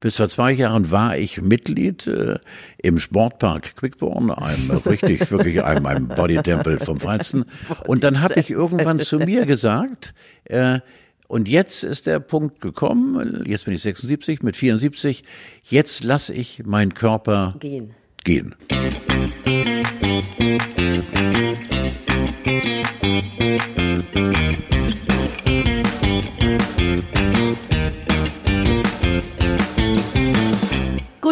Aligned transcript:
Bis 0.00 0.16
vor 0.16 0.28
zwei 0.28 0.52
Jahren 0.52 0.92
war 0.92 1.16
ich 1.18 1.40
Mitglied 1.40 2.06
äh, 2.06 2.38
im 2.78 3.00
Sportpark 3.00 3.74
Quickborn, 3.74 4.30
einem 4.30 4.70
richtig, 4.86 5.28
wirklich 5.32 5.64
einem, 5.64 5.86
einem 5.86 6.06
Bodytempel 6.06 6.78
vom 6.78 7.00
Feinsten. 7.00 7.46
Und 7.84 8.04
dann 8.04 8.20
habe 8.20 8.38
ich 8.38 8.50
irgendwann 8.50 9.00
zu 9.00 9.18
mir 9.18 9.44
gesagt, 9.44 10.14
äh, 10.44 10.78
und 11.26 11.48
jetzt 11.48 11.82
ist 11.82 12.06
der 12.06 12.20
Punkt 12.20 12.60
gekommen, 12.60 13.42
jetzt 13.44 13.64
bin 13.64 13.74
ich 13.74 13.82
76, 13.82 14.42
mit 14.42 14.56
74, 14.56 15.24
jetzt 15.64 16.04
lasse 16.04 16.32
ich 16.32 16.64
meinen 16.64 16.94
Körper 16.94 17.56
gehen. 17.58 17.94
gehen. 18.24 18.54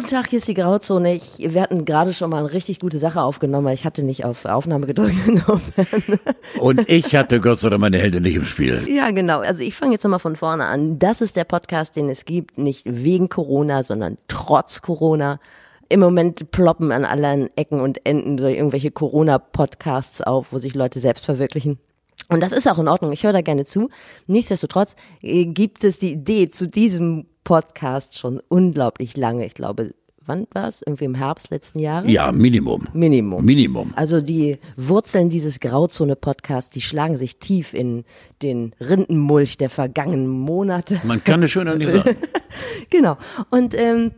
Guten 0.06 0.08
Tag, 0.08 0.28
hier 0.28 0.40
ist 0.40 0.46
die 0.46 0.54
Grauzone. 0.54 1.14
Ich, 1.14 1.38
wir 1.38 1.62
hatten 1.62 1.84
gerade 1.86 2.12
schon 2.12 2.28
mal 2.28 2.40
eine 2.40 2.52
richtig 2.52 2.80
gute 2.80 2.98
Sache 2.98 3.22
aufgenommen. 3.22 3.72
Ich 3.72 3.86
hatte 3.86 4.02
nicht 4.02 4.24
auf 4.26 4.44
Aufnahme 4.44 4.86
gedrückt. 4.86 5.16
Und 6.60 6.88
ich 6.88 7.16
hatte 7.16 7.40
Gott 7.40 7.60
sei 7.60 7.70
Dank 7.70 7.80
meine 7.80 7.98
Hände 7.98 8.20
nicht 8.20 8.36
im 8.36 8.44
Spiel. 8.44 8.84
Ja, 8.88 9.10
genau. 9.10 9.40
Also 9.40 9.62
ich 9.62 9.74
fange 9.74 9.92
jetzt 9.92 10.04
nochmal 10.04 10.18
von 10.18 10.36
vorne 10.36 10.66
an. 10.66 10.98
Das 10.98 11.22
ist 11.22 11.34
der 11.34 11.44
Podcast, 11.44 11.96
den 11.96 12.10
es 12.10 12.26
gibt, 12.26 12.58
nicht 12.58 12.82
wegen 12.84 13.30
Corona, 13.30 13.82
sondern 13.82 14.18
trotz 14.28 14.82
Corona. 14.82 15.40
Im 15.88 16.00
Moment 16.00 16.50
ploppen 16.50 16.92
an 16.92 17.04
allen 17.04 17.48
Ecken 17.56 17.80
und 17.80 18.04
Enden 18.04 18.38
so 18.38 18.48
irgendwelche 18.48 18.90
Corona-Podcasts 18.90 20.20
auf, 20.20 20.52
wo 20.52 20.58
sich 20.58 20.74
Leute 20.74 21.00
selbst 21.00 21.24
verwirklichen. 21.24 21.78
Und 22.28 22.40
das 22.40 22.52
ist 22.52 22.68
auch 22.68 22.78
in 22.78 22.88
Ordnung. 22.88 23.12
Ich 23.12 23.24
höre 23.24 23.32
da 23.32 23.40
gerne 23.40 23.64
zu. 23.64 23.88
Nichtsdestotrotz 24.26 24.96
äh, 25.22 25.46
gibt 25.46 25.84
es 25.84 25.98
die 25.98 26.12
Idee 26.12 26.48
zu 26.48 26.68
diesem 26.68 27.26
Podcast 27.44 28.18
schon 28.18 28.40
unglaublich 28.48 29.16
lange. 29.16 29.46
Ich 29.46 29.54
glaube, 29.54 29.94
wann 30.26 30.46
war 30.52 30.68
es? 30.68 30.82
Irgendwie 30.82 31.04
im 31.04 31.14
Herbst 31.14 31.50
letzten 31.50 31.78
Jahres? 31.78 32.10
Ja, 32.10 32.32
Minimum. 32.32 32.88
Minimum. 32.92 33.44
Minimum. 33.44 33.92
Also 33.96 34.20
die 34.20 34.58
Wurzeln 34.76 35.30
dieses 35.30 35.60
Grauzone-Podcasts, 35.60 36.70
die 36.70 36.80
schlagen 36.80 37.16
sich 37.16 37.38
tief 37.38 37.74
in 37.74 38.04
den 38.42 38.74
Rindenmulch 38.80 39.56
der 39.56 39.70
vergangenen 39.70 40.28
Monate. 40.28 41.00
Man 41.04 41.22
kann 41.22 41.42
es 41.42 41.52
schöner 41.52 41.76
nicht 41.76 41.90
sagen. 41.90 42.16
genau. 42.90 43.16
Und 43.50 43.74
ähm, 43.78 44.12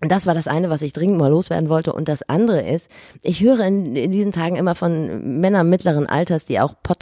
das 0.00 0.26
war 0.26 0.34
das 0.34 0.46
eine, 0.46 0.68
was 0.68 0.82
ich 0.82 0.92
dringend 0.92 1.18
mal 1.18 1.30
loswerden 1.30 1.70
wollte. 1.70 1.92
Und 1.92 2.08
das 2.08 2.22
andere 2.28 2.60
ist, 2.60 2.90
ich 3.22 3.42
höre 3.42 3.60
in, 3.60 3.96
in, 3.96 4.12
diesen 4.12 4.32
Tagen 4.32 4.56
immer 4.56 4.74
von 4.74 5.40
Männern 5.40 5.70
mittleren 5.70 6.06
Alters, 6.06 6.44
die 6.44 6.60
auch 6.60 6.74
Podcasts 6.82 6.95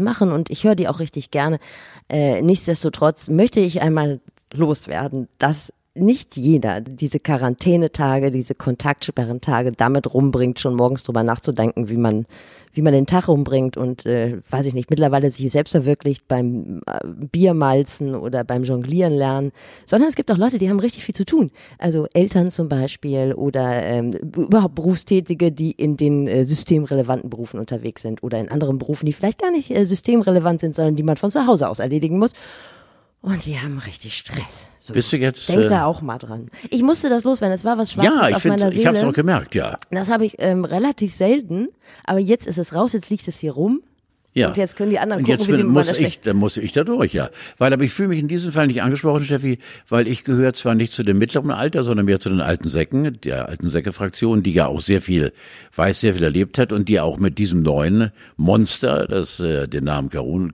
machen 0.00 0.32
und 0.32 0.50
ich 0.50 0.64
höre 0.64 0.74
die 0.74 0.88
auch 0.88 1.00
richtig 1.00 1.30
gerne. 1.30 1.58
Äh, 2.08 2.42
nichtsdestotrotz 2.42 3.28
möchte 3.28 3.60
ich 3.60 3.80
einmal 3.80 4.20
loswerden, 4.52 5.28
dass 5.38 5.72
nicht 5.94 6.36
jeder 6.36 6.80
diese 6.80 7.20
Quarantänetage, 7.20 8.30
diese 8.30 8.54
Kontaktsperrentage 8.54 9.72
damit 9.72 10.12
rumbringt, 10.12 10.58
schon 10.58 10.74
morgens 10.74 11.04
drüber 11.04 11.22
nachzudenken, 11.22 11.88
wie 11.88 11.96
man, 11.96 12.26
wie 12.72 12.82
man 12.82 12.92
den 12.92 13.06
Tag 13.06 13.28
rumbringt 13.28 13.76
und 13.76 14.04
äh, 14.04 14.38
weiß 14.50 14.66
ich 14.66 14.74
nicht, 14.74 14.90
mittlerweile 14.90 15.30
sich 15.30 15.52
selbst 15.52 15.70
verwirklicht 15.70 16.26
beim 16.26 16.80
äh, 16.86 16.98
Biermalzen 17.04 18.16
oder 18.16 18.42
beim 18.42 18.64
Jonglieren 18.64 19.12
lernen, 19.12 19.52
sondern 19.86 20.08
es 20.08 20.16
gibt 20.16 20.32
auch 20.32 20.36
Leute, 20.36 20.58
die 20.58 20.68
haben 20.68 20.80
richtig 20.80 21.04
viel 21.04 21.14
zu 21.14 21.24
tun. 21.24 21.52
Also 21.78 22.06
Eltern 22.12 22.50
zum 22.50 22.68
Beispiel 22.68 23.32
oder 23.32 23.82
ähm, 23.84 24.12
überhaupt 24.36 24.74
Berufstätige, 24.74 25.52
die 25.52 25.70
in 25.70 25.96
den 25.96 26.26
äh, 26.26 26.42
systemrelevanten 26.42 27.30
Berufen 27.30 27.60
unterwegs 27.60 28.02
sind 28.02 28.24
oder 28.24 28.40
in 28.40 28.50
anderen 28.50 28.78
Berufen, 28.78 29.06
die 29.06 29.12
vielleicht 29.12 29.40
gar 29.40 29.52
nicht 29.52 29.70
äh, 29.70 29.84
systemrelevant 29.84 30.60
sind, 30.60 30.74
sondern 30.74 30.96
die 30.96 31.04
man 31.04 31.16
von 31.16 31.30
zu 31.30 31.46
Hause 31.46 31.68
aus 31.68 31.78
erledigen 31.78 32.18
muss. 32.18 32.32
Und 33.24 33.46
die 33.46 33.58
haben 33.58 33.78
richtig 33.78 34.18
Stress. 34.18 34.70
So. 34.78 34.92
Bist 34.92 35.10
du 35.10 35.16
jetzt? 35.16 35.48
Denk 35.48 35.62
äh, 35.62 35.68
da 35.68 35.86
auch 35.86 36.02
mal 36.02 36.18
dran. 36.18 36.50
Ich 36.68 36.82
musste 36.82 37.08
das 37.08 37.24
loswerden. 37.24 37.54
Es 37.54 37.64
war 37.64 37.78
was 37.78 37.90
Schwarzes 37.90 38.20
ja, 38.20 38.28
ich 38.28 38.34
auf 38.34 38.42
find, 38.42 38.58
meiner 38.58 38.68
Seele. 38.68 38.80
Ich 38.82 38.86
habe 38.86 38.98
es 38.98 39.04
auch 39.04 39.14
gemerkt, 39.14 39.54
ja. 39.54 39.78
Das 39.90 40.10
habe 40.10 40.26
ich 40.26 40.34
ähm, 40.40 40.66
relativ 40.66 41.14
selten. 41.14 41.68
Aber 42.04 42.18
jetzt 42.18 42.46
ist 42.46 42.58
es 42.58 42.74
raus. 42.74 42.92
Jetzt 42.92 43.08
liegt 43.08 43.26
es 43.26 43.38
hier 43.38 43.52
rum. 43.52 43.80
Ja. 44.34 44.48
Und 44.48 44.56
jetzt 44.56 44.76
können 44.76 44.90
die 44.90 44.98
anderen 44.98 45.22
und 45.22 45.26
gucken, 45.26 45.38
jetzt 45.38 45.48
wie 45.48 45.56
sie 45.56 45.62
muss 45.62 45.96
ich, 45.96 46.20
dann 46.20 46.36
muss 46.36 46.56
ich 46.56 46.72
da 46.72 46.82
durch, 46.82 47.14
ja. 47.14 47.30
Weil, 47.56 47.72
aber 47.72 47.84
ich 47.84 47.92
fühle 47.92 48.08
mich 48.08 48.18
in 48.18 48.26
diesem 48.26 48.50
Fall 48.50 48.66
nicht 48.66 48.82
angesprochen, 48.82 49.24
Steffi, 49.24 49.60
weil 49.88 50.08
ich 50.08 50.24
gehöre 50.24 50.52
zwar 50.52 50.74
nicht 50.74 50.92
zu 50.92 51.04
dem 51.04 51.18
mittleren 51.18 51.52
Alter, 51.52 51.84
sondern 51.84 52.06
mehr 52.06 52.18
zu 52.18 52.30
den 52.30 52.40
alten 52.40 52.68
Säcken, 52.68 53.20
der 53.22 53.48
alten 53.48 53.68
Säcke-Fraktion, 53.68 54.42
die 54.42 54.52
ja 54.52 54.66
auch 54.66 54.80
sehr 54.80 55.00
viel 55.00 55.32
weiß, 55.76 56.00
sehr 56.00 56.14
viel 56.14 56.24
erlebt 56.24 56.58
hat 56.58 56.72
und 56.72 56.88
die 56.88 56.98
auch 56.98 57.18
mit 57.18 57.38
diesem 57.38 57.62
neuen 57.62 58.10
Monster, 58.36 59.06
das 59.06 59.38
äh, 59.38 59.68
den 59.68 59.84
Namen 59.84 60.10
Carola, 60.10 60.50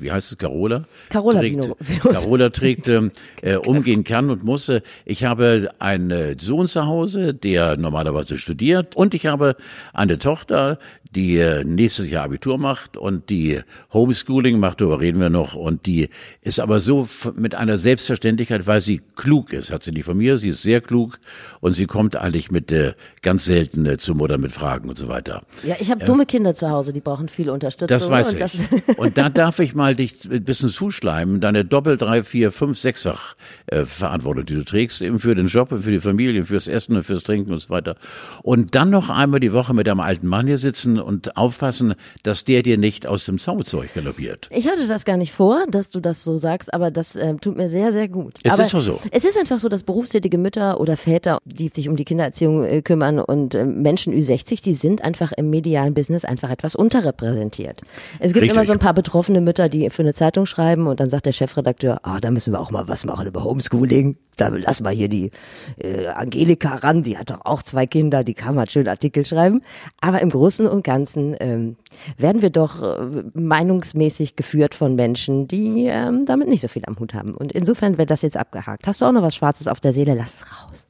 wie 0.00 0.10
heißt 0.10 0.32
es, 0.32 0.38
Carola? 0.38 0.84
Carola 1.08 1.38
trägt, 1.38 1.56
Vino. 1.56 1.76
Carola 2.02 2.50
trägt, 2.50 2.88
ähm, 2.88 3.12
äh, 3.42 3.54
umgehen 3.54 4.02
kann 4.02 4.30
und 4.30 4.42
muss. 4.42 4.68
Äh, 4.68 4.80
ich 5.04 5.24
habe 5.24 5.70
einen 5.78 6.38
Sohn 6.40 6.66
zu 6.66 6.86
Hause, 6.86 7.34
der 7.34 7.76
normalerweise 7.76 8.38
studiert 8.38 8.96
und 8.96 9.14
ich 9.14 9.26
habe 9.26 9.56
eine 9.92 10.18
Tochter, 10.18 10.78
die 11.16 11.38
äh, 11.38 11.64
nächstes 11.64 12.10
Jahr 12.10 12.24
Abitur 12.24 12.58
macht 12.58 12.95
und 12.96 13.30
die 13.30 13.60
Homeschooling 13.92 14.58
macht, 14.58 14.80
darüber 14.80 15.00
reden 15.00 15.20
wir 15.20 15.30
noch, 15.30 15.54
und 15.54 15.86
die 15.86 16.08
ist 16.42 16.60
aber 16.60 16.78
so 16.78 17.08
mit 17.34 17.54
einer 17.54 17.76
Selbstverständlichkeit, 17.76 18.66
weil 18.66 18.80
sie 18.80 19.00
klug 19.16 19.52
ist, 19.52 19.70
hat 19.70 19.82
sie 19.82 19.92
nicht 19.92 20.04
von 20.04 20.16
mir, 20.16 20.38
sie 20.38 20.48
ist 20.48 20.62
sehr 20.62 20.80
klug 20.80 21.18
und 21.60 21.74
sie 21.74 21.86
kommt 21.86 22.16
eigentlich 22.16 22.50
mit 22.50 22.72
äh, 22.72 22.94
ganz 23.22 23.44
selten 23.44 23.86
äh, 23.86 23.98
zur 23.98 24.14
Mutter 24.14 24.38
mit 24.38 24.52
Fragen 24.52 24.88
und 24.88 24.96
so 24.96 25.08
weiter. 25.08 25.42
Ja, 25.64 25.76
ich 25.78 25.90
habe 25.90 26.02
äh, 26.02 26.06
dumme 26.06 26.26
Kinder 26.26 26.54
zu 26.54 26.70
Hause, 26.70 26.92
die 26.92 27.00
brauchen 27.00 27.28
viel 27.28 27.50
Unterstützung. 27.50 27.88
Das 27.88 28.08
weiß 28.08 28.28
und 28.28 28.34
ich. 28.34 28.40
Das 28.40 28.56
und 28.96 29.18
da 29.18 29.28
darf 29.28 29.58
ich 29.58 29.74
mal 29.74 29.96
dich 29.96 30.30
ein 30.30 30.44
bisschen 30.44 30.68
zuschleimen, 30.68 31.40
deine 31.40 31.64
Doppel-, 31.64 31.96
drei-, 31.96 32.22
vier-, 32.22 32.52
fünf-, 32.52 32.78
sechsfach 32.78 33.34
äh, 33.66 33.84
Verantwortung, 33.84 34.46
die 34.46 34.54
du 34.54 34.64
trägst, 34.64 35.02
eben 35.02 35.18
für 35.18 35.34
den 35.34 35.46
Job, 35.46 35.70
für 35.70 35.90
die 35.90 36.00
Familie, 36.00 36.44
fürs 36.44 36.68
Essen 36.68 36.96
und 36.96 37.02
fürs 37.02 37.22
Trinken 37.22 37.52
und 37.52 37.58
so 37.58 37.70
weiter. 37.70 37.96
Und 38.42 38.74
dann 38.74 38.90
noch 38.90 39.10
einmal 39.10 39.40
die 39.40 39.52
Woche 39.52 39.74
mit 39.74 39.88
einem 39.88 40.00
alten 40.00 40.28
Mann 40.28 40.46
hier 40.46 40.58
sitzen 40.58 41.00
und 41.00 41.36
aufpassen, 41.36 41.94
dass 42.22 42.44
der 42.44 42.62
dir 42.62 42.78
nicht 42.78 42.85
aus 43.06 43.24
dem 43.24 43.38
Zaubezeug 43.38 43.92
galoppiert. 43.94 44.48
Ich 44.52 44.68
hatte 44.68 44.86
das 44.86 45.04
gar 45.04 45.16
nicht 45.16 45.32
vor, 45.32 45.66
dass 45.68 45.90
du 45.90 46.00
das 46.00 46.22
so 46.22 46.36
sagst, 46.36 46.72
aber 46.72 46.90
das 46.90 47.16
äh, 47.16 47.34
tut 47.34 47.56
mir 47.56 47.68
sehr, 47.68 47.92
sehr 47.92 48.08
gut. 48.08 48.34
Es 48.42 48.52
aber 48.52 48.62
ist 48.62 48.74
doch 48.74 48.80
so. 48.80 49.00
Es 49.10 49.24
ist 49.24 49.36
einfach 49.36 49.58
so, 49.58 49.68
dass 49.68 49.82
berufstätige 49.82 50.38
Mütter 50.38 50.80
oder 50.80 50.96
Väter, 50.96 51.38
die 51.44 51.70
sich 51.74 51.88
um 51.88 51.96
die 51.96 52.04
Kindererziehung 52.04 52.64
äh, 52.64 52.82
kümmern 52.82 53.18
und 53.18 53.54
äh, 53.54 53.64
Menschen 53.64 54.14
Ü60, 54.14 54.62
die 54.62 54.74
sind 54.74 55.02
einfach 55.02 55.32
im 55.32 55.50
medialen 55.50 55.94
Business 55.94 56.24
einfach 56.24 56.50
etwas 56.50 56.76
unterrepräsentiert. 56.76 57.82
Es 58.20 58.32
gibt 58.32 58.42
Richtig. 58.42 58.56
immer 58.56 58.64
so 58.64 58.72
ein 58.72 58.78
paar 58.78 58.94
betroffene 58.94 59.40
Mütter, 59.40 59.68
die 59.68 59.90
für 59.90 60.02
eine 60.02 60.14
Zeitung 60.14 60.46
schreiben 60.46 60.86
und 60.86 61.00
dann 61.00 61.10
sagt 61.10 61.26
der 61.26 61.32
Chefredakteur, 61.32 62.00
ah, 62.04 62.18
da 62.20 62.30
müssen 62.30 62.52
wir 62.52 62.60
auch 62.60 62.70
mal 62.70 62.86
was 62.88 63.04
machen 63.04 63.26
über 63.26 63.44
Homeschooling. 63.44 64.16
Da 64.36 64.48
lassen 64.48 64.84
wir 64.84 64.90
hier 64.90 65.08
die 65.08 65.30
äh, 65.78 66.08
Angelika 66.08 66.74
ran, 66.74 67.02
die 67.02 67.16
hat 67.16 67.30
doch 67.30 67.40
auch 67.44 67.62
zwei 67.62 67.86
Kinder, 67.86 68.22
die 68.22 68.34
kann 68.34 68.54
mal 68.54 68.68
schön 68.68 68.86
Artikel 68.86 69.24
schreiben. 69.24 69.62
Aber 70.00 70.20
im 70.20 70.28
Großen 70.28 70.66
und 70.66 70.84
Ganzen 70.84 71.34
ähm, 71.40 71.76
werden 72.18 72.42
wir 72.42 72.50
doch 72.50 72.75
äh, 72.82 73.24
meinungsmäßig 73.34 74.36
geführt 74.36 74.74
von 74.74 74.94
Menschen, 74.94 75.48
die 75.48 75.86
ähm, 75.86 76.24
damit 76.26 76.48
nicht 76.48 76.60
so 76.60 76.68
viel 76.68 76.82
am 76.86 76.98
Hut 76.98 77.14
haben. 77.14 77.34
Und 77.34 77.52
insofern 77.52 77.98
wird 77.98 78.10
das 78.10 78.22
jetzt 78.22 78.36
abgehakt. 78.36 78.86
Hast 78.86 79.00
du 79.00 79.04
auch 79.04 79.12
noch 79.12 79.22
was 79.22 79.34
Schwarzes 79.34 79.68
auf 79.68 79.80
der 79.80 79.92
Seele? 79.92 80.14
Lass 80.14 80.42
es 80.42 80.46
raus. 80.50 80.85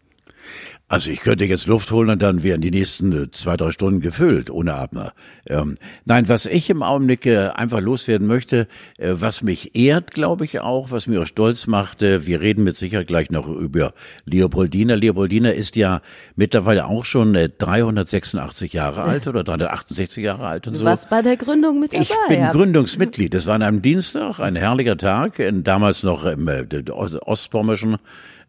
Also 0.89 1.11
ich 1.11 1.21
könnte 1.21 1.45
jetzt 1.45 1.67
Luft 1.67 1.91
holen 1.91 2.11
und 2.11 2.23
dann 2.23 2.45
wären 2.45 2.61
die 2.61 2.71
nächsten 2.71 3.11
äh, 3.11 3.31
zwei, 3.33 3.57
drei 3.57 3.73
Stunden 3.73 4.01
gefüllt 4.01 4.51
ohne 4.51 4.75
Abner. 4.75 5.15
Ähm, 5.45 5.75
nein, 6.05 6.29
was 6.29 6.47
ich 6.47 6.71
im 6.71 6.85
Augenblick 6.85 7.27
äh, 7.27 7.49
einfach 7.49 7.81
loswerden 7.81 8.29
möchte, 8.29 8.69
äh, 8.97 9.15
was 9.15 9.43
mich 9.43 9.75
ehrt, 9.75 10.13
glaube 10.13 10.45
ich 10.45 10.61
auch, 10.61 10.93
was 10.93 11.09
mir 11.09 11.23
auch 11.23 11.27
stolz 11.27 11.67
macht, 11.67 12.03
äh, 12.03 12.25
wir 12.29 12.41
reden 12.41 12.63
mit 12.63 12.77
Sicherheit 12.77 13.09
gleich 13.09 13.33
noch 13.33 13.49
über 13.49 13.95
Leopoldina. 14.27 14.95
Leopoldina 14.95 15.51
ist 15.51 15.75
ja 15.75 16.03
mittlerweile 16.37 16.87
auch 16.87 17.05
schon 17.05 17.35
äh, 17.35 17.49
386 17.49 18.73
Jahre 18.73 19.03
alt 19.03 19.27
oder 19.27 19.43
368 19.43 20.23
Jahre 20.23 20.47
alt 20.47 20.69
und 20.69 20.75
Du 20.75 20.79
so. 20.79 20.85
warst 20.85 21.11
bei 21.11 21.21
der 21.21 21.37
Gründung 21.37 21.81
mit 21.81 21.95
dabei. 21.95 22.05
Ich 22.05 22.13
bin 22.29 22.39
ja. 22.39 22.53
Gründungsmitglied. 22.53 23.35
Das 23.35 23.47
war 23.47 23.57
an 23.57 23.63
einem 23.63 23.83
Dienstag, 23.83 24.39
ein 24.39 24.55
herrlicher 24.55 24.97
Tag, 24.97 25.41
in, 25.41 25.65
damals 25.65 26.05
noch 26.05 26.25
im 26.27 26.47
äh, 26.47 26.65
Ostpommerschen. 26.91 27.97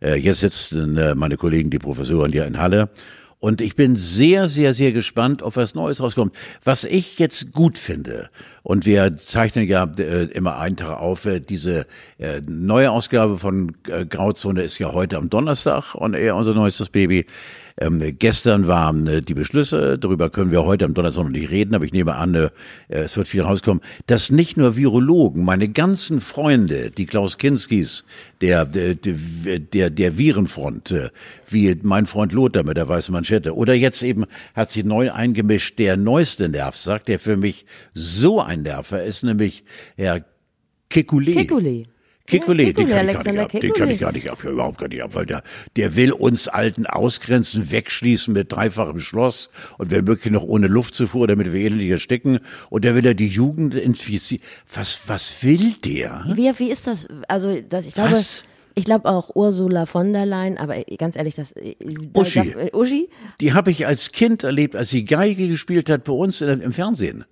Äh, 0.02 0.16
jetzt 0.16 0.42
sitzen 0.42 0.98
äh, 0.98 1.16
meine 1.16 1.38
Kollegen, 1.38 1.70
die 1.70 1.80
Professoren 1.80 2.32
hier 2.32 2.46
in 2.46 2.60
Halle. 2.60 2.90
Und 3.40 3.62
ich 3.62 3.76
bin 3.76 3.96
sehr, 3.96 4.50
sehr, 4.50 4.74
sehr 4.74 4.92
gespannt, 4.92 5.44
ob 5.44 5.56
was 5.58 5.76
Neues 5.76 6.02
rauskommt. 6.02 6.34
Was 6.64 6.84
ich 6.84 7.20
jetzt 7.20 7.52
gut 7.52 7.78
finde, 7.78 8.30
und 8.64 8.86
wir 8.86 9.16
zeichnen 9.16 9.68
ja 9.68 9.90
äh, 10.00 10.24
immer 10.26 10.58
einen 10.58 10.76
Tag 10.76 11.00
auf, 11.00 11.26
äh, 11.26 11.40
diese 11.40 11.86
äh, 12.18 12.42
neue 12.48 12.92
Ausgabe 12.92 13.38
von 13.38 13.74
äh, 13.88 14.06
Grauzone 14.06 14.64
ist 14.64 14.80
ja 14.80 14.92
heute 14.92 15.18
am 15.18 15.30
Donnerstag 15.30 15.94
und 15.94 16.16
eher 16.16 16.36
unser 16.36 16.56
neuestes 16.56 16.90
Baby. 16.90 17.28
Ähm, 17.80 18.02
gestern 18.18 18.68
waren 18.68 19.06
äh, 19.06 19.22
die 19.22 19.36
Beschlüsse, 19.36 20.00
darüber 20.00 20.30
können 20.30 20.50
wir 20.50 20.66
heute 20.66 20.86
am 20.86 20.96
Donnerstag 20.96 21.26
noch 21.26 21.32
nicht 21.32 21.52
reden, 21.52 21.76
aber 21.76 21.86
ich 21.86 21.94
nehme 21.94 22.16
an, 22.16 22.34
äh, 22.34 22.50
es 22.88 23.16
wird 23.16 23.28
viel 23.28 23.42
rauskommen, 23.42 23.84
dass 24.08 24.32
nicht 24.32 24.58
nur 24.58 24.78
Virologen, 24.78 25.44
meine 25.44 25.70
ganzen 25.70 26.20
Freunde, 26.20 26.90
die 26.90 27.06
Klaus 27.06 27.38
Kinskis, 27.38 28.04
der, 28.42 28.66
der, 28.66 28.96
der, 28.96 29.90
der 29.92 30.18
Virenfront, 30.18 30.92
äh, 30.92 31.10
wie 31.48 31.78
mein 31.84 32.08
Freund 32.08 32.34
Lothar 32.34 32.64
mit 32.64 32.78
der 32.78 32.88
weißen 32.88 33.14
Manschette, 33.14 33.56
oder 33.56 33.76
jetzt 33.76 34.02
eben 34.02 34.26
hat 34.56 34.72
sich 34.72 34.84
neu 34.84 35.12
eingemischt 35.12 35.78
der 35.78 35.98
neueste 35.98 36.50
Nerv, 36.50 36.76
sagt 36.78 37.08
der 37.08 37.20
für 37.20 37.38
mich 37.38 37.66
so 37.94 38.42
ein 38.42 38.64
Nerver 38.64 39.04
ist, 39.04 39.24
nämlich 39.24 39.64
Herr 39.96 40.26
Kekulé. 40.90 41.36
Kekulé. 41.36 41.86
Kekulé, 42.28 42.68
Ja, 42.68 42.74
den 42.74 42.88
kann 42.88 43.08
ich 43.08 43.14
gar 43.14 43.32
nicht 43.32 43.40
ab. 43.40 43.52
Den 43.52 43.74
kann 43.74 43.90
ich 43.90 44.00
gar 44.00 44.12
nicht 44.12 44.30
ab, 44.30 44.44
ja, 44.44 44.50
überhaupt 44.50 44.78
gar 44.78 44.90
nicht 44.90 45.02
ab, 45.02 45.16
weil 45.16 45.26
der, 45.26 45.44
der 45.78 45.96
will 45.96 46.12
uns 46.12 46.50
Alten 46.50 46.86
ausgrenzen, 46.86 47.72
wegschließen 47.72 48.34
mit 48.34 48.52
dreifachem 48.52 49.00
Schloss 49.00 49.50
und 49.78 49.92
wenn 49.92 50.04
möglich 50.04 50.34
noch 50.34 50.44
ohne 50.44 50.68
Luftzufuhr, 50.68 51.28
damit 51.28 51.54
wir 51.54 51.62
elendig 51.62 51.90
ersticken. 51.90 52.40
Und 52.70 52.84
der 52.84 52.96
will 52.96 53.06
ja 53.06 53.14
die 53.14 53.28
Jugend 53.28 53.76
infizieren. 53.76 54.44
Was, 54.74 55.08
was 55.08 55.42
will 55.44 55.74
der? 55.86 56.26
Wie, 56.34 56.52
wie 56.60 56.70
ist 56.70 56.86
das? 56.86 57.08
Also, 57.30 57.62
das, 57.62 57.88
ich 57.88 57.94
glaube, 57.94 58.12
Was? 58.12 58.44
ich 58.76 58.84
glaube 58.84 59.06
auch 59.06 59.34
Ursula 59.34 59.86
von 59.86 60.12
der 60.12 60.26
Leyen, 60.26 60.58
aber 60.58 60.84
ganz 60.98 61.16
ehrlich, 61.16 61.36
das 61.36 61.54
äh, 61.54 61.76
Uschi. 62.14 62.52
Da, 62.52 62.60
äh, 62.60 62.72
Uschi? 62.74 63.10
Die 63.40 63.54
habe 63.54 63.72
ich 63.72 63.88
als 63.88 64.12
Kind 64.12 64.44
erlebt, 64.44 64.76
als 64.76 64.90
sie 64.90 65.06
Geige 65.06 65.48
gespielt 65.48 65.90
hat 65.90 66.04
bei 66.04 66.14
uns 66.14 66.42
im 66.42 66.74
Fernsehen. 66.74 67.24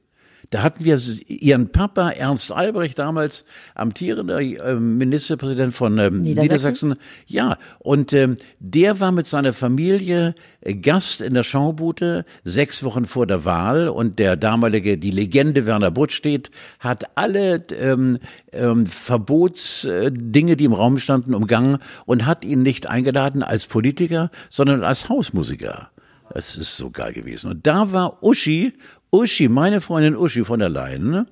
Da 0.55 0.63
hatten 0.63 0.85
wir 0.85 0.97
ihren 1.27 1.73
Papa 1.73 2.11
Ernst 2.11 2.49
Albrecht 2.53 2.97
damals 2.97 3.43
amtierender 3.73 4.39
äh, 4.39 4.75
Ministerpräsident 4.75 5.73
von 5.73 5.97
ähm, 5.97 6.21
Niedersachsen? 6.21 6.43
Niedersachsen. 6.43 6.95
Ja, 7.25 7.57
und 7.79 8.13
ähm, 8.13 8.37
der 8.59 9.01
war 9.01 9.11
mit 9.11 9.27
seiner 9.27 9.51
Familie 9.51 10.33
äh, 10.61 10.73
Gast 10.75 11.19
in 11.19 11.33
der 11.33 11.43
Schaubude 11.43 12.23
sechs 12.45 12.85
Wochen 12.85 13.03
vor 13.03 13.27
der 13.27 13.43
Wahl 13.43 13.89
und 13.89 14.17
der 14.17 14.37
damalige, 14.37 14.97
die 14.97 15.11
Legende 15.11 15.65
Werner 15.65 15.91
Buttstedt 15.91 16.51
hat 16.79 17.03
alle 17.15 17.61
ähm, 17.77 18.19
ähm, 18.53 18.85
Verbotsdinge, 18.85 20.55
die 20.55 20.63
im 20.63 20.71
Raum 20.71 20.99
standen, 20.99 21.33
umgangen 21.33 21.79
und 22.05 22.25
hat 22.25 22.45
ihn 22.45 22.61
nicht 22.61 22.87
eingeladen 22.87 23.43
als 23.43 23.67
Politiker, 23.67 24.31
sondern 24.49 24.85
als 24.85 25.09
Hausmusiker. 25.09 25.91
Das 26.33 26.57
ist 26.57 26.77
so 26.77 26.91
geil 26.91 27.13
gewesen. 27.13 27.51
Und 27.51 27.67
da 27.67 27.91
war 27.91 28.23
Uschi, 28.23 28.73
Uschi, 29.15 29.47
meine 29.47 29.81
Freundin 29.81 30.15
Uschi 30.15 30.43
von 30.43 30.59
der 30.59 30.69
Leyen, 30.69 31.09
ne? 31.09 31.25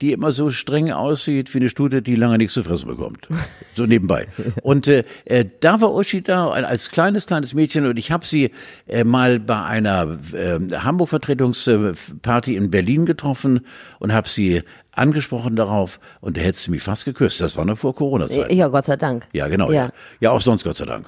die 0.00 0.12
immer 0.12 0.30
so 0.30 0.50
streng 0.50 0.92
aussieht 0.92 1.52
wie 1.54 1.58
eine 1.58 1.68
Stute, 1.68 2.02
die 2.02 2.14
lange 2.14 2.38
nichts 2.38 2.54
zu 2.54 2.62
fressen 2.62 2.88
bekommt. 2.88 3.28
So 3.74 3.86
nebenbei. 3.86 4.26
Und 4.62 4.88
äh, 4.88 5.04
äh, 5.24 5.44
da 5.60 5.80
war 5.80 5.94
Uschi 5.94 6.20
da 6.20 6.48
als 6.48 6.90
kleines, 6.90 7.26
kleines 7.26 7.54
Mädchen 7.54 7.86
und 7.86 7.96
ich 7.96 8.10
habe 8.10 8.26
sie 8.26 8.50
äh, 8.88 9.04
mal 9.04 9.38
bei 9.38 9.62
einer 9.62 10.18
äh, 10.32 10.58
Hamburg-Vertretungsparty 10.58 12.56
in 12.56 12.72
Berlin 12.72 13.06
getroffen 13.06 13.60
und 14.00 14.12
habe 14.12 14.28
sie 14.28 14.64
angesprochen 14.90 15.54
darauf 15.54 16.00
und 16.20 16.36
da 16.36 16.40
hätte 16.40 16.58
sie 16.58 16.72
mich 16.72 16.82
fast 16.82 17.04
geküsst. 17.04 17.40
Das 17.40 17.56
war 17.56 17.64
noch 17.64 17.78
vor 17.78 17.94
Corona-Zeit. 17.94 18.50
Ja, 18.52 18.66
Gott 18.66 18.86
sei 18.86 18.96
Dank. 18.96 19.28
Ja, 19.32 19.46
genau. 19.46 19.70
Ja. 19.70 19.92
ja, 20.18 20.32
auch 20.32 20.40
sonst 20.40 20.64
Gott 20.64 20.76
sei 20.76 20.86
Dank. 20.86 21.06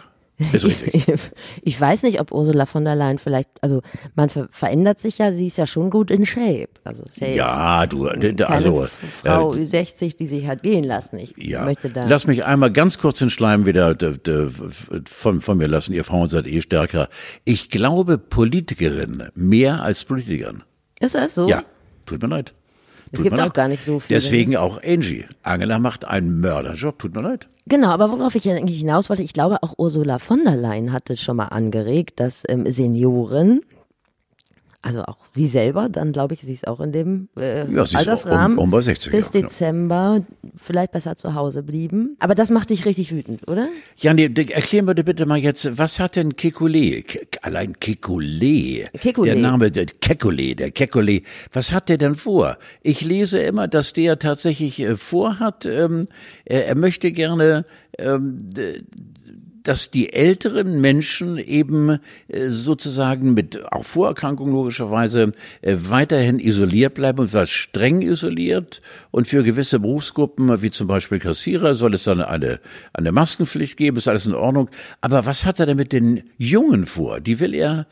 Ist 0.53 0.65
richtig. 0.65 1.07
Ich 1.63 1.81
weiß 1.81 2.03
nicht, 2.03 2.21
ob 2.21 2.33
Ursula 2.33 2.67
von 2.67 2.85
der 2.85 2.97
Leyen 2.97 3.19
vielleicht, 3.19 3.49
also 3.61 3.83
man 4.15 4.29
ver 4.29 4.49
verändert 4.51 4.99
sich 5.01 5.19
ja, 5.19 5.33
sie 5.33 5.47
ist 5.47 5.59
ja 5.59 5.67
schon 5.67 5.91
gut 5.91 6.11
in 6.11 6.25
Shape. 6.25 6.69
Also 6.85 7.05
ja 7.19 7.27
Ja, 7.27 7.87
du, 7.87 8.09
also, 8.09 8.89
Frau 9.23 9.55
äh, 9.55 9.59
Ü60, 9.59 10.17
die 10.17 10.27
sich 10.27 10.47
hat 10.47 10.63
gehen 10.63 10.85
lassen. 10.85 11.19
Ich 11.19 11.35
ja. 11.37 11.65
möchte 11.65 11.91
da. 11.91 12.07
Lass 12.07 12.27
mich 12.27 12.45
einmal 12.45 12.71
ganz 12.73 12.99
kurz 12.99 13.19
den 13.19 13.31
Schleim 13.31 13.67
wieder 13.67 13.97
von, 15.05 15.41
von 15.41 15.59
mir 15.59 15.69
lassen. 15.69 15.93
Ihr 15.93 16.05
Frauen 16.05 16.29
seid 16.31 16.47
eh 16.47 16.61
stärker. 16.61 17.09
Ich 17.45 17.71
glaube 17.71 18.19
Politikerinnen 18.19 19.29
mehr 19.35 19.83
als 19.83 20.05
Politikern. 20.05 20.63
ist 21.01 21.15
das 21.15 21.35
so? 21.35 21.49
Ja, 21.49 21.65
tut 22.07 22.23
mir 22.23 22.29
leid. 22.29 22.55
Es 23.13 23.23
gibt 23.23 23.35
auch 23.35 23.45
leid. 23.45 23.55
gar 23.55 23.69
nicht 23.69 23.83
so 23.83 23.99
viele. 23.99 24.21
Deswegen 24.21 24.57
auch 24.57 24.81
Angie. 24.83 25.27
Angela 25.43 25.79
macht 25.79 26.05
einen 26.05 26.41
Mörderjob, 26.41 26.99
tut 26.99 27.15
mir 27.15 27.23
leid. 27.23 27.49
Genau, 27.67 27.89
aber 27.89 28.11
worauf 28.13 28.35
ich 28.35 28.49
eigentlich 28.49 28.81
hinaus 28.81 29.09
wollte, 29.09 29.23
ich 29.23 29.33
glaube 29.33 29.63
auch 29.63 29.75
Ursula 29.79 30.19
von 30.19 30.45
der 30.45 30.57
Leyen 30.57 30.93
hatte 30.93 31.17
schon 31.17 31.37
mal 31.37 31.47
angeregt, 31.47 32.21
dass 32.21 32.45
ähm, 32.49 32.71
Senioren, 32.71 33.63
also 34.83 35.03
auch 35.03 35.19
sie 35.31 35.47
selber, 35.47 35.89
dann 35.91 36.13
glaube 36.13 36.33
ich, 36.35 36.41
sie 36.41 36.53
ist 36.55 36.67
auch 36.67 36.81
in 36.81 36.91
dem 36.93 37.29
äh, 37.39 37.71
Ja, 37.71 37.85
sie 37.85 37.93
ist 37.93 37.97
Altersrahmen 37.97 38.57
um- 38.57 38.65
um 38.65 38.71
bei 38.71 38.81
60, 38.81 39.13
bis 39.13 39.27
ja, 39.27 39.31
genau. 39.33 39.47
Dezember 39.49 40.25
vielleicht 40.57 40.93
besser 40.93 41.17
zu 41.17 41.35
Hause 41.35 41.63
blieben. 41.63 42.17
Aber 42.19 42.35
das 42.35 42.51
macht 42.51 42.71
dich 42.71 42.87
richtig 42.87 43.13
wütend, 43.13 43.47
oder? 43.49 43.69
Ja, 43.99 44.15
nee, 44.15 44.29
d- 44.31 44.51
erklär 44.51 44.83
mir 44.83 44.95
bitte 44.95 45.27
mal 45.27 45.37
jetzt, 45.39 45.79
was 45.79 46.01
hat 46.01 46.17
denn 46.17 46.33
Kekulé? 46.35 47.03
Ke- 47.03 47.27
Allein 47.43 47.75
Kekulé. 47.75 48.89
Kekulé. 48.99 49.25
Der 49.25 49.37
Name, 49.37 49.71
der 49.71 49.87
Kekulé, 49.87 50.55
der 50.55 50.71
Kekulé. 50.71 51.25
Was 51.53 51.73
hat 51.73 51.89
der 51.91 51.99
denn 51.99 52.15
vor? 52.15 52.57
Ich 52.83 53.03
lese 53.03 53.39
immer, 53.39 53.69
dass 53.69 53.93
der 53.93 54.19
tatsächlich 54.19 54.81
äh, 54.81 54.97
vorhat, 54.97 55.67
ähm, 55.67 56.07
er, 56.47 56.67
er 56.69 56.75
möchte 56.75 57.13
gerne, 57.13 57.65
ähm, 57.99 58.49
dass 59.63 59.91
die 59.91 60.13
älteren 60.13 60.81
Menschen 60.81 61.39
eben 61.39 61.99
äh, 62.29 62.49
sozusagen 62.49 63.35
mit 63.35 63.73
auch 63.73 63.85
Vorerkrankungen 63.85 64.53
logischerweise 64.53 65.33
äh, 65.63 65.77
weiterhin 65.79 66.39
isoliert 66.39 66.95
bleiben 66.95 67.21
und 67.21 67.31
zwar 67.31 67.47
streng 67.47 68.03
isoliert 68.03 68.81
und 69.11 69.29
für 69.29 69.43
gewisse 69.43 69.81
Berufsgruppen 69.81 70.63
wie 70.63 70.71
zum 70.71 70.87
Beispiel 70.87 71.19
Kassierer 71.19 71.75
soll 71.75 71.95
es 71.95 72.05
dann 72.05 72.21
eine 72.21 72.61
eine 72.93 73.13
Maskenpflicht 73.13 73.77
geben, 73.77 73.97
ist 73.97 74.09
alles 74.09 74.27
in 74.27 74.35
Ordnung. 74.35 74.71
Aber 75.01 75.27
was 75.27 75.45
hat 75.45 75.61
er 75.61 75.67
denn 75.67 75.77
mit 75.77 75.93
den 75.93 76.23
Jungen 76.39 76.87
vor? 76.87 77.21
Die 77.21 77.41
will 77.41 77.55
er 77.55 77.87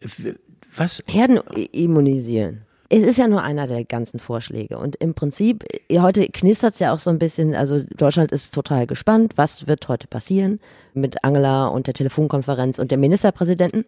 äh, 0.00 0.34
was? 0.74 1.02
Herden 1.06 1.40
immunisieren. 1.72 2.62
Es 2.92 3.04
ist 3.04 3.18
ja 3.18 3.28
nur 3.28 3.42
einer 3.42 3.68
der 3.68 3.84
ganzen 3.84 4.18
Vorschläge. 4.18 4.76
Und 4.76 4.96
im 4.96 5.14
Prinzip, 5.14 5.64
heute 5.92 6.26
knistert 6.26 6.74
es 6.74 6.80
ja 6.80 6.92
auch 6.92 6.98
so 6.98 7.08
ein 7.08 7.20
bisschen, 7.20 7.54
also 7.54 7.80
Deutschland 7.96 8.32
ist 8.32 8.52
total 8.52 8.88
gespannt, 8.88 9.34
was 9.36 9.68
wird 9.68 9.86
heute 9.86 10.08
passieren 10.08 10.58
mit 10.92 11.22
Angela 11.22 11.68
und 11.68 11.86
der 11.86 11.94
Telefonkonferenz 11.94 12.80
und 12.80 12.90
dem 12.90 12.98
Ministerpräsidenten. 12.98 13.84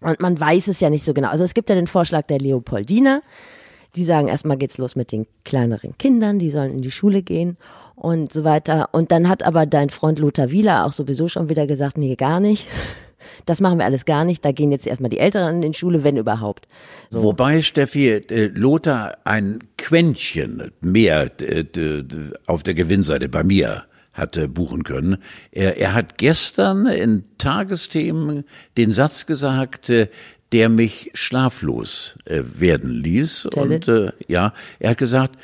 Und 0.00 0.20
man 0.20 0.40
weiß 0.40 0.68
es 0.68 0.80
ja 0.80 0.88
nicht 0.88 1.04
so 1.04 1.12
genau. 1.12 1.28
Also 1.28 1.44
es 1.44 1.52
gibt 1.52 1.68
ja 1.68 1.74
den 1.74 1.86
Vorschlag 1.86 2.22
der 2.22 2.38
Leopoldina. 2.38 3.20
Die 3.96 4.04
sagen, 4.04 4.28
erstmal 4.28 4.56
geht's 4.56 4.78
los 4.78 4.96
mit 4.96 5.12
den 5.12 5.26
kleineren 5.44 5.98
Kindern, 5.98 6.38
die 6.38 6.50
sollen 6.50 6.72
in 6.72 6.80
die 6.80 6.90
Schule 6.90 7.22
gehen 7.22 7.58
und 7.94 8.32
so 8.32 8.42
weiter. 8.44 8.88
Und 8.92 9.12
dann 9.12 9.28
hat 9.28 9.42
aber 9.42 9.66
dein 9.66 9.90
Freund 9.90 10.18
Lothar 10.18 10.50
Wieler 10.50 10.86
auch 10.86 10.92
sowieso 10.92 11.28
schon 11.28 11.50
wieder 11.50 11.66
gesagt, 11.66 11.98
nee, 11.98 12.16
gar 12.16 12.40
nicht. 12.40 12.66
Das 13.46 13.60
machen 13.60 13.78
wir 13.78 13.84
alles 13.84 14.04
gar 14.04 14.24
nicht. 14.24 14.44
Da 14.44 14.52
gehen 14.52 14.72
jetzt 14.72 14.86
erstmal 14.86 15.10
die 15.10 15.18
Älteren 15.18 15.62
in 15.62 15.72
die 15.72 15.78
Schule, 15.78 16.04
wenn 16.04 16.16
überhaupt. 16.16 16.66
Wobei, 17.10 17.62
Steffi, 17.62 18.08
äh, 18.10 18.50
Lothar 18.54 19.18
ein 19.24 19.58
Quäntchen 19.78 20.72
mehr 20.80 21.30
äh, 21.40 21.64
auf 22.46 22.62
der 22.62 22.74
Gewinnseite 22.74 23.28
bei 23.28 23.42
mir 23.42 23.84
hatte 24.14 24.48
buchen 24.48 24.84
können. 24.84 25.18
Er, 25.50 25.78
er 25.78 25.94
hat 25.94 26.18
gestern 26.18 26.86
in 26.86 27.24
Tagesthemen 27.38 28.44
den 28.76 28.92
Satz 28.92 29.26
gesagt, 29.26 29.90
äh, 29.90 30.08
der 30.52 30.68
mich 30.68 31.10
schlaflos 31.14 32.18
äh, 32.26 32.42
werden 32.54 32.90
ließ. 32.90 33.48
Tell 33.50 33.62
Und 33.62 33.88
äh, 33.88 34.12
ja, 34.28 34.52
er 34.78 34.90
hat 34.90 34.98
gesagt, 34.98 35.38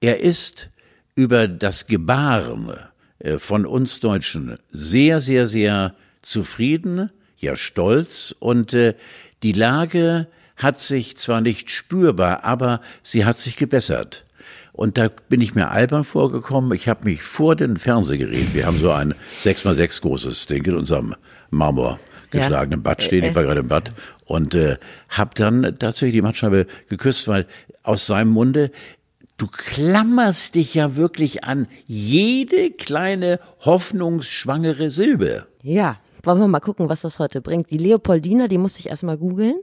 er 0.00 0.20
ist 0.20 0.70
über 1.16 1.48
das 1.48 1.86
Gebaren 1.86 2.72
äh, 3.18 3.38
von 3.38 3.66
uns 3.66 3.98
Deutschen 4.00 4.58
sehr, 4.70 5.20
sehr, 5.20 5.46
sehr 5.46 5.94
zufrieden, 6.28 7.10
ja 7.36 7.56
stolz 7.56 8.34
und 8.38 8.74
äh, 8.74 8.94
die 9.42 9.52
Lage 9.52 10.28
hat 10.56 10.78
sich 10.78 11.16
zwar 11.16 11.40
nicht 11.40 11.70
spürbar, 11.70 12.44
aber 12.44 12.80
sie 13.02 13.24
hat 13.24 13.38
sich 13.38 13.56
gebessert. 13.56 14.24
Und 14.72 14.98
da 14.98 15.08
bin 15.08 15.40
ich 15.40 15.54
mir 15.54 15.70
albern 15.70 16.04
vorgekommen. 16.04 16.72
Ich 16.72 16.88
habe 16.88 17.04
mich 17.04 17.22
vor 17.22 17.56
den 17.56 17.76
Fernsehgerät, 17.76 18.54
wir 18.54 18.66
haben 18.66 18.78
so 18.78 18.90
ein 18.90 19.14
6x6 19.42 20.02
großes 20.02 20.46
Ding 20.46 20.64
in 20.64 20.74
unserem 20.74 21.14
Marmor 21.50 21.98
geschlagenen 22.30 22.82
Bad 22.82 23.02
stehen. 23.02 23.24
Ich 23.24 23.34
war 23.34 23.42
gerade 23.42 23.60
im 23.60 23.68
Bad 23.68 23.92
und 24.26 24.54
äh, 24.54 24.76
habe 25.08 25.30
dann 25.34 25.62
tatsächlich 25.78 26.12
die 26.12 26.22
Mattscheibe 26.22 26.66
geküsst, 26.88 27.26
weil 27.26 27.46
aus 27.82 28.06
seinem 28.06 28.30
Munde 28.30 28.70
Du 29.38 29.46
klammerst 29.46 30.56
dich 30.56 30.74
ja 30.74 30.96
wirklich 30.96 31.44
an 31.44 31.68
jede 31.86 32.72
kleine 32.72 33.38
hoffnungsschwangere 33.60 34.90
Silbe. 34.90 35.46
Ja, 35.62 36.00
wollen 36.22 36.40
wir 36.40 36.48
mal 36.48 36.60
gucken, 36.60 36.88
was 36.88 37.02
das 37.02 37.18
heute 37.18 37.40
bringt. 37.40 37.70
Die 37.70 37.78
Leopoldiner, 37.78 38.48
die 38.48 38.58
musste 38.58 38.80
ich 38.80 38.88
erstmal 38.88 39.16
googeln. 39.18 39.60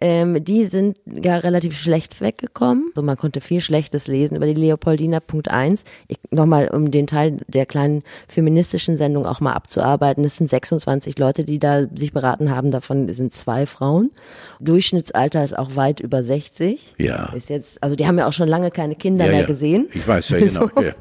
Ähm, 0.00 0.42
die 0.42 0.66
sind 0.66 0.98
ja 1.06 1.36
relativ 1.36 1.78
schlecht 1.78 2.20
weggekommen. 2.20 2.90
So, 2.96 3.02
man 3.02 3.16
konnte 3.16 3.40
viel 3.40 3.60
Schlechtes 3.60 4.08
lesen 4.08 4.36
über 4.36 4.46
die 4.46 4.54
Leopoldiner. 4.54 5.20
Punkt 5.20 5.48
eins. 5.48 5.84
Nochmal, 6.30 6.68
um 6.68 6.90
den 6.90 7.06
Teil 7.06 7.38
der 7.46 7.64
kleinen 7.64 8.02
feministischen 8.26 8.96
Sendung 8.96 9.24
auch 9.24 9.40
mal 9.40 9.52
abzuarbeiten. 9.52 10.24
Es 10.24 10.36
sind 10.36 10.50
26 10.50 11.18
Leute, 11.18 11.44
die 11.44 11.60
da 11.60 11.84
sich 11.94 12.12
beraten 12.12 12.50
haben. 12.50 12.72
Davon 12.72 13.12
sind 13.14 13.34
zwei 13.34 13.66
Frauen. 13.66 14.10
Durchschnittsalter 14.58 15.44
ist 15.44 15.56
auch 15.56 15.76
weit 15.76 16.00
über 16.00 16.24
60. 16.24 16.96
Ja. 16.98 17.32
Ist 17.32 17.48
jetzt, 17.48 17.80
also 17.80 17.94
die 17.94 18.08
haben 18.08 18.18
ja 18.18 18.26
auch 18.26 18.32
schon 18.32 18.48
lange 18.48 18.72
keine 18.72 18.96
Kinder 18.96 19.28
mehr 19.28 19.44
gesehen. 19.44 19.88
Ich 19.92 20.06
weiß 20.06 20.30
ja 20.30 20.38
genau. 20.40 20.68
So. 20.74 20.82
Ja. 20.82 20.92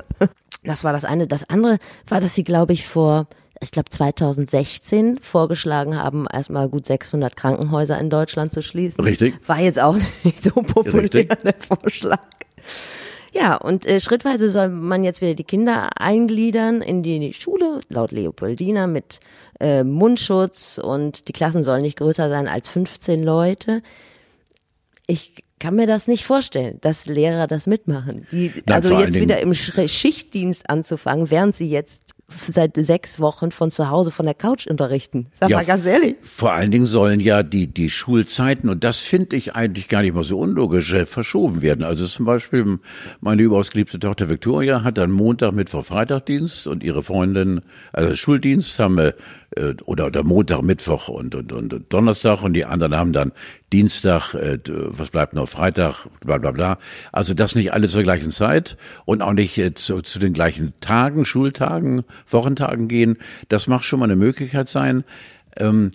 Das 0.63 0.83
war 0.85 0.93
das 0.93 1.03
eine. 1.03 1.27
Das 1.27 1.49
andere 1.49 1.77
war, 2.07 2.21
dass 2.21 2.35
sie, 2.35 2.43
glaube 2.43 2.71
ich, 2.71 2.87
vor, 2.87 3.27
ich 3.63 3.71
glaube 3.71 3.89
2016 3.89 5.19
vorgeschlagen 5.21 5.97
haben, 5.97 6.27
erstmal 6.31 6.69
gut 6.69 6.85
600 6.85 7.35
Krankenhäuser 7.35 7.97
in 7.99 8.09
Deutschland 8.09 8.53
zu 8.53 8.61
schließen. 8.61 9.03
Richtig. 9.03 9.35
War 9.47 9.59
jetzt 9.59 9.79
auch 9.79 9.97
nicht 10.23 10.43
so 10.43 10.51
populär, 10.51 11.03
Richtig. 11.03 11.29
der 11.43 11.55
Vorschlag. 11.59 12.19
Ja, 13.31 13.55
und 13.55 13.87
äh, 13.87 13.99
schrittweise 13.99 14.49
soll 14.51 14.69
man 14.69 15.03
jetzt 15.03 15.21
wieder 15.21 15.33
die 15.33 15.43
Kinder 15.43 15.89
eingliedern 15.99 16.81
in 16.83 17.01
die 17.01 17.33
Schule, 17.33 17.81
laut 17.89 18.11
Leopoldina, 18.11 18.85
mit 18.85 19.19
äh, 19.59 19.83
Mundschutz 19.83 20.77
und 20.77 21.27
die 21.27 21.33
Klassen 21.33 21.63
sollen 21.63 21.81
nicht 21.81 21.97
größer 21.97 22.29
sein 22.29 22.47
als 22.47 22.69
15 22.69 23.23
Leute. 23.23 23.81
Ich 25.07 25.43
kann 25.59 25.75
mir 25.75 25.87
das 25.87 26.07
nicht 26.07 26.25
vorstellen, 26.25 26.77
dass 26.81 27.05
Lehrer 27.07 27.47
das 27.47 27.67
mitmachen. 27.67 28.27
Die, 28.31 28.51
Nein, 28.67 28.83
also 28.83 28.99
jetzt 28.99 29.15
wieder 29.19 29.39
im 29.39 29.51
Sch- 29.53 29.87
Schichtdienst 29.87 30.69
anzufangen, 30.69 31.31
während 31.31 31.55
sie 31.55 31.69
jetzt 31.69 32.12
seit 32.27 32.75
sechs 32.75 33.19
Wochen 33.19 33.51
von 33.51 33.71
zu 33.71 33.89
Hause 33.89 34.11
von 34.11 34.25
der 34.25 34.35
Couch 34.35 34.67
unterrichten. 34.67 35.27
Sag 35.33 35.49
mal 35.49 35.65
ganz 35.65 35.85
ehrlich. 35.85 36.15
Vor 36.21 36.53
allen 36.53 36.71
Dingen 36.71 36.85
sollen 36.85 37.19
ja 37.19 37.43
die, 37.43 37.67
die 37.67 37.89
Schulzeiten, 37.89 38.69
und 38.69 38.83
das 38.83 38.99
finde 38.99 39.35
ich 39.35 39.55
eigentlich 39.55 39.87
gar 39.87 40.01
nicht 40.01 40.13
mal 40.13 40.23
so 40.23 40.39
unlogisch, 40.39 40.93
äh, 40.93 41.05
verschoben 41.05 41.61
werden. 41.61 41.83
Also 41.83 42.05
zum 42.07 42.25
Beispiel 42.25 42.79
meine 43.19 43.41
überaus 43.41 43.71
geliebte 43.71 43.99
Tochter 43.99 44.29
Victoria 44.29 44.83
hat 44.83 44.97
dann 44.97 45.11
Montag, 45.11 45.53
Mittwoch, 45.53 45.85
Freitagdienst 45.85 46.67
und 46.67 46.83
ihre 46.83 47.03
Freundin, 47.03 47.61
also 47.91 48.15
Schuldienst 48.15 48.79
haben 48.79 48.97
äh, 48.97 49.13
äh, 49.55 49.75
oder, 49.85 50.07
oder 50.07 50.23
Montag, 50.23 50.61
Mittwoch 50.63 51.07
und, 51.07 51.35
und, 51.35 51.53
und 51.53 51.93
Donnerstag 51.93 52.43
und 52.43 52.53
die 52.53 52.65
anderen 52.65 52.95
haben 52.95 53.13
dann 53.13 53.31
Dienstag, 53.71 54.33
äh, 54.33 54.59
was 54.65 55.09
bleibt 55.09 55.33
noch, 55.33 55.49
Freitag, 55.49 56.07
bla 56.21 56.37
bla 56.37 56.51
bla. 56.51 56.77
Also 57.11 57.33
das 57.33 57.55
nicht 57.55 57.73
alles 57.73 57.91
zur 57.91 58.03
gleichen 58.03 58.31
Zeit 58.31 58.77
und 59.05 59.21
auch 59.21 59.33
nicht 59.33 59.57
äh, 59.57 59.73
zu, 59.73 60.01
zu 60.01 60.19
den 60.19 60.33
gleichen 60.33 60.73
Tagen, 60.79 61.25
Schultagen, 61.25 62.03
Wochentagen 62.27 62.87
gehen. 62.87 63.17
Das 63.49 63.67
mag 63.67 63.83
schon 63.83 63.99
mal 63.99 64.05
eine 64.05 64.15
Möglichkeit 64.15 64.69
sein. 64.69 65.03
Ähm, 65.57 65.91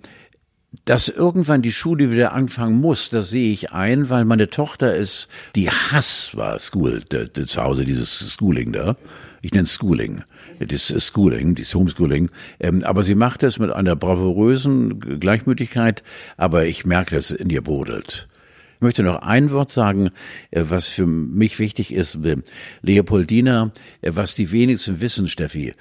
dass 0.85 1.09
irgendwann 1.09 1.63
die 1.63 1.73
Schule 1.73 2.13
wieder 2.13 2.33
anfangen 2.33 2.79
muss, 2.79 3.09
das 3.09 3.31
sehe 3.31 3.53
ich 3.53 3.73
ein, 3.73 4.11
weil 4.11 4.25
meine 4.25 4.51
Tochter 4.51 4.95
ist, 4.95 5.29
die 5.55 5.71
Hass 5.71 6.31
war 6.35 6.59
School, 6.59 7.03
de, 7.11 7.27
de, 7.29 7.47
zu 7.47 7.63
Hause 7.63 7.85
dieses 7.85 8.35
Schooling 8.35 8.73
da. 8.73 8.97
Ich 9.41 9.53
nenne 9.53 9.65
es 9.65 9.75
Schooling. 9.75 10.25
Das 10.59 10.91
ist 10.91 11.15
Schooling, 11.15 11.55
das 11.55 11.75
Homeschooling. 11.75 12.31
Ähm, 12.59 12.83
aber 12.85 13.03
sie 13.03 13.15
macht 13.15 13.45
es 13.45 13.59
mit 13.59 13.71
einer 13.71 13.97
bravourösen 13.97 15.01
Gleichmütigkeit, 15.21 16.03
aber 16.37 16.67
ich 16.67 16.85
merke, 16.85 17.15
dass 17.15 17.31
es 17.31 17.37
in 17.37 17.49
ihr 17.49 17.63
brodelt. 17.63 18.28
Ich 18.79 18.83
möchte 18.83 19.03
noch 19.03 19.23
ein 19.23 19.51
Wort 19.51 19.73
sagen, 19.73 20.11
äh, 20.53 20.63
was 20.69 20.87
für 20.87 21.05
mich 21.05 21.59
wichtig 21.59 21.93
ist. 21.93 22.15
Äh, 22.25 22.37
Leopoldina, 22.83 23.73
äh, 24.03 24.13
was 24.15 24.37
die 24.37 24.53
wenigsten 24.53 25.01
wissen, 25.01 25.27
Steffi. 25.27 25.75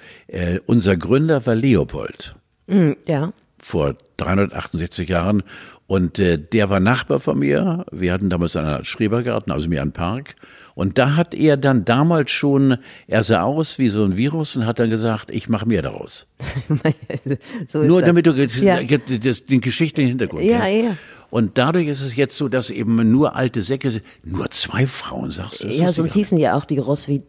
Unser 0.66 0.96
Gründer 0.96 1.46
war 1.46 1.54
Leopold 1.54 2.34
Mm, 2.66 2.92
ja. 3.06 3.32
vor 3.60 3.94
368 4.18 5.08
Jahren. 5.08 5.42
Und 5.86 6.18
äh, 6.18 6.36
der 6.38 6.68
war 6.68 6.80
Nachbar 6.80 7.18
von 7.20 7.38
mir. 7.38 7.86
Wir 7.92 8.12
hatten 8.12 8.28
damals 8.30 8.56
einen 8.56 8.84
Schrebergarten, 8.84 9.52
also 9.52 9.68
mir 9.70 9.80
einen 9.80 9.92
Park. 9.92 10.34
Und 10.74 10.98
da 10.98 11.16
hat 11.16 11.34
er 11.34 11.56
dann 11.56 11.84
damals 11.86 12.30
schon, 12.30 12.76
er 13.06 13.22
sah 13.22 13.42
aus 13.42 13.78
wie 13.78 13.88
so 13.88 14.04
ein 14.04 14.16
Virus 14.16 14.54
und 14.56 14.66
hat 14.66 14.78
dann 14.80 14.90
gesagt, 14.90 15.30
ich 15.30 15.48
mache 15.48 15.66
mehr 15.66 15.82
daraus. 15.82 16.26
so 17.68 17.80
ist 17.80 17.88
Nur 17.88 18.00
das. 18.00 18.08
damit 18.08 18.26
du 18.26 18.32
Ja. 18.32 18.80
den 18.82 19.60
geschichtlichen 19.60 20.08
Hintergrund 20.10 20.44
Ja, 20.44 20.60
kennst. 20.60 20.84
ja. 20.90 20.96
Und 21.30 21.58
dadurch 21.58 21.88
ist 21.88 22.00
es 22.00 22.16
jetzt 22.16 22.36
so, 22.36 22.48
dass 22.48 22.70
eben 22.70 23.10
nur 23.10 23.36
alte 23.36 23.60
Säcke 23.60 23.90
sind. 23.90 24.04
Nur 24.24 24.50
zwei 24.50 24.86
Frauen, 24.86 25.30
sagst 25.30 25.62
du? 25.62 25.68
Ja, 25.68 25.92
sonst 25.92 26.14
hießen 26.14 26.38
ja 26.38 26.56
auch 26.56 26.64
die 26.64 26.76
nicht. 26.76 27.24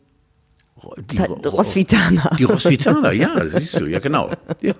die, 1.11 1.17
Rosvitaner. 1.47 2.35
Die 2.39 2.45
Rosvitaner, 2.45 3.11
ja, 3.11 3.31
siehst 3.47 3.79
du, 3.79 3.85
ja 3.85 3.99
genau. 3.99 4.31
Ja. 4.61 4.73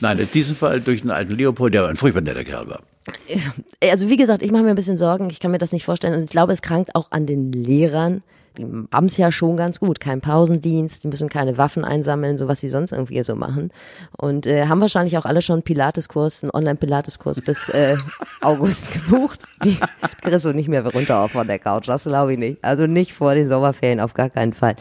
Nein, 0.00 0.18
in 0.18 0.30
diesem 0.30 0.56
Fall 0.56 0.80
durch 0.80 1.02
den 1.02 1.10
alten 1.10 1.34
Leopold, 1.34 1.74
der 1.74 1.86
ein 1.86 1.96
furchtbar 1.96 2.22
netter 2.22 2.44
Kerl 2.44 2.68
war. 2.68 2.80
Also 3.82 4.08
wie 4.08 4.16
gesagt, 4.16 4.42
ich 4.42 4.50
mache 4.50 4.62
mir 4.62 4.70
ein 4.70 4.76
bisschen 4.76 4.96
Sorgen, 4.96 5.28
ich 5.30 5.40
kann 5.40 5.50
mir 5.50 5.58
das 5.58 5.72
nicht 5.72 5.84
vorstellen 5.84 6.14
und 6.14 6.24
ich 6.24 6.30
glaube, 6.30 6.52
es 6.52 6.62
krankt 6.62 6.94
auch 6.94 7.10
an 7.10 7.26
den 7.26 7.52
Lehrern. 7.52 8.22
Die 8.58 8.66
haben 8.92 9.06
es 9.06 9.16
ja 9.16 9.30
schon 9.32 9.56
ganz 9.56 9.80
gut, 9.80 10.00
kein 10.00 10.20
Pausendienst, 10.20 11.04
die 11.04 11.08
müssen 11.08 11.28
keine 11.28 11.58
Waffen 11.58 11.84
einsammeln, 11.84 12.38
so 12.38 12.48
was 12.48 12.60
sie 12.60 12.68
sonst 12.68 12.92
irgendwie 12.92 13.22
so 13.22 13.34
machen. 13.34 13.70
Und 14.16 14.46
äh, 14.46 14.66
haben 14.66 14.80
wahrscheinlich 14.80 15.16
auch 15.18 15.24
alle 15.24 15.42
schon 15.42 15.54
einen 15.54 15.62
Pilateskurs, 15.62 16.42
einen 16.42 16.52
Online-Pilateskurs 16.52 17.40
bis 17.40 17.68
äh, 17.70 17.96
August 18.40 18.92
gebucht. 18.92 19.44
Die 19.64 19.78
kriegst 20.22 20.44
du 20.44 20.52
nicht 20.52 20.68
mehr 20.68 20.86
runter 20.86 21.20
auch 21.20 21.30
von 21.30 21.46
der 21.46 21.58
Couch, 21.58 21.88
das 21.88 22.04
glaube 22.04 22.34
ich 22.34 22.38
nicht. 22.38 22.64
Also 22.64 22.86
nicht 22.86 23.12
vor 23.12 23.34
den 23.34 23.48
Sommerferien, 23.48 24.00
auf 24.00 24.14
gar 24.14 24.30
keinen 24.30 24.52
Fall. 24.52 24.76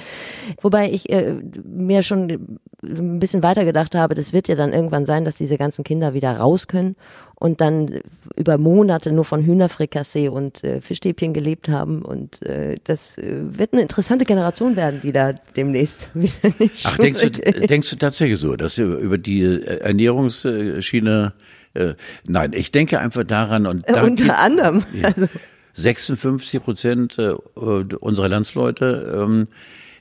Wobei 0.61 0.89
ich 0.89 1.09
äh, 1.09 1.35
mir 1.63 2.03
schon 2.03 2.59
ein 2.83 3.19
bisschen 3.19 3.43
weiter 3.43 3.65
gedacht 3.65 3.95
habe, 3.95 4.15
das 4.15 4.33
wird 4.33 4.47
ja 4.47 4.55
dann 4.55 4.73
irgendwann 4.73 5.05
sein, 5.05 5.25
dass 5.25 5.35
diese 5.35 5.57
ganzen 5.57 5.83
Kinder 5.83 6.13
wieder 6.13 6.37
raus 6.37 6.67
können 6.67 6.95
und 7.45 7.61
dann 7.61 8.01
über 8.35 8.57
Monate 8.57 9.11
nur 9.11 9.23
von 9.23 9.45
Hühnerfrikassee 9.45 10.29
und 10.29 10.63
äh, 10.63 10.81
Fischstäbchen 10.81 11.31
gelebt 11.31 11.69
haben. 11.69 12.01
Und 12.01 12.41
äh, 12.41 12.77
das 12.85 13.19
äh, 13.19 13.35
wird 13.39 13.73
eine 13.73 13.83
interessante 13.83 14.25
Generation 14.25 14.75
werden, 14.75 14.99
die 15.03 15.11
da 15.11 15.33
demnächst 15.55 16.09
wieder 16.15 16.55
nicht 16.57 16.83
Ach, 16.85 16.97
denkst 16.97 17.21
du, 17.21 17.29
denkst 17.29 17.91
du 17.91 17.97
tatsächlich 17.97 18.39
so, 18.39 18.55
dass 18.55 18.79
über 18.79 19.19
die 19.19 19.43
äh, 19.43 19.77
Ernährungsschiene, 19.77 21.33
äh, 21.75 21.93
nein, 22.27 22.53
ich 22.53 22.71
denke 22.71 22.99
einfach 22.99 23.23
daran 23.23 23.67
und 23.67 23.87
da 23.87 24.01
Unter 24.01 24.39
anderem. 24.39 24.83
Ja. 24.99 25.09
Also, 25.09 25.27
56 25.73 26.63
Prozent 26.63 27.19
äh, 27.19 27.35
unserer 27.53 28.27
Landsleute 28.27 29.21
ähm, 29.23 29.47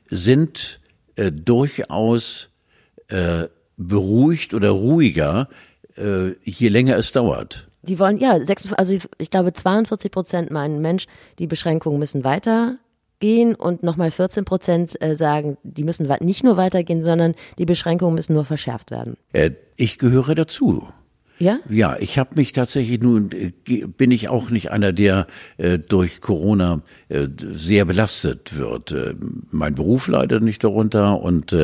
sind 0.08 0.80
äh, 1.16 1.30
durchaus 1.30 2.48
äh, 3.08 3.48
beruhigt 3.76 4.54
oder 4.54 4.70
ruhiger, 4.70 5.48
äh, 5.96 6.32
je 6.42 6.68
länger 6.68 6.96
es 6.96 7.12
dauert. 7.12 7.68
die 7.82 7.98
wollen, 7.98 8.18
ja, 8.18 8.44
sechs, 8.44 8.72
also 8.72 8.94
ich 9.18 9.30
glaube 9.30 9.52
42 9.52 10.10
Prozent 10.10 10.50
meinen 10.50 10.80
Mensch, 10.80 11.06
die 11.38 11.46
Beschränkungen 11.46 11.98
müssen 11.98 12.24
weitergehen 12.24 13.54
und 13.54 13.82
nochmal 13.82 14.10
14 14.10 14.44
Prozent 14.44 15.00
äh, 15.02 15.16
sagen, 15.16 15.56
die 15.62 15.84
müssen 15.84 16.10
nicht 16.20 16.44
nur 16.44 16.56
weitergehen, 16.56 17.02
sondern 17.02 17.34
die 17.58 17.66
Beschränkungen 17.66 18.14
müssen 18.14 18.34
nur 18.34 18.44
verschärft 18.44 18.90
werden. 18.90 19.16
Äh, 19.32 19.50
ich 19.76 19.98
gehöre 19.98 20.34
dazu. 20.34 20.88
Ja? 21.38 21.58
Ja, 21.68 21.96
ich 21.98 22.18
habe 22.18 22.36
mich 22.36 22.52
tatsächlich 22.52 23.00
nun 23.00 23.30
äh, 23.32 23.52
bin 23.86 24.10
ich 24.10 24.28
auch 24.28 24.50
nicht 24.50 24.70
einer, 24.70 24.92
der 24.92 25.26
äh, 25.56 25.78
durch 25.78 26.20
Corona 26.20 26.82
äh, 27.08 27.26
sehr 27.38 27.84
belastet 27.84 28.56
wird. 28.56 28.92
Äh, 28.92 29.14
mein 29.50 29.74
Beruf 29.74 30.06
leidet 30.06 30.42
nicht 30.42 30.62
darunter 30.62 31.20
und 31.20 31.56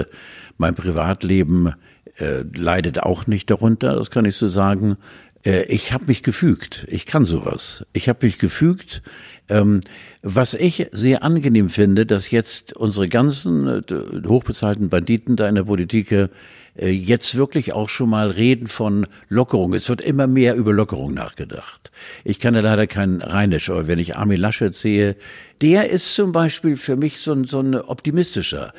mein 0.58 0.74
Privatleben 0.74 1.72
äh, 2.18 2.42
leidet 2.54 3.02
auch 3.02 3.26
nicht 3.26 3.50
darunter, 3.50 3.94
das 3.94 4.10
kann 4.10 4.24
ich 4.24 4.36
so 4.36 4.48
sagen. 4.48 4.96
Äh, 5.44 5.64
ich 5.64 5.92
habe 5.92 6.06
mich 6.06 6.22
gefügt. 6.22 6.86
Ich 6.90 7.06
kann 7.06 7.24
sowas. 7.24 7.84
Ich 7.92 8.08
habe 8.08 8.26
mich 8.26 8.38
gefügt. 8.38 9.02
Ähm, 9.48 9.80
was 10.22 10.54
ich 10.54 10.88
sehr 10.92 11.22
angenehm 11.22 11.68
finde, 11.68 12.06
dass 12.06 12.30
jetzt 12.30 12.72
unsere 12.74 13.08
ganzen 13.08 13.66
äh, 13.66 13.82
hochbezahlten 14.26 14.88
Banditen 14.88 15.36
da 15.36 15.48
in 15.48 15.54
der 15.54 15.64
Politik 15.64 16.12
äh, 16.12 16.28
jetzt 16.76 17.36
wirklich 17.36 17.72
auch 17.72 17.88
schon 17.88 18.10
mal 18.10 18.30
reden 18.30 18.66
von 18.66 19.06
Lockerung. 19.28 19.74
Es 19.74 19.88
wird 19.88 20.00
immer 20.00 20.26
mehr 20.26 20.54
über 20.54 20.72
Lockerung 20.72 21.14
nachgedacht. 21.14 21.90
Ich 22.24 22.38
kann 22.38 22.54
ja 22.54 22.60
leider 22.60 22.86
kein 22.86 23.20
Rheinisch, 23.22 23.70
aber 23.70 23.86
wenn 23.86 23.98
ich 23.98 24.16
Armin 24.16 24.40
Laschet 24.40 24.74
sehe, 24.74 25.16
der 25.60 25.90
ist 25.90 26.14
zum 26.14 26.32
Beispiel 26.32 26.76
für 26.76 26.96
mich 26.96 27.18
so 27.18 27.32
ein, 27.32 27.44
so 27.44 27.60
ein 27.60 27.74
optimistischer. 27.74 28.72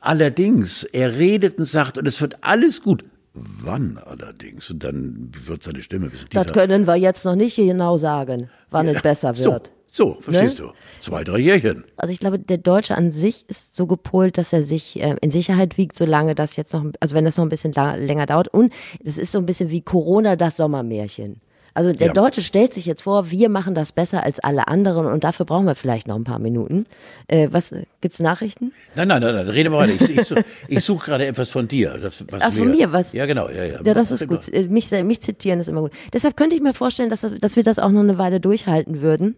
Allerdings, 0.00 0.84
er 0.84 1.16
redet 1.16 1.58
und 1.58 1.66
sagt, 1.66 1.98
und 1.98 2.06
es 2.06 2.20
wird 2.20 2.36
alles 2.42 2.82
gut. 2.82 3.04
Wann 3.34 3.98
allerdings? 3.98 4.70
Und 4.70 4.84
dann 4.84 5.32
wird 5.44 5.64
seine 5.64 5.82
Stimme 5.82 6.06
ein 6.06 6.10
bisschen 6.10 6.28
tiefer. 6.28 6.44
Das 6.44 6.52
können 6.52 6.86
wir 6.86 6.96
jetzt 6.96 7.24
noch 7.24 7.34
nicht 7.34 7.56
genau 7.56 7.96
sagen, 7.96 8.48
wann 8.70 8.88
es 8.88 9.02
besser 9.02 9.36
wird. 9.36 9.66
so, 9.66 9.73
verstehst 10.20 10.58
du? 10.58 10.72
Zwei, 11.00 11.22
drei 11.22 11.38
Jährchen. 11.38 11.84
Also 11.96 12.12
ich 12.12 12.18
glaube, 12.18 12.38
der 12.38 12.58
Deutsche 12.58 12.96
an 12.96 13.12
sich 13.12 13.44
ist 13.48 13.76
so 13.76 13.86
gepolt, 13.86 14.38
dass 14.38 14.52
er 14.52 14.62
sich 14.64 15.00
äh, 15.00 15.14
in 15.20 15.30
Sicherheit 15.30 15.78
wiegt, 15.78 15.96
solange 15.96 16.34
das 16.34 16.56
jetzt 16.56 16.72
noch, 16.74 16.84
also 16.98 17.14
wenn 17.14 17.24
das 17.24 17.36
noch 17.36 17.44
ein 17.44 17.48
bisschen 17.48 17.72
länger 17.72 18.26
dauert. 18.26 18.48
Und 18.48 18.72
es 19.04 19.18
ist 19.18 19.30
so 19.32 19.38
ein 19.38 19.46
bisschen 19.46 19.70
wie 19.70 19.82
Corona 19.82 20.34
das 20.36 20.56
Sommermärchen. 20.56 21.40
Also 21.74 21.92
der 21.92 22.08
Ja. 22.08 22.12
Deutsche 22.12 22.40
stellt 22.40 22.72
sich 22.72 22.86
jetzt 22.86 23.02
vor, 23.02 23.30
wir 23.32 23.48
machen 23.48 23.74
das 23.74 23.90
besser 23.92 24.22
als 24.22 24.38
alle 24.40 24.68
anderen 24.68 25.06
und 25.06 25.24
dafür 25.24 25.44
brauchen 25.44 25.66
wir 25.66 25.74
vielleicht 25.74 26.06
noch 26.06 26.14
ein 26.14 26.22
paar 26.24 26.38
Minuten. 26.38 26.86
Äh, 27.26 27.48
was 27.50 27.74
gibt's 28.04 28.20
Nachrichten? 28.20 28.72
Nein, 28.94 29.08
nein, 29.08 29.20
nein, 29.22 29.34
nein 29.34 29.48
rede 29.48 29.70
mal 29.70 29.78
weiter. 29.88 29.94
Ich, 29.94 30.16
ich, 30.18 30.26
such- 30.28 30.38
suche 30.84 31.06
gerade 31.06 31.26
etwas 31.26 31.48
von 31.50 31.66
dir. 31.66 31.98
Das, 32.00 32.22
was 32.30 32.42
Ah, 32.42 32.50
von 32.52 32.70
mir, 32.70 32.92
was? 32.92 33.12
Ja, 33.14 33.24
genau. 33.26 33.48
Ja, 33.48 33.64
ja. 33.64 33.80
Ja, 33.82 33.94
das 33.94 34.10
ist 34.12 34.28
gut. 34.28 34.42
Mich, 34.70 34.90
mich 34.90 35.20
zitieren 35.22 35.58
ist 35.58 35.68
immer 35.68 35.80
gut. 35.80 35.92
Deshalb 36.12 36.36
könnte 36.36 36.54
ich 36.54 36.62
mir 36.62 36.74
vorstellen, 36.74 37.08
dass, 37.10 37.26
dass 37.40 37.56
wir 37.56 37.62
das 37.64 37.78
auch 37.78 37.90
noch 37.90 38.00
eine 38.02 38.18
Weile 38.18 38.38
durchhalten 38.40 39.00
würden, 39.00 39.36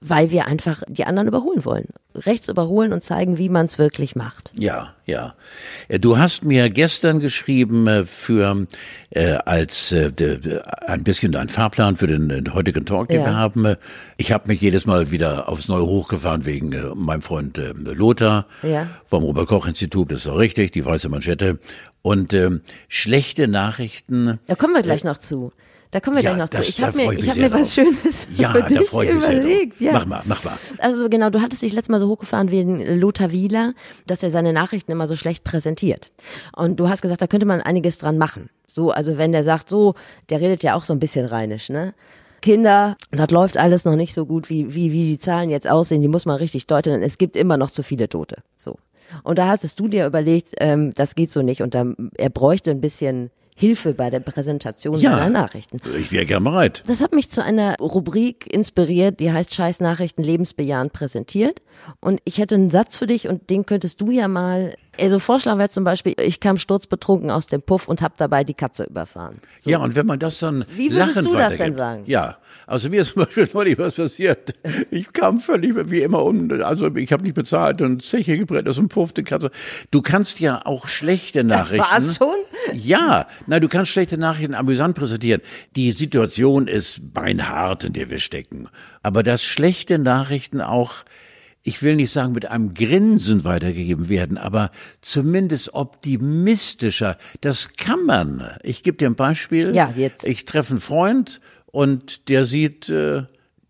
weil 0.00 0.30
wir 0.32 0.46
einfach 0.48 0.82
die 0.88 1.04
anderen 1.04 1.28
überholen 1.28 1.64
wollen. 1.64 1.86
Rechts 2.14 2.48
überholen 2.48 2.92
und 2.92 3.04
zeigen, 3.04 3.38
wie 3.38 3.48
man 3.48 3.66
es 3.66 3.78
wirklich 3.78 4.16
macht. 4.16 4.50
Ja, 4.58 4.94
ja. 5.06 5.34
Äh, 5.86 6.00
Du 6.00 6.18
hast 6.18 6.42
mir 6.44 6.68
gestern 6.70 7.20
geschrieben 7.20 7.86
äh, 7.86 8.04
für 8.04 8.66
äh, 9.10 9.34
als 9.44 9.92
äh, 9.92 10.10
ein 10.86 11.04
bisschen 11.04 11.36
ein 11.36 11.48
Fahrplan 11.48 11.94
für 11.96 12.08
den, 12.08 12.52
heutigen 12.54 12.84
Talk, 12.86 13.08
den 13.10 13.20
Ja. 13.20 13.26
wir 13.26 13.36
haben. 13.36 13.64
Äh, 13.64 13.76
Ich 14.16 14.32
habe 14.32 14.48
mich 14.48 14.60
jedes 14.60 14.84
Mal 14.84 15.12
wieder 15.12 15.48
aufs 15.48 15.68
Neue 15.68 15.86
hochgefahren 15.86 16.44
wegen 16.44 16.72
äh, 16.72 16.82
meinem 16.96 17.22
Freund 17.22 17.56
äh, 17.58 17.72
Lothar 18.08 18.46
Ja. 18.62 18.88
vom 19.04 19.22
Robert 19.22 19.48
Koch 19.48 19.66
Institut. 19.66 20.10
Das 20.12 20.20
ist 20.20 20.28
auch 20.28 20.38
richtig, 20.38 20.72
die 20.72 20.84
weiße 20.84 21.08
Manschette. 21.08 21.58
Und 22.02 22.32
ähm, 22.32 22.62
schlechte 22.88 23.48
Nachrichten. 23.48 24.38
Da 24.46 24.54
kommen 24.54 24.74
wir 24.74 24.82
gleich 24.82 25.04
noch 25.04 25.18
zu. 25.18 25.52
Da 25.90 26.00
kommen 26.00 26.16
wir 26.16 26.22
Ja, 26.22 26.30
gleich 26.34 26.42
noch 26.42 26.48
das- 26.48 26.66
zu. 26.66 26.70
Ich 26.72 26.82
habe 26.82 26.96
mir, 26.96 27.12
ich 27.12 27.18
ich 27.20 27.30
hab 27.30 27.36
mir 27.36 27.52
was. 27.52 27.74
Schönes 27.74 28.26
Ja, 28.36 28.50
für 28.52 28.60
da 28.60 28.66
dich 28.66 28.88
freue 28.88 29.08
ich 29.08 29.14
mich 29.14 29.24
sehr 29.24 29.34
drauf. 29.36 29.44
überlegt. 29.44 29.80
Ja. 29.80 29.92
Mach 29.92 30.06
mal, 30.06 30.22
mach 30.24 30.42
mal. 30.44 30.54
Also 30.78 31.08
genau, 31.10 31.28
du 31.30 31.40
hattest 31.42 31.60
dich 31.62 31.72
letztes 31.72 31.90
Mal 31.90 32.00
so 32.00 32.08
hochgefahren 32.08 32.50
wegen 32.50 32.98
Lothar 33.00 33.30
Wieler, 33.30 33.74
dass 34.06 34.22
er 34.22 34.30
seine 34.30 34.52
Nachrichten 34.54 34.90
immer 34.92 35.06
so 35.06 35.16
schlecht 35.16 35.44
präsentiert. 35.44 36.10
Und 36.56 36.80
du 36.80 36.88
hast 36.88 37.02
gesagt, 37.02 37.20
da 37.20 37.26
könnte 37.26 37.46
man 37.46 37.60
einiges 37.60 37.98
dran 37.98 38.16
machen. 38.16 38.48
So, 38.68 38.90
also 38.90 39.16
wenn 39.18 39.32
der 39.32 39.44
sagt, 39.44 39.68
so, 39.68 39.94
der 40.30 40.40
redet 40.40 40.62
ja 40.62 40.74
auch 40.74 40.84
so 40.84 40.92
ein 40.94 40.98
bisschen 40.98 41.24
rheinisch, 41.26 41.68
ne? 41.70 41.94
Kinder, 42.40 42.96
das 43.10 43.30
läuft 43.30 43.56
alles 43.56 43.84
noch 43.84 43.96
nicht 43.96 44.14
so 44.14 44.26
gut, 44.26 44.48
wie, 44.50 44.74
wie, 44.74 44.92
wie 44.92 45.04
die 45.04 45.18
Zahlen 45.18 45.50
jetzt 45.50 45.68
aussehen, 45.68 46.02
die 46.02 46.08
muss 46.08 46.26
man 46.26 46.36
richtig 46.36 46.66
deuten, 46.66 46.90
denn 46.92 47.02
es 47.02 47.18
gibt 47.18 47.36
immer 47.36 47.56
noch 47.56 47.70
zu 47.70 47.82
viele 47.82 48.08
Tote. 48.08 48.36
So. 48.56 48.76
Und 49.24 49.38
da 49.38 49.48
hattest 49.48 49.80
du 49.80 49.88
dir 49.88 50.06
überlegt, 50.06 50.54
ähm, 50.58 50.92
das 50.94 51.14
geht 51.14 51.30
so 51.32 51.42
nicht 51.42 51.62
und 51.62 51.74
da, 51.74 51.86
er 52.16 52.30
bräuchte 52.30 52.70
ein 52.70 52.80
bisschen 52.80 53.30
Hilfe 53.56 53.92
bei 53.92 54.08
der 54.08 54.20
Präsentation 54.20 54.96
Ja. 55.00 55.16
seiner 55.16 55.30
Nachrichten. 55.30 55.78
Ich 55.98 56.12
wäre 56.12 56.26
gern 56.26 56.44
bereit. 56.44 56.84
Das 56.86 57.02
hat 57.02 57.12
mich 57.12 57.28
zu 57.28 57.42
einer 57.42 57.74
Rubrik 57.80 58.46
inspiriert, 58.52 59.18
die 59.18 59.32
heißt 59.32 59.52
Scheiß 59.52 59.80
Nachrichten 59.80 60.22
lebensbejahend 60.22 60.92
präsentiert. 60.92 61.60
Und 62.00 62.20
ich 62.24 62.38
hätte 62.38 62.54
einen 62.54 62.70
Satz 62.70 62.96
für 62.96 63.08
dich 63.08 63.26
und 63.26 63.50
den 63.50 63.66
könntest 63.66 64.00
du 64.00 64.12
ja 64.12 64.28
mal. 64.28 64.74
Also 65.00 65.18
Vorschlag 65.18 65.58
wäre 65.58 65.68
zum 65.68 65.84
Beispiel, 65.84 66.14
ich 66.20 66.40
kam 66.40 66.58
sturzbetrunken 66.58 67.30
aus 67.30 67.46
dem 67.46 67.62
Puff 67.62 67.88
und 67.88 68.02
habe 68.02 68.14
dabei 68.16 68.44
die 68.44 68.54
Katze 68.54 68.84
überfahren. 68.84 69.40
So. 69.58 69.70
Ja, 69.70 69.78
und 69.78 69.94
wenn 69.94 70.06
man 70.06 70.18
das 70.18 70.38
dann 70.40 70.64
Wie 70.74 70.92
würdest 70.92 71.16
lachend 71.16 71.28
du 71.28 71.36
das 71.36 71.56
denn 71.56 71.74
sagen? 71.74 72.02
Ja, 72.06 72.38
also 72.66 72.90
mir 72.90 73.02
ist 73.02 73.14
zum 73.14 73.24
Beispiel 73.24 73.48
neulich 73.54 73.78
was 73.78 73.94
passiert. 73.94 74.54
Ich 74.90 75.12
kam 75.12 75.38
völlig 75.38 75.74
wie 75.90 76.02
immer 76.02 76.24
um, 76.24 76.50
also 76.62 76.94
ich 76.96 77.12
habe 77.12 77.22
nicht 77.22 77.34
bezahlt 77.34 77.80
und 77.80 78.02
Zeche 78.02 78.36
gebrennt 78.36 78.68
aus 78.68 78.76
dem 78.76 78.88
Puff, 78.88 79.12
die 79.12 79.22
Katze. 79.22 79.50
Du 79.90 80.02
kannst 80.02 80.40
ja 80.40 80.64
auch 80.64 80.88
schlechte 80.88 81.44
Nachrichten. 81.44 81.90
war's 81.90 82.16
schon? 82.16 82.36
Ja, 82.74 83.26
na, 83.46 83.60
du 83.60 83.68
kannst 83.68 83.90
schlechte 83.90 84.18
Nachrichten 84.18 84.54
amüsant 84.54 84.96
präsentieren. 84.96 85.40
Die 85.76 85.92
Situation 85.92 86.68
ist 86.68 87.14
beinhart, 87.14 87.84
in 87.84 87.94
der 87.94 88.10
wir 88.10 88.18
stecken. 88.18 88.68
Aber 89.02 89.22
dass 89.22 89.42
schlechte 89.42 89.98
Nachrichten 89.98 90.60
auch 90.60 90.92
ich 91.62 91.82
will 91.82 91.96
nicht 91.96 92.10
sagen 92.10 92.32
mit 92.32 92.46
einem 92.46 92.74
Grinsen 92.74 93.44
weitergegeben 93.44 94.08
werden, 94.08 94.38
aber 94.38 94.70
zumindest 95.00 95.74
optimistischer. 95.74 97.18
Das 97.40 97.74
kann 97.74 98.04
man. 98.04 98.56
Ich 98.62 98.82
gebe 98.82 98.96
dir 98.96 99.08
ein 99.08 99.16
Beispiel. 99.16 99.74
Ja, 99.74 99.92
jetzt. 99.94 100.26
Ich 100.26 100.44
treffe 100.44 100.72
einen 100.72 100.80
Freund 100.80 101.40
und 101.66 102.28
der 102.28 102.44
sieht 102.44 102.88
äh, 102.88 103.24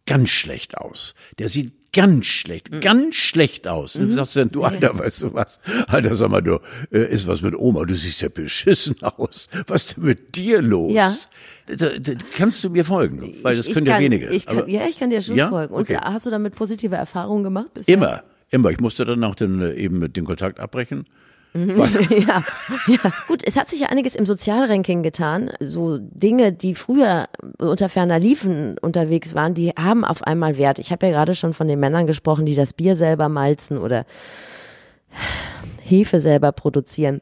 ganz 0.06 0.30
schlecht 0.30 0.78
aus. 0.78 1.14
Der 1.38 1.48
sieht 1.48 1.72
ganz 2.02 2.26
schlecht, 2.26 2.70
Mhm. 2.72 2.80
ganz 2.80 3.14
schlecht 3.16 3.66
aus. 3.68 3.96
Und 3.96 4.08
du 4.10 4.14
sagst 4.14 4.36
dann, 4.36 4.50
du 4.50 4.62
Alter, 4.64 4.98
weißt 4.98 5.22
du 5.22 5.34
was? 5.34 5.60
Alter, 5.86 6.14
sag 6.14 6.30
mal, 6.30 6.40
du, 6.40 6.58
äh, 6.90 7.12
ist 7.12 7.26
was 7.26 7.42
mit 7.42 7.54
Oma, 7.54 7.84
du 7.84 7.94
siehst 7.94 8.22
ja 8.22 8.28
beschissen 8.28 8.96
aus. 9.02 9.46
Was 9.66 9.84
ist 9.86 9.96
denn 9.96 10.04
mit 10.04 10.36
dir 10.36 10.62
los? 10.62 10.92
Ja. 10.92 11.12
Da, 11.66 11.98
da, 11.98 12.12
kannst 12.36 12.62
du 12.64 12.70
mir 12.70 12.84
folgen? 12.84 13.34
Weil 13.42 13.56
das 13.56 13.66
Ich- 13.66 13.68
ich 13.70 13.74
können 13.74 13.86
ja 13.86 13.94
kann, 13.94 14.02
wenige. 14.04 14.28
Ich 14.30 14.46
kann, 14.46 14.58
Aber 14.58 14.68
ja, 14.68 14.86
ich 14.88 14.98
kann 14.98 15.10
dir 15.10 15.20
schon 15.22 15.36
Ja? 15.36 15.48
folgen. 15.48 15.74
Und 15.74 15.82
Okay. 15.82 15.98
hast 16.00 16.24
du 16.26 16.30
damit 16.30 16.54
positive 16.54 16.96
Erfahrungen 16.96 17.42
gemacht? 17.44 17.74
bisher? 17.74 17.94
Immer, 17.94 18.22
immer. 18.50 18.70
Ich 18.70 18.80
musste 18.80 19.04
dann 19.04 19.22
auch 19.24 19.34
den, 19.34 19.60
äh, 19.60 19.74
eben 19.74 19.98
mit 19.98 20.16
den 20.16 20.24
Kontakt 20.24 20.60
abbrechen. 20.60 21.04
ja, 21.54 22.44
ja. 22.86 23.12
Gut, 23.26 23.42
es 23.44 23.56
hat 23.56 23.68
sich 23.68 23.80
ja 23.80 23.88
einiges 23.88 24.14
im 24.14 24.26
Sozialranking 24.26 25.02
getan. 25.02 25.50
So 25.60 25.98
Dinge, 25.98 26.52
die 26.52 26.74
früher 26.74 27.28
unter 27.58 27.88
ferner 27.88 28.18
Liefen 28.18 28.76
unterwegs 28.78 29.34
waren, 29.34 29.54
die 29.54 29.70
haben 29.70 30.04
auf 30.04 30.22
einmal 30.22 30.58
Wert. 30.58 30.78
Ich 30.78 30.92
habe 30.92 31.06
ja 31.06 31.12
gerade 31.12 31.34
schon 31.34 31.54
von 31.54 31.68
den 31.68 31.80
Männern 31.80 32.06
gesprochen, 32.06 32.46
die 32.46 32.54
das 32.54 32.72
Bier 32.72 32.94
selber 32.94 33.28
malzen 33.28 33.78
oder 33.78 34.04
Hefe 35.82 36.20
selber 36.20 36.52
produzieren. 36.52 37.20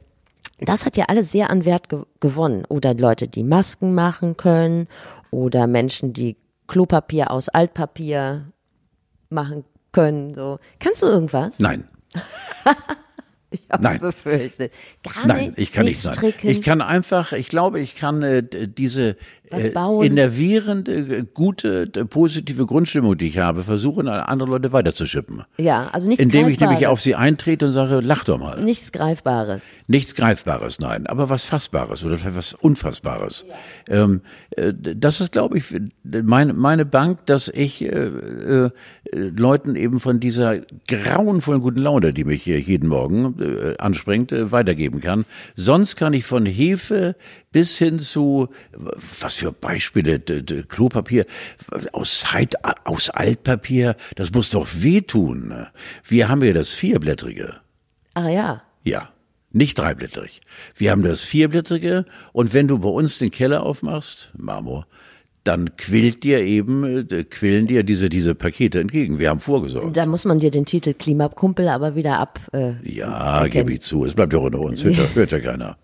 Das 0.59 0.87
hat 0.87 0.97
ja 0.97 1.06
alles 1.09 1.33
sehr 1.33 1.50
an 1.50 1.64
Wert 1.64 1.88
ge 1.88 2.02
gewonnen. 2.21 2.64
Oder 2.68 2.95
Leute, 2.95 3.28
die 3.28 3.45
Masken 3.45 3.95
machen 3.95 4.37
können 4.37 4.88
oder 5.30 5.66
Menschen, 5.66 6.12
die 6.12 6.37
Klopapier 6.66 7.30
aus 7.30 7.49
Altpapier 7.49 8.47
machen 9.28 9.64
können. 9.92 10.35
So. 10.35 10.59
Kannst 10.80 11.02
du 11.02 11.06
irgendwas? 11.06 11.59
Nein, 11.61 11.87
Ich 13.57 13.81
Nein. 13.81 14.01
befürchtet. 14.01 14.73
Gar 15.03 15.27
nein, 15.27 15.47
nicht, 15.49 15.59
ich 15.59 15.73
kann 15.73 15.85
nicht 15.87 16.01
stricken. 16.01 16.49
Ich 16.49 16.63
kann 16.63 16.81
einfach, 16.81 17.33
ich 17.33 17.49
glaube, 17.49 17.81
ich 17.81 17.97
kann 17.97 18.23
äh, 18.23 18.43
diese 18.43 19.17
äh, 19.51 20.07
innervierende, 20.07 20.93
äh, 20.93 21.25
gute, 21.33 21.87
positive 21.87 22.67
Grundstimmung, 22.67 23.17
die 23.17 23.29
ich 23.29 23.39
habe, 23.39 23.63
versuchen, 23.63 24.09
an 24.09 24.21
andere 24.21 24.51
Leute 24.51 24.73
weiterzuschippen. 24.73 25.45
ja, 25.59 25.89
also 25.93 26.09
nichts 26.09 26.23
Indem 26.23 26.49
ich 26.49 26.61
nämlich 26.61 26.81
Greifbares. 26.81 26.93
auf 26.93 27.01
sie 27.01 27.15
eintrete 27.15 27.67
und 27.67 27.73
sage, 27.73 28.01
lach 28.01 28.25
doch 28.25 28.39
mal. 28.39 28.63
Nichts 28.63 28.93
Greifbares. 28.93 29.63
Nichts 29.87 30.15
Greifbares, 30.15 30.81
nein, 30.81 31.07
aber 31.07 31.31
was 31.31 31.45
Fassbares 31.45 32.05
oder 32.05 32.19
was 32.35 32.55
Unfassbares. 32.55 33.47
Ähm, 33.89 34.23
äh, 34.51 34.73
das 34.75 35.21
ist, 35.21 35.33
glaube 35.33 35.59
ich, 35.59 35.75
meine, 36.03 36.53
meine 36.53 36.85
Bank, 36.85 37.27
dass 37.27 37.49
ich 37.49 37.83
äh, 37.83 37.89
äh, 37.89 38.71
Leuten 39.12 39.76
eben 39.76 40.00
von 40.00 40.21
dieser 40.21 40.60
grauenvollen 40.88 41.60
guten 41.62 41.80
Laune, 41.80 42.12
die 42.12 42.25
mich 42.25 42.42
hier 42.42 42.58
jeden 42.60 42.88
Morgen 42.88 43.36
äh, 43.40 43.76
anspringt, 43.78 44.32
äh, 44.32 44.50
weitergeben 44.52 45.00
kann. 45.00 45.25
Sonst 45.54 45.97
kann 45.97 46.12
ich 46.12 46.25
von 46.25 46.47
Hefe 46.47 47.16
bis 47.52 47.78
hin 47.78 48.00
zu, 48.00 48.49
was 48.73 49.34
für 49.34 49.52
Beispiele, 49.52 50.19
d- 50.21 50.42
d- 50.42 50.62
Klopapier 50.64 51.26
aus, 51.92 52.21
Zeit, 52.21 52.54
aus 52.84 53.10
Altpapier, 53.10 53.97
das 54.16 54.32
muss 54.32 54.50
doch 54.50 54.66
wehtun. 54.80 55.54
Wir 56.04 56.28
haben 56.28 56.42
ja 56.42 56.52
das 56.52 56.73
Vierblättrige. 56.73 57.54
Ah 58.14 58.28
ja. 58.28 58.62
Ja, 58.82 59.08
nicht 59.52 59.78
dreiblättrig. 59.78 60.40
Wir 60.75 60.90
haben 60.90 61.02
das 61.02 61.23
vierblättrige 61.23 62.04
und 62.32 62.52
wenn 62.54 62.69
du 62.69 62.78
bei 62.78 62.88
uns 62.88 63.19
den 63.19 63.30
Keller 63.30 63.62
aufmachst, 63.62 64.32
Marmor, 64.36 64.86
dann 65.47 65.76
quillt 65.76 66.25
dir 66.25 66.41
eben, 66.41 66.85
äh, 67.11 67.25
quillen 67.25 67.67
dir 67.67 67.82
diese, 67.82 68.09
diese 68.09 68.35
Pakete 68.35 68.80
entgegen. 68.80 69.19
Wir 69.19 69.30
haben 69.30 69.41
vorgesorgt. 69.41 69.97
Da 69.97 70.06
muss 70.06 70.25
man 70.25 70.39
dir 70.39 70.50
den 70.50 70.65
Titel 70.67 70.95
Klimakumpel 70.95 71.69
aber 71.69 71.95
wieder 71.95 72.19
ab. 72.19 72.41
Äh, 72.52 72.73
Ja, 72.82 73.47
gebe 73.47 73.73
ich 73.75 73.80
zu. 73.80 74.04
Es 74.04 74.15
bleibt 74.15 74.32
ja 74.32 74.39
unter 74.39 74.61
uns. 74.61 74.82
Hört, 74.85 74.97
ja- 74.97 75.09
hört 75.15 75.32
ja 75.32 75.41
keiner. 75.41 75.76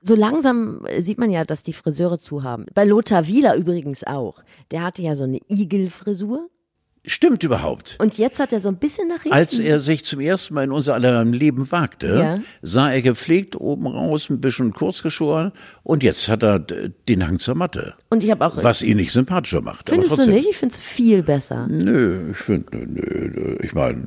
So 0.00 0.14
langsam 0.14 0.84
äh, 0.86 1.02
sieht 1.02 1.18
man 1.18 1.30
ja, 1.30 1.44
dass 1.44 1.62
die 1.62 1.72
Friseure 1.74 2.18
zu 2.18 2.42
haben. 2.42 2.64
Bei 2.74 2.84
Lothar 2.84 3.26
Wieler 3.26 3.56
übrigens 3.56 4.04
auch. 4.04 4.42
Der 4.70 4.82
hatte 4.82 5.02
ja 5.02 5.14
so 5.14 5.24
eine 5.24 5.38
Igelfrisur. 5.48 6.48
Stimmt 7.04 7.42
überhaupt. 7.42 7.96
Und 8.00 8.16
jetzt 8.16 8.38
hat 8.38 8.52
er 8.52 8.60
so 8.60 8.68
ein 8.68 8.76
bisschen 8.76 9.08
nach 9.08 9.22
hinten. 9.22 9.36
Als 9.36 9.58
er 9.58 9.80
sich 9.80 10.04
zum 10.04 10.20
ersten 10.20 10.54
Mal 10.54 10.62
in 10.64 10.70
unser 10.70 10.94
aller 10.94 11.24
Leben 11.24 11.68
wagte, 11.72 12.06
Ja. 12.06 12.38
sah 12.62 12.92
er 12.92 13.02
gepflegt 13.02 13.56
oben 13.56 13.88
raus, 13.88 14.30
ein 14.30 14.40
bisschen 14.40 14.72
kurz 14.72 15.02
geschoren 15.02 15.50
und 15.82 16.04
jetzt 16.04 16.28
hat 16.28 16.44
er 16.44 16.60
den 16.60 17.26
Hang 17.26 17.40
zur 17.40 17.56
Matte. 17.56 17.94
Und 18.10 18.22
ich 18.22 18.30
habe 18.30 18.46
auch. 18.46 18.62
Was 18.62 18.82
ihn 18.82 18.98
nicht 18.98 19.10
sympathischer 19.10 19.62
macht. 19.62 19.90
findest 19.90 20.16
du 20.16 20.30
nicht? 20.30 20.48
Ich 20.48 20.56
find's 20.56 20.80
viel 20.80 21.24
besser. 21.24 21.66
Nö, 21.68 22.30
ich 22.30 22.36
finde, 22.36 22.66
nö, 22.86 23.58
ich 23.60 23.74
meine, 23.74 24.02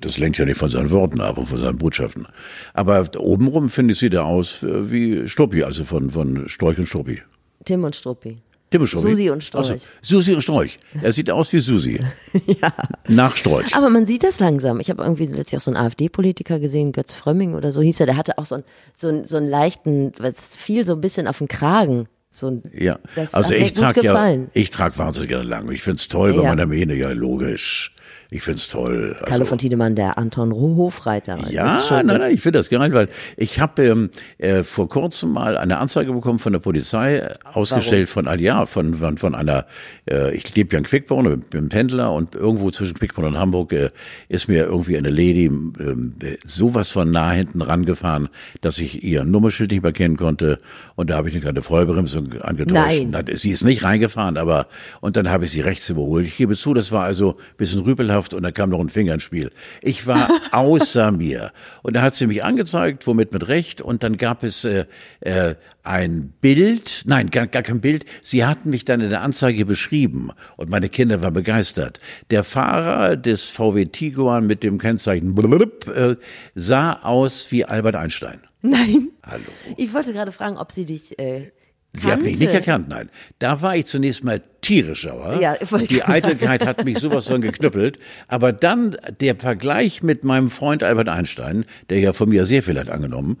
das 0.00 0.18
lenkt 0.18 0.38
ja 0.38 0.44
nicht 0.44 0.58
von 0.58 0.68
seinen 0.68 0.92
Worten 0.92 1.20
ab 1.20 1.38
und 1.38 1.46
von 1.46 1.58
seinen 1.58 1.78
Botschaften. 1.78 2.28
Aber 2.74 3.04
obenrum 3.18 3.68
finde 3.68 3.92
ich, 3.92 3.98
sieht 3.98 4.14
er 4.14 4.24
aus 4.24 4.62
äh, 4.62 4.88
wie 4.92 5.26
Struppi, 5.26 5.64
also 5.64 5.82
von, 5.84 6.10
von 6.10 6.48
Storch 6.48 6.78
und 6.78 6.86
Struppi. 6.86 7.22
Tim 7.64 7.82
und 7.82 7.96
Struppi. 7.96 8.36
Struppi. 8.72 9.08
Susi 9.08 9.30
und 9.30 9.44
Storch. 9.44 9.70
Ach 9.72 9.78
so, 10.02 10.16
Susi 10.16 10.34
und 10.34 10.42
Storch. 10.42 10.78
Er 11.02 11.12
sieht 11.12 11.30
aus 11.30 11.52
wie 11.52 11.60
Susi. 11.60 12.00
ja. 12.46 12.72
Nach 13.08 13.36
Storch. 13.36 13.74
Aber 13.74 13.88
man 13.90 14.06
sieht 14.06 14.22
das 14.24 14.40
langsam. 14.40 14.80
Ich 14.80 14.90
habe 14.90 15.02
irgendwie 15.02 15.26
letztlich 15.26 15.58
auch 15.58 15.64
so 15.64 15.70
einen 15.70 15.78
AfD-Politiker 15.78 16.58
gesehen, 16.58 16.92
Götz 16.92 17.14
Frömming 17.14 17.54
oder 17.54 17.70
so 17.72 17.80
hieß 17.82 18.00
er. 18.00 18.06
Der 18.06 18.16
hatte 18.16 18.38
auch 18.38 18.44
so 18.44 18.56
einen, 18.56 18.64
so 18.96 19.08
einen, 19.08 19.24
so 19.24 19.36
einen 19.36 19.46
leichten, 19.46 20.12
was 20.18 20.56
fiel 20.56 20.84
so 20.84 20.94
ein 20.94 21.00
bisschen 21.00 21.26
auf 21.28 21.38
den 21.38 21.48
Kragen. 21.48 22.08
So 22.30 22.48
ein, 22.48 22.62
Ja, 22.76 22.98
das 23.14 23.32
also 23.32 23.54
ich 23.54 23.72
trage 23.72 24.02
ja, 24.02 24.12
gefallen. 24.12 24.50
ich 24.52 24.70
trage 24.70 24.98
wahnsinnig 24.98 25.30
gerne 25.30 25.44
lang. 25.48 25.70
Ich 25.70 25.82
find's 25.82 26.08
toll 26.08 26.34
bei 26.34 26.42
Ja. 26.42 26.48
meiner 26.50 26.66
Mähne, 26.66 26.94
ja 26.94 27.10
logisch. 27.10 27.92
Ich 28.30 28.42
find's 28.42 28.68
toll. 28.68 29.12
Also, 29.14 29.24
Carlo 29.24 29.44
von 29.44 29.58
Tiedemann, 29.58 29.94
der 29.94 30.18
Anton 30.18 30.52
Hofreiter. 30.52 31.38
Ja, 31.50 31.82
nein, 31.90 32.06
nein, 32.06 32.34
ich 32.34 32.40
finde 32.40 32.58
das 32.58 32.70
geil, 32.70 32.92
weil 32.92 33.08
ich 33.36 33.60
habe 33.60 33.84
ähm, 33.84 34.10
äh, 34.38 34.62
vor 34.62 34.88
kurzem 34.88 35.32
mal 35.32 35.56
eine 35.56 35.78
Anzeige 35.78 36.12
bekommen 36.12 36.38
von 36.38 36.52
der 36.52 36.60
Polizei, 36.60 37.16
äh, 37.16 37.34
ausgestellt 37.44 38.08
von, 38.08 38.26
ja, 38.38 38.66
von, 38.66 38.94
von, 38.94 39.18
von 39.18 39.34
einer, 39.34 39.66
äh, 40.10 40.34
ich 40.34 40.54
lebe 40.54 40.72
ja 40.72 40.78
in 40.78 40.84
Quickborn, 40.84 41.40
bin 41.50 41.66
bin 41.66 41.68
Pendler 41.68 42.12
und 42.12 42.34
irgendwo 42.34 42.70
zwischen 42.70 42.94
Quickborn 42.94 43.28
und 43.28 43.38
Hamburg 43.38 43.72
äh, 43.72 43.90
ist 44.28 44.48
mir 44.48 44.64
irgendwie 44.64 44.96
eine 44.96 45.10
Lady 45.10 45.46
ähm, 45.46 46.14
äh, 46.22 46.36
sowas 46.44 46.92
von 46.92 47.10
nah 47.10 47.32
hinten 47.32 47.62
rangefahren, 47.62 48.28
dass 48.60 48.78
ich 48.78 49.02
ihr 49.02 49.24
Nummerschild 49.24 49.70
nicht 49.70 49.82
mehr 49.82 49.92
kennen 49.92 50.16
konnte 50.16 50.58
und 50.96 51.10
da 51.10 51.16
habe 51.16 51.28
ich 51.28 51.34
eine 51.34 51.42
kleine 51.42 51.62
Vollbremsung 51.62 52.32
angetauscht. 52.40 53.04
Nein. 53.06 53.24
Sie 53.34 53.50
ist 53.50 53.64
nicht 53.64 53.84
reingefahren, 53.84 54.38
aber 54.38 54.66
und 55.00 55.16
dann 55.16 55.28
habe 55.28 55.44
ich 55.44 55.50
sie 55.50 55.60
rechts 55.60 55.88
überholt. 55.90 56.26
Ich 56.26 56.36
gebe 56.38 56.56
zu, 56.56 56.72
das 56.74 56.90
war 56.90 57.04
also 57.04 57.36
ein 57.36 57.56
bisschen 57.58 57.80
rüpelhaft 57.80 58.32
und 58.32 58.42
da 58.42 58.50
kam 58.50 58.70
noch 58.70 58.80
ein 58.80 58.88
Finger 58.88 59.14
ins 59.14 59.22
Spiel. 59.22 59.52
Ich 59.82 60.06
war 60.06 60.28
außer 60.52 61.12
mir. 61.12 61.52
Und 61.82 61.96
da 61.96 62.02
hat 62.02 62.14
sie 62.14 62.26
mich 62.26 62.42
angezeigt, 62.42 63.06
womit 63.06 63.32
mit 63.32 63.46
Recht. 63.48 63.82
Und 63.82 64.02
dann 64.02 64.16
gab 64.16 64.42
es 64.42 64.64
äh, 64.64 64.86
äh, 65.20 65.54
ein 65.82 66.32
Bild, 66.40 67.02
nein, 67.06 67.28
gar, 67.28 67.46
gar 67.46 67.62
kein 67.62 67.80
Bild. 67.80 68.06
Sie 68.22 68.44
hatten 68.44 68.70
mich 68.70 68.86
dann 68.86 69.00
in 69.02 69.10
der 69.10 69.20
Anzeige 69.20 69.66
beschrieben 69.66 70.30
und 70.56 70.70
meine 70.70 70.88
Kinder 70.88 71.20
waren 71.22 71.34
begeistert. 71.34 72.00
Der 72.30 72.42
Fahrer 72.42 73.16
des 73.16 73.44
VW 73.44 73.84
Tiguan 73.86 74.46
mit 74.46 74.62
dem 74.62 74.78
Kennzeichen 74.78 75.34
blub, 75.34 75.88
äh, 75.88 76.16
sah 76.54 76.94
aus 77.02 77.52
wie 77.52 77.66
Albert 77.66 77.96
Einstein. 77.96 78.40
Nein. 78.70 79.08
Hallo. 79.22 79.42
Ich 79.76 79.92
wollte 79.94 80.12
gerade 80.12 80.32
fragen, 80.32 80.56
ob 80.56 80.72
sie 80.72 80.84
dich 80.84 81.18
äh, 81.18 81.50
Sie 81.96 82.12
hat 82.12 82.22
mich 82.22 82.38
nicht 82.38 82.52
erkannt, 82.52 82.88
nein. 82.88 83.08
Da 83.38 83.62
war 83.62 83.74
ich 83.76 83.86
zunächst 83.86 84.22
mal 84.22 84.42
tierisch 84.60 85.02
sauer. 85.02 85.40
Ja, 85.40 85.56
Die 85.88 86.02
Eitelkeit 86.02 86.66
hat 86.66 86.84
mich 86.84 86.98
sowas 86.98 87.26
von 87.26 87.40
geknüppelt. 87.40 87.98
Aber 88.28 88.52
dann 88.52 88.96
der 89.20 89.36
Vergleich 89.36 90.02
mit 90.02 90.22
meinem 90.24 90.50
Freund 90.50 90.82
Albert 90.82 91.08
Einstein, 91.08 91.64
der 91.88 92.00
ja 92.00 92.12
von 92.12 92.28
mir 92.28 92.44
sehr 92.44 92.62
viel 92.62 92.78
hat 92.78 92.90
angenommen, 92.90 93.38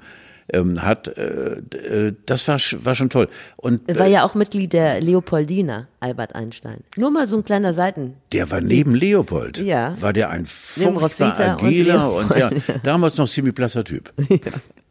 ähm, 0.52 0.82
hat, 0.82 1.08
äh, 1.18 1.58
äh, 1.58 2.14
das 2.24 2.46
war, 2.46 2.58
war 2.84 2.94
schon 2.94 3.10
toll. 3.10 3.28
Und 3.56 3.88
Er 3.88 3.98
war 3.98 4.06
äh, 4.06 4.12
ja 4.12 4.24
auch 4.24 4.34
Mitglied 4.34 4.72
der 4.72 5.00
Leopoldina, 5.00 5.88
Albert 6.00 6.34
Einstein. 6.34 6.84
Nur 6.96 7.10
mal 7.10 7.26
so 7.26 7.36
ein 7.36 7.44
kleiner 7.44 7.74
Seiten. 7.74 8.14
der 8.32 8.50
war 8.50 8.60
neben 8.60 8.94
Leopold. 8.94 9.58
Ja. 9.58 10.00
War 10.00 10.12
der 10.12 10.30
ein 10.30 10.46
furchtbar 10.46 11.30
und 11.32 11.40
agiler 11.40 12.12
und, 12.12 12.34
Leopold, 12.34 12.68
ja, 12.68 12.74
damals 12.84 13.16
noch 13.16 13.28
ziemlich 13.28 13.54
blasser 13.54 13.84
Typ. 13.84 14.12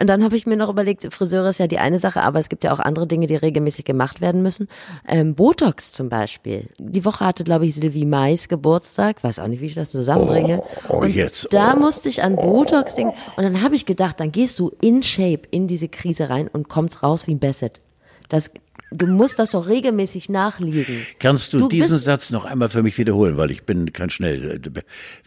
Und 0.00 0.06
dann 0.08 0.24
habe 0.24 0.36
ich 0.36 0.46
mir 0.46 0.56
noch 0.56 0.68
überlegt, 0.68 1.12
Friseure 1.12 1.48
ist 1.48 1.58
ja 1.58 1.66
die 1.66 1.78
eine 1.78 1.98
Sache, 1.98 2.22
aber 2.22 2.38
es 2.38 2.48
gibt 2.48 2.64
ja 2.64 2.72
auch 2.72 2.80
andere 2.80 3.06
Dinge, 3.06 3.26
die 3.26 3.36
regelmäßig 3.36 3.84
gemacht 3.84 4.20
werden 4.20 4.42
müssen. 4.42 4.68
Ähm, 5.06 5.34
Botox 5.34 5.92
zum 5.92 6.08
Beispiel. 6.08 6.68
Die 6.78 7.04
Woche 7.04 7.24
hatte, 7.24 7.44
glaube 7.44 7.66
ich, 7.66 7.74
Sylvie 7.74 8.06
Mais 8.06 8.48
Geburtstag. 8.48 9.22
Weiß 9.22 9.38
auch 9.38 9.48
nicht, 9.48 9.60
wie 9.60 9.66
ich 9.66 9.74
das 9.74 9.90
zusammenbringe. 9.90 10.62
Oh, 10.88 10.94
oh, 10.94 10.96
und 11.02 11.14
jetzt, 11.14 11.52
Da 11.52 11.74
oh. 11.74 11.80
musste 11.80 12.08
ich 12.08 12.22
an 12.22 12.36
Botox 12.36 12.94
denken. 12.94 13.14
Und 13.36 13.44
dann 13.44 13.62
habe 13.62 13.74
ich 13.74 13.86
gedacht, 13.86 14.20
dann 14.20 14.32
gehst 14.32 14.58
du 14.58 14.72
in 14.80 15.02
Shape 15.02 15.42
in 15.50 15.66
diese 15.66 15.88
Krise 15.88 16.30
rein 16.30 16.48
und 16.48 16.68
kommst 16.68 17.02
raus 17.02 17.26
wie 17.26 17.34
ein 17.34 17.38
Bassett. 17.38 17.80
Das, 18.28 18.50
du 18.90 19.06
musst 19.06 19.38
das 19.38 19.50
doch 19.52 19.68
regelmäßig 19.68 20.28
nachlegen. 20.28 20.96
Kannst 21.18 21.52
du, 21.52 21.58
Du 21.58 21.68
diesen 21.68 21.98
Satz 21.98 22.30
noch 22.30 22.44
einmal 22.44 22.68
für 22.68 22.82
mich 22.82 22.96
wiederholen, 22.98 23.36
weil 23.36 23.50
ich 23.50 23.64
bin 23.64 23.92
kein 23.92 24.10
schnell. 24.10 24.60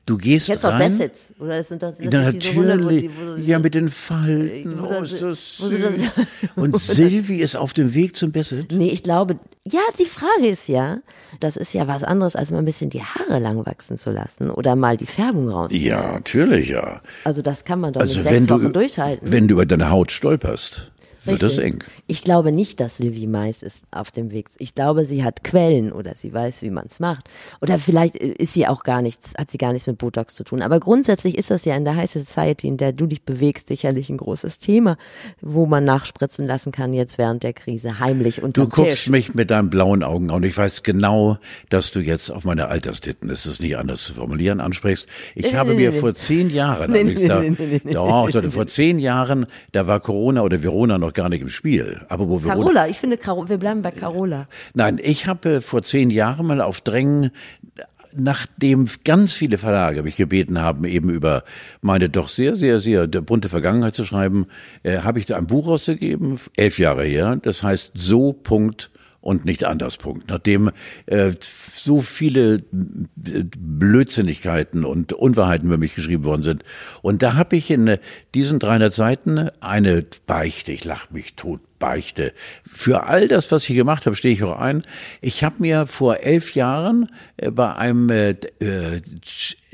Du 0.06 0.18
gehst 0.18 0.48
Jetzt 0.48 0.66
auch 0.66 0.72
rein. 0.74 0.92
Bassets. 0.92 1.34
Oder 1.40 1.60
das 1.60 1.70
sind 1.70 1.84
doch 1.84 1.94
das 1.96 2.06
Na, 2.12 2.32
sind 2.32 2.44
diese 2.44 2.56
Hunde, 2.56 2.74
wo 2.80 2.84
natürlich. 2.84 3.04
die- 3.04 3.10
wo 3.18 3.36
ja, 3.52 3.60
mit 3.60 3.74
den 3.76 3.88
Falten. 3.90 4.80
wo 4.82 4.86
Oh, 4.88 5.02
ist 5.04 5.22
das 5.22 5.58
süß. 5.58 6.12
Und 6.56 6.78
Silvi 6.80 7.38
ist 7.38 7.56
auf 7.56 7.74
dem 7.74 7.94
Weg 7.94 8.16
zum 8.16 8.32
Bassett. 8.32 8.72
Nee, 8.72 8.90
ich 8.90 9.04
glaube, 9.04 9.38
ja, 9.64 9.80
die 10.00 10.06
Frage 10.06 10.48
ist 10.48 10.68
ja, 10.68 11.00
das 11.40 11.56
ist 11.56 11.74
ja 11.74 11.88
was 11.88 12.04
anderes, 12.04 12.36
als 12.36 12.52
mal 12.52 12.58
ein 12.60 12.66
bisschen 12.66 12.90
die 12.90 13.04
Haare 13.04 13.40
lang 13.40 13.66
wachsen 13.66 13.98
zu 13.98 14.12
lassen 14.12 14.50
oder 14.50 14.76
mal 14.76 14.98
die 14.98 15.06
Färbung 15.06 15.50
raus. 15.50 15.72
Ja, 15.74 16.14
natürlich, 16.14 16.70
ja. 16.70 17.02
Also 17.24 17.42
das 17.42 17.64
kann 17.64 17.80
man 17.80 17.94
doch 17.94 18.02
Also 18.02 18.20
nicht 18.20 18.28
sechs 18.30 18.48
du, 18.48 18.56
Wochen 18.56 18.74
durchhalten. 18.74 19.32
wenn 19.32 19.48
du 19.48 19.54
über 19.56 19.66
deine 19.68 19.90
Haut 19.92 20.12
stolperst, 20.12 20.91
wird 21.24 21.44
Richtig. 21.44 21.64
eng. 21.64 21.84
Ich 22.08 22.24
glaube 22.24 22.52
nicht, 22.52 22.80
dass 22.80 22.98
Sylvie 22.98 23.28
Mais 23.28 23.64
ist 23.64 23.86
auf 23.92 24.12
dem 24.12 24.32
Weg. 24.32 24.50
Ich 24.58 24.76
glaube, 24.76 25.06
sie 25.06 25.24
hat 25.24 25.44
Quellen 25.44 25.92
oder 25.92 26.16
sie 26.16 26.34
weiß, 26.34 26.62
wie 26.62 26.70
man 26.70 26.88
es 26.88 27.00
macht. 27.00 27.30
Oder 27.62 27.80
vielleicht 27.80 28.16
ist 28.16 28.54
sie 28.54 28.68
auch 28.68 28.84
gar 28.84 29.02
nichts, 29.02 29.32
hat 29.38 29.52
sie 29.52 29.58
gar 29.58 29.74
nichts 29.74 29.88
mit 29.88 29.98
Botox 29.98 30.36
zu 30.36 30.44
tun. 30.44 30.62
Aber 30.62 30.80
grundsätzlich 30.80 31.38
ist 31.38 31.52
das 31.52 31.66
ja 31.66 31.76
in 31.76 31.86
der 31.86 31.96
High 31.96 32.10
Society, 32.10 32.68
in 32.68 32.78
der 32.78 32.92
du 32.92 33.06
dich 33.06 33.24
bewegst, 33.24 33.68
sicherlich 33.68 34.10
ein 34.10 34.18
großes 34.18 34.60
Thema, 34.60 34.98
wo 35.42 35.66
man 35.66 35.86
nachspritzen 35.86 36.48
lassen 36.48 36.72
kann 36.72 36.94
jetzt 36.94 37.18
während 37.18 37.44
der 37.44 37.54
Krise 37.54 38.00
heimlich 38.00 38.42
unter 38.42 38.64
Du 38.64 38.70
guckst 38.70 39.10
mich 39.10 39.34
mit 39.34 39.52
deinen 39.52 39.70
blauen 39.70 40.04
Augen 40.04 40.30
an 40.30 40.38
und 40.38 40.44
ich 40.44 40.58
weiß 40.58 40.84
genau, 40.84 41.38
dass 41.70 41.92
du 41.92 42.00
jetzt 42.00 42.32
auf 42.32 42.46
meine 42.46 42.68
Alterstitten, 42.68 43.30
ist 43.30 43.46
es 43.46 43.60
nicht 43.60 43.78
anders 43.78 44.04
zu 44.04 44.14
formulieren, 44.16 44.60
ansprichst. 44.60 45.08
Ich 45.36 45.54
habe 45.56 45.76
mir 45.76 45.94
vor 45.94 46.14
zehn 46.14 46.50
Jahren, 46.50 46.92
Nee, 46.92 47.04
nee, 47.04 48.50
vor 48.50 48.68
zehn 48.68 49.00
Jahren, 49.00 49.46
da 49.72 49.88
war 49.88 50.00
Corona 50.00 50.42
oder 50.42 50.64
Verona 50.64 50.98
noch 50.98 51.11
gar 51.14 51.30
nicht 51.30 51.42
im 51.42 51.50
Spiel. 51.50 52.02
Aber 52.10 52.30
wo 52.30 52.44
Verona, 52.44 52.62
Carola, 52.62 52.88
ich 52.88 52.98
finde, 52.98 53.18
Caro, 53.18 53.50
wir 53.50 53.58
bleiben 53.58 53.82
bei 53.82 53.92
Carola. 53.92 54.48
Nein, 54.74 55.00
ich 55.02 55.28
habe 55.28 55.56
äh, 55.56 55.62
vor 55.62 55.84
zehn 55.84 56.10
Jahren 56.10 56.48
mal 56.48 56.62
auf 56.62 56.82
Drängen, 56.82 57.32
nachdem 58.14 58.88
ganz 59.04 59.34
viele 59.34 59.58
Verlage 59.58 60.04
mich 60.04 60.18
gebeten 60.18 60.62
haben, 60.62 60.86
eben 60.86 61.10
über 61.10 61.44
meine 61.82 62.10
doch 62.10 62.28
sehr, 62.28 62.56
sehr, 62.56 62.80
sehr 62.80 63.08
bunte 63.08 63.50
Vergangenheit 63.50 63.96
zu 63.96 64.04
schreiben, 64.04 64.48
äh, 64.84 65.00
habe 65.00 65.20
ich 65.20 65.26
da 65.26 65.38
ein 65.38 65.48
Buch 65.48 65.68
rausgegeben, 65.68 66.40
elf 66.56 66.80
Jahre 66.80 67.06
her, 67.06 67.38
das 67.42 67.64
heißt 67.64 67.92
So, 67.96 68.34
Punkt 68.34 68.92
und 69.22 69.46
nicht 69.46 69.64
anders, 69.64 69.98
Punkt. 69.98 70.30
Nachdem 70.30 70.72
äh, 71.06 71.32
so 71.40 72.02
viele 72.02 72.56
äh, 72.56 73.44
Blödsinnigkeiten 73.58 74.84
und 74.84 75.14
Unwahrheiten 75.14 75.68
über 75.68 75.78
mich 75.78 75.96
geschrieben 75.96 76.26
worden 76.26 76.44
sind. 76.44 76.64
Und 77.02 77.22
da 77.22 77.36
habe 77.36 77.56
ich 77.56 77.72
in 77.72 77.88
äh, 77.88 78.00
diesen 78.34 78.60
300 78.60 78.94
Seiten 78.94 79.50
eine 79.60 80.06
Beichte, 80.26 80.72
ich 80.72 80.84
lach 80.84 81.12
mich 81.12 81.36
tot, 81.36 81.62
Beichte. 81.82 82.32
Für 82.66 83.04
all 83.08 83.28
das, 83.28 83.52
was 83.52 83.68
ich 83.68 83.76
gemacht 83.76 84.06
habe, 84.06 84.16
stehe 84.16 84.34
ich 84.34 84.44
auch 84.44 84.58
ein. 84.58 84.84
Ich 85.20 85.44
habe 85.44 85.56
mir 85.60 85.88
vor 85.88 86.20
elf 86.20 86.54
Jahren 86.54 87.10
äh, 87.36 87.52
bei 87.52 87.76
einem 87.76 88.10
äh, 88.10 88.36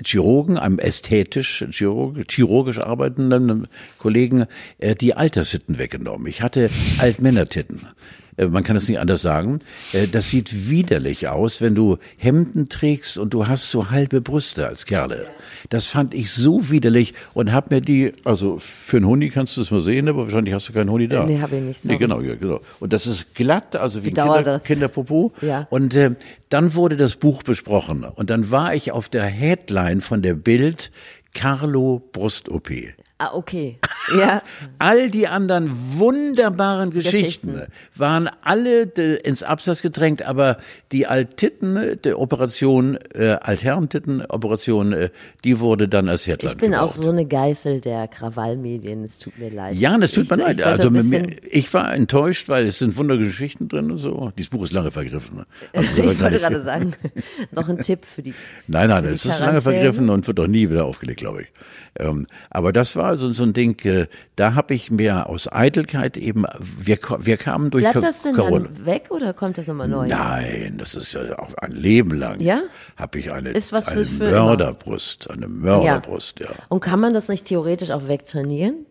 Chirurgen, 0.04 0.58
einem 0.58 0.80
ästhetisch 0.80 1.66
Chirurg, 1.70 2.18
chirurgisch 2.32 2.80
arbeitenden 2.80 3.68
Kollegen, 4.00 4.46
äh, 4.80 4.96
die 4.96 5.14
Alterssitten 5.14 5.78
weggenommen. 5.78 6.28
Ich 6.28 6.42
hatte 6.42 6.70
Altmännertitten 7.00 7.88
man 8.38 8.64
kann 8.64 8.76
es 8.76 8.88
nicht 8.88 9.00
anders 9.00 9.22
sagen. 9.22 9.60
Äh, 9.94 10.08
Das 10.08 10.30
sieht 10.30 10.70
widerlich 10.70 11.28
aus, 11.28 11.62
wenn 11.62 11.74
du 11.76 11.98
Hemden 12.18 12.70
trägst 12.70 13.18
und 13.18 13.34
du 13.34 13.48
hast 13.48 13.72
so 13.72 13.90
halbe 13.90 14.22
Brüste 14.22 14.68
als 14.68 14.86
Kerle. 14.86 15.28
Das 15.70 15.88
fand 15.88 16.14
ich 16.14 16.30
so 16.32 16.70
widerlich 16.70 17.14
und 17.34 17.52
hab 17.52 17.72
mir 17.72 17.82
die, 17.82 18.14
also 18.24 18.60
für 18.60 18.98
einen 18.98 19.08
Huni 19.08 19.30
kannst 19.30 19.58
du 19.58 19.62
es 19.62 19.72
mal 19.72 19.82
sehen, 19.82 20.08
aber 20.08 20.24
wahrscheinlich 20.26 20.54
hast 20.54 20.70
du 20.70 20.74
keinen 20.74 20.92
Huni 20.92 21.08
da. 21.08 21.26
Nee, 21.26 21.40
hab 21.40 21.52
ich 21.52 21.62
nicht, 21.62 21.84
Nee, 21.86 21.94
sorry. 21.94 21.98
genau, 21.98 22.22
ja, 22.22 22.36
genau. 22.36 22.62
Und 22.80 22.94
das 22.94 23.08
ist 23.08 23.34
glatt, 23.36 23.76
also 23.76 24.04
wie 24.04 24.08
ein 24.10 24.14
Bedauere 24.14 24.38
Kinder. 24.44 24.60
Kinderpopo. 24.60 25.34
Ja. 25.42 25.68
Und 25.70 25.96
äh, 25.96 26.12
dann 26.50 26.74
wurde 26.76 26.96
das 26.98 27.16
Buch 27.16 27.44
besprochen 27.44 28.04
und 28.06 28.30
dann 28.30 28.52
war 28.52 28.74
ich 28.76 28.92
auf 28.92 29.10
der 29.10 29.26
Headline 29.26 30.02
von 30.02 30.22
der 30.22 30.34
Bild 30.36 30.92
Carlo 31.34 32.02
Brust-OP. 32.14 32.70
Ah, 33.20 33.32
okay. 33.34 33.80
Ja. 34.16 34.44
All 34.80 35.10
die 35.10 35.28
anderen 35.28 35.72
wunderbaren 35.98 36.92
Geschichten, 36.92 37.48
Geschichten. 37.54 37.72
waren 37.96 38.30
alle 38.44 38.86
de, 38.86 39.16
ins 39.16 39.42
Absatz 39.44 39.82
gedrängt, 39.82 40.22
aber 40.22 40.58
die 40.92 41.08
Alttitten, 41.08 42.00
der 42.04 42.20
Operation, 42.20 42.98
äh, 43.16 43.38
Altherrentitten-Operation, 43.42 44.94
äh, 44.94 45.10
die 45.44 45.60
wurde 45.60 45.88
dann 45.90 46.10
als 46.10 46.28
Headline 46.28 46.52
Ich 46.54 46.58
bin 46.58 46.74
auch 46.76 46.90
gebraucht. 46.92 47.04
so 47.04 47.10
eine 47.10 47.26
Geißel 47.26 47.82
der 47.82 48.08
Krawallmedien. 48.08 49.04
Es 49.04 49.18
tut 49.18 49.38
mir 49.40 49.50
leid. 49.50 49.76
Ja, 49.76 49.98
das 49.98 50.12
tut 50.12 50.26
Ich- 50.26 50.30
mir 50.30 50.38
leid. 50.38 50.62
Also 50.62 50.90
mir, 50.92 51.26
ich 51.50 51.74
war 51.74 51.94
enttäuscht, 51.94 52.50
weil 52.50 52.68
es 52.68 52.80
sind 52.80 52.96
Wundergeschichten 52.98 53.68
drin 53.68 53.92
und 53.92 53.98
so. 53.98 54.32
Dieses 54.38 54.50
Buch 54.50 54.64
ist 54.64 54.74
lange 54.74 54.92
vergriffen. 54.92 55.44
Also, 55.74 56.04
Ich 56.04 56.20
wollte 56.22 56.40
gerade 56.40 56.62
sagen, 56.62 56.94
noch 57.52 57.68
ein 57.68 57.80
Tipp 57.80 58.06
für 58.06 58.22
die. 58.22 58.34
Nein, 58.68 58.90
nein, 58.90 59.04
die 59.04 59.10
es 59.10 59.26
ist 59.26 59.40
lange 59.40 59.62
vergriffen 59.62 60.10
und 60.10 60.28
wird 60.28 60.40
auch 60.40 60.48
nie 60.48 60.70
wieder 60.70 60.86
aufgelegt, 60.86 61.20
glaube 61.20 61.42
ich. 61.44 61.48
Ähm, 62.00 62.28
aber 62.50 62.72
das 62.72 62.96
war 62.96 63.07
so, 63.16 63.32
so 63.32 63.44
ein 63.44 63.54
Ding, 63.54 63.80
äh, 63.86 64.08
da 64.36 64.56
habe 64.56 64.74
ich 64.74 64.92
mir 64.92 65.28
aus 65.30 65.50
Eitelkeit 65.52 66.18
eben, 66.18 66.46
wir, 66.60 66.98
wir 67.20 67.38
kamen 67.38 67.70
durch 67.72 67.84
Bleibt 67.84 68.04
das 68.04 68.24
denn 68.24 68.36
Corona. 68.36 68.66
dann 68.68 68.86
weg 68.86 69.06
oder 69.12 69.34
kommt 69.34 69.58
das 69.58 69.68
nochmal 69.68 69.88
neu? 69.88 70.08
Nein, 70.08 70.76
das 70.78 70.96
ist 70.96 71.14
ja 71.14 71.40
auch 71.40 71.54
ein 71.56 71.72
Leben 71.72 72.12
lang. 72.18 72.40
Ja? 72.42 72.62
Habe 72.98 73.20
ich 73.20 73.32
eine, 73.32 73.52
Ist 73.52 73.72
was 73.72 73.86
für- 73.86 73.92
eine 74.00 74.06
für. 74.06 74.32
Mörderbrust, 74.32 75.30
eine 75.30 75.48
Mörderbrust, 75.48 76.40
ja. 76.42 76.50
Und 76.70 76.82
kann 76.82 77.00
man 77.00 77.14
das 77.14 77.30
nicht 77.30 77.46
theoretisch 77.46 77.92
auch 77.92 78.08
wegtrainieren? 78.08 78.86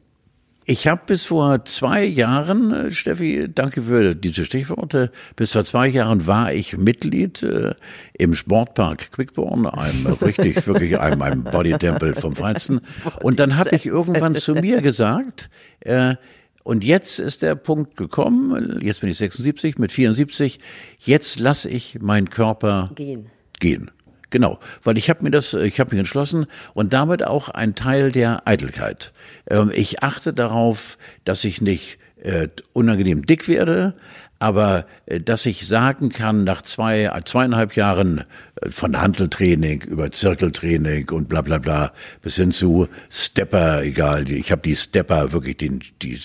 Ich 0.68 0.88
habe 0.88 1.02
bis 1.06 1.26
vor 1.26 1.64
zwei 1.64 2.04
Jahren, 2.04 2.72
äh, 2.72 2.90
Steffi, 2.90 3.48
danke 3.48 3.82
für 3.82 4.16
diese 4.16 4.44
Stichworte, 4.44 5.12
bis 5.36 5.52
vor 5.52 5.62
zwei 5.64 5.86
Jahren 5.86 6.26
war 6.26 6.52
ich 6.52 6.76
Mitglied 6.76 7.44
äh, 7.44 7.74
im 8.14 8.34
Sportpark 8.34 9.12
Quickborn, 9.12 9.66
einem 9.66 10.06
richtig, 10.22 10.66
wirklich 10.66 10.98
einem, 10.98 11.22
einem 11.22 11.44
Bodytempel 11.44 12.14
vom 12.14 12.34
Feinsten. 12.34 12.80
Und 13.22 13.38
dann 13.38 13.56
habe 13.56 13.76
ich 13.76 13.86
irgendwann 13.86 14.34
zu 14.34 14.54
mir 14.54 14.82
gesagt, 14.82 15.50
äh, 15.80 16.16
und 16.64 16.82
jetzt 16.82 17.20
ist 17.20 17.42
der 17.42 17.54
Punkt 17.54 17.96
gekommen, 17.96 18.80
jetzt 18.82 19.02
bin 19.02 19.10
ich 19.10 19.18
76, 19.18 19.78
mit 19.78 19.92
74, 19.92 20.58
jetzt 20.98 21.38
lasse 21.38 21.70
ich 21.70 22.00
meinen 22.00 22.28
Körper 22.28 22.90
Gehen. 22.96 23.26
gehen. 23.60 23.92
Genau, 24.30 24.58
weil 24.82 24.98
ich 24.98 25.08
habe 25.08 25.22
mir 25.22 25.30
das, 25.30 25.54
ich 25.54 25.78
habe 25.78 25.90
mich 25.90 25.98
entschlossen 26.00 26.46
und 26.74 26.92
damit 26.92 27.24
auch 27.24 27.48
ein 27.48 27.74
Teil 27.74 28.10
der 28.10 28.46
Eitelkeit. 28.46 29.12
Ähm, 29.48 29.70
ich 29.72 30.02
achte 30.02 30.32
darauf, 30.32 30.98
dass 31.24 31.44
ich 31.44 31.60
nicht 31.60 31.98
äh, 32.22 32.48
unangenehm 32.72 33.24
dick 33.24 33.46
werde, 33.46 33.94
aber 34.38 34.86
äh, 35.06 35.20
dass 35.20 35.46
ich 35.46 35.66
sagen 35.66 36.10
kann, 36.10 36.44
nach 36.44 36.62
zwei, 36.62 37.04
äh, 37.04 37.24
zweieinhalb 37.24 37.74
Jahren 37.74 38.24
äh, 38.60 38.70
von 38.70 39.00
Handeltraining 39.00 39.82
über 39.82 40.10
Zirkeltraining 40.10 41.10
und 41.10 41.28
bla 41.28 41.42
bla 41.42 41.58
bla 41.58 41.92
bis 42.22 42.36
hin 42.36 42.52
zu 42.52 42.88
Stepper, 43.10 43.82
egal, 43.82 44.30
ich 44.30 44.52
habe 44.52 44.62
die 44.62 44.76
Stepper, 44.76 45.32
wirklich 45.32 45.56
den, 45.56 45.80
die 46.02 46.18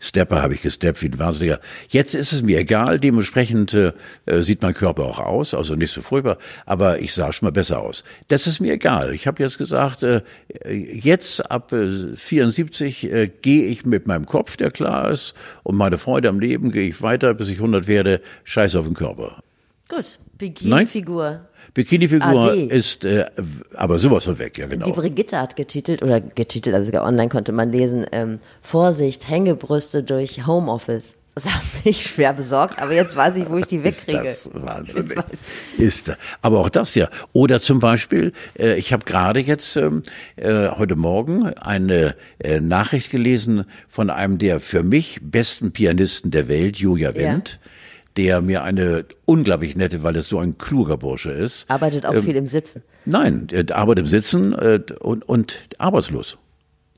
Stepper 0.00 0.42
habe 0.42 0.54
ich 0.54 0.62
gesteppt 0.62 1.02
wie 1.02 1.08
ein 1.08 1.18
Wahnsinniger. 1.18 1.60
Jetzt 1.88 2.14
ist 2.14 2.32
es 2.32 2.42
mir 2.42 2.58
egal, 2.58 2.98
dementsprechend 2.98 3.74
äh, 3.74 3.92
sieht 4.40 4.62
mein 4.62 4.74
Körper 4.74 5.04
auch 5.04 5.18
aus, 5.18 5.54
also 5.54 5.74
nicht 5.74 5.92
so 5.92 6.02
furchtbar, 6.02 6.38
aber 6.64 7.00
ich 7.00 7.12
sah 7.12 7.32
schon 7.32 7.46
mal 7.46 7.52
besser 7.52 7.80
aus. 7.80 8.04
Das 8.28 8.46
ist 8.46 8.60
mir 8.60 8.72
egal. 8.72 9.12
Ich 9.12 9.26
habe 9.26 9.42
jetzt 9.42 9.58
gesagt, 9.58 10.02
äh, 10.02 10.22
jetzt 10.70 11.50
ab 11.50 11.72
äh, 11.72 12.16
74 12.16 13.12
äh, 13.12 13.28
gehe 13.28 13.66
ich 13.66 13.84
mit 13.84 14.06
meinem 14.06 14.26
Kopf, 14.26 14.56
der 14.56 14.70
klar 14.70 15.10
ist, 15.10 15.34
und 15.62 15.76
meine 15.76 15.98
Freude 15.98 16.28
am 16.28 16.40
Leben 16.40 16.70
gehe 16.70 16.88
ich 16.88 17.02
weiter, 17.02 17.34
bis 17.34 17.48
ich 17.48 17.57
100 17.58 17.86
werde, 17.86 18.20
scheiß 18.44 18.76
auf 18.76 18.86
den 18.86 18.94
Körper. 18.94 19.42
Gut. 19.88 20.18
Bikini-Figur. 20.38 21.40
Bikini-Figur 21.74 22.54
ist 22.70 23.04
äh, 23.04 23.26
aber 23.74 23.98
sowas 23.98 24.24
von 24.24 24.38
weg, 24.38 24.56
ja 24.56 24.66
Die 24.66 24.76
genau. 24.76 24.92
Brigitte 24.92 25.38
hat 25.38 25.56
getitelt, 25.56 26.02
oder 26.02 26.20
getitelt, 26.20 26.74
also 26.74 26.86
sogar 26.86 27.04
online 27.04 27.28
konnte 27.28 27.52
man 27.52 27.72
lesen, 27.72 28.06
ähm, 28.12 28.38
Vorsicht, 28.62 29.28
Hängebrüste 29.28 30.02
durch 30.02 30.46
Homeoffice. 30.46 31.17
Das 31.38 31.54
hat 31.54 31.62
mich 31.84 32.02
schwer 32.02 32.32
besorgt, 32.32 32.82
aber 32.82 32.92
jetzt 32.94 33.14
weiß 33.14 33.36
ich, 33.36 33.48
wo 33.48 33.58
ich 33.58 33.66
die 33.66 33.84
wegkriege. 33.84 34.22
Ist 34.22 34.50
das 34.52 34.60
wahnsinnig. 34.60 35.18
Ist, 35.78 36.12
aber 36.42 36.58
auch 36.58 36.68
das 36.68 36.96
ja. 36.96 37.08
Oder 37.32 37.60
zum 37.60 37.78
Beispiel, 37.78 38.32
äh, 38.58 38.74
ich 38.74 38.92
habe 38.92 39.04
gerade 39.04 39.38
jetzt 39.38 39.76
ähm, 39.76 40.02
äh, 40.34 40.70
heute 40.70 40.96
Morgen 40.96 41.46
eine 41.46 42.16
äh, 42.40 42.58
Nachricht 42.58 43.12
gelesen 43.12 43.66
von 43.86 44.10
einem 44.10 44.38
der 44.38 44.58
für 44.58 44.82
mich 44.82 45.20
besten 45.22 45.70
Pianisten 45.70 46.32
der 46.32 46.48
Welt, 46.48 46.78
Julia 46.78 47.14
Wendt. 47.14 47.60
Ja 47.62 47.70
der 48.16 48.40
mir 48.40 48.64
eine 48.64 49.04
unglaublich 49.26 49.76
nette, 49.76 50.02
weil 50.02 50.16
es 50.16 50.28
so 50.28 50.40
ein 50.40 50.58
kluger 50.58 50.96
Bursche 50.96 51.30
ist. 51.30 51.70
Arbeitet 51.70 52.04
auch 52.04 52.14
ähm, 52.14 52.24
viel 52.24 52.34
im 52.34 52.48
Sitzen. 52.48 52.82
Nein, 53.04 53.46
er 53.52 53.76
arbeitet 53.76 54.06
im 54.06 54.10
Sitzen 54.10 54.54
äh, 54.54 54.80
und, 54.98 55.28
und 55.28 55.60
arbeitslos. 55.78 56.36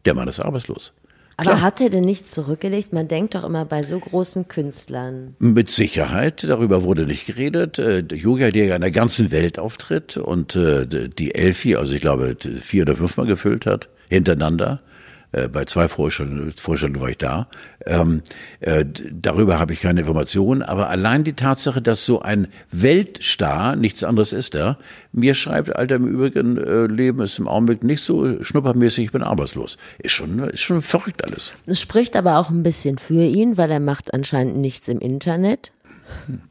Der 0.06 0.14
Mann 0.14 0.28
ist 0.28 0.40
arbeitslos. 0.40 0.94
Aber 1.40 1.52
Klar. 1.52 1.60
hat 1.62 1.80
er 1.80 1.88
denn 1.88 2.04
nichts 2.04 2.32
zurückgelegt? 2.32 2.92
Man 2.92 3.08
denkt 3.08 3.34
doch 3.34 3.44
immer 3.44 3.64
bei 3.64 3.82
so 3.82 3.98
großen 3.98 4.46
Künstlern. 4.48 5.36
Mit 5.38 5.70
Sicherheit, 5.70 6.44
darüber 6.44 6.82
wurde 6.82 7.06
nicht 7.06 7.26
geredet. 7.26 7.78
Äh, 7.78 8.04
Julia, 8.12 8.50
der 8.50 8.66
ja 8.66 8.74
in 8.74 8.82
der 8.82 8.90
ganzen 8.90 9.32
Welt 9.32 9.58
auftritt 9.58 10.18
und 10.18 10.54
äh, 10.54 10.86
die 10.86 11.34
Elfi, 11.34 11.76
also 11.76 11.94
ich 11.94 12.02
glaube 12.02 12.36
vier 12.60 12.82
oder 12.82 12.94
fünfmal 12.94 13.26
gefüllt 13.26 13.64
hat, 13.64 13.88
hintereinander. 14.10 14.82
Äh, 15.32 15.48
bei 15.48 15.64
zwei 15.64 15.86
Vorstellungen, 15.88 16.52
Vorstellungen 16.52 17.00
war 17.00 17.08
ich 17.08 17.18
da. 17.18 17.48
Ähm, 17.86 18.22
äh, 18.60 18.84
darüber 19.12 19.58
habe 19.58 19.72
ich 19.72 19.80
keine 19.80 20.00
Informationen, 20.00 20.62
aber 20.62 20.90
allein 20.90 21.24
die 21.24 21.34
Tatsache, 21.34 21.80
dass 21.80 22.04
so 22.04 22.20
ein 22.20 22.48
Weltstar, 22.70 23.76
nichts 23.76 24.02
anderes 24.02 24.32
ist 24.32 24.54
er, 24.54 24.76
mir 25.12 25.34
schreibt, 25.34 25.74
Alter, 25.76 25.96
im 25.96 26.06
Übrigen, 26.06 26.58
äh, 26.58 26.86
Leben 26.86 27.20
ist 27.20 27.38
im 27.38 27.46
Augenblick 27.46 27.84
nicht 27.84 28.02
so 28.02 28.42
schnuppermäßig, 28.42 29.06
ich 29.06 29.12
bin 29.12 29.22
arbeitslos. 29.22 29.78
Ist 29.98 30.12
schon, 30.12 30.40
ist 30.40 30.62
schon 30.62 30.82
verrückt 30.82 31.24
alles. 31.24 31.52
Es 31.66 31.80
spricht 31.80 32.16
aber 32.16 32.38
auch 32.38 32.50
ein 32.50 32.62
bisschen 32.62 32.98
für 32.98 33.24
ihn, 33.24 33.56
weil 33.56 33.70
er 33.70 33.80
macht 33.80 34.12
anscheinend 34.12 34.56
nichts 34.56 34.88
im 34.88 34.98
Internet. 34.98 35.72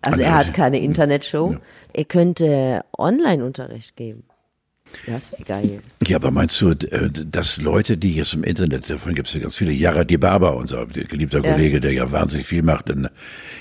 Also 0.01 0.21
er 0.21 0.35
hat 0.35 0.53
keine 0.53 0.79
Internetshow. 0.79 1.51
Ja. 1.51 1.59
Er 1.91 2.05
könnte 2.05 2.85
Online-Unterricht 2.97 3.97
geben. 3.97 4.23
Das 5.06 5.32
wäre 5.32 5.43
geil. 5.43 5.78
Ja, 6.06 6.17
aber 6.17 6.32
meinst 6.32 6.60
du, 6.62 6.71
äh, 6.71 7.10
dass 7.12 7.58
Leute, 7.58 7.97
die 7.97 8.15
jetzt 8.15 8.34
im 8.34 8.43
Internet, 8.43 8.89
davon 8.89 9.13
gibt 9.15 9.28
es 9.28 9.34
ja 9.34 9.41
ganz 9.41 9.56
viele, 9.56 9.71
Yara 9.71 10.04
Dibaba, 10.04 10.49
unser 10.49 10.86
geliebter 10.86 11.43
ja. 11.43 11.52
Kollege, 11.52 11.80
der 11.80 11.93
ja 11.93 12.12
wahnsinnig 12.12 12.47
viel 12.47 12.63
macht 12.63 12.89
in, 12.89 13.08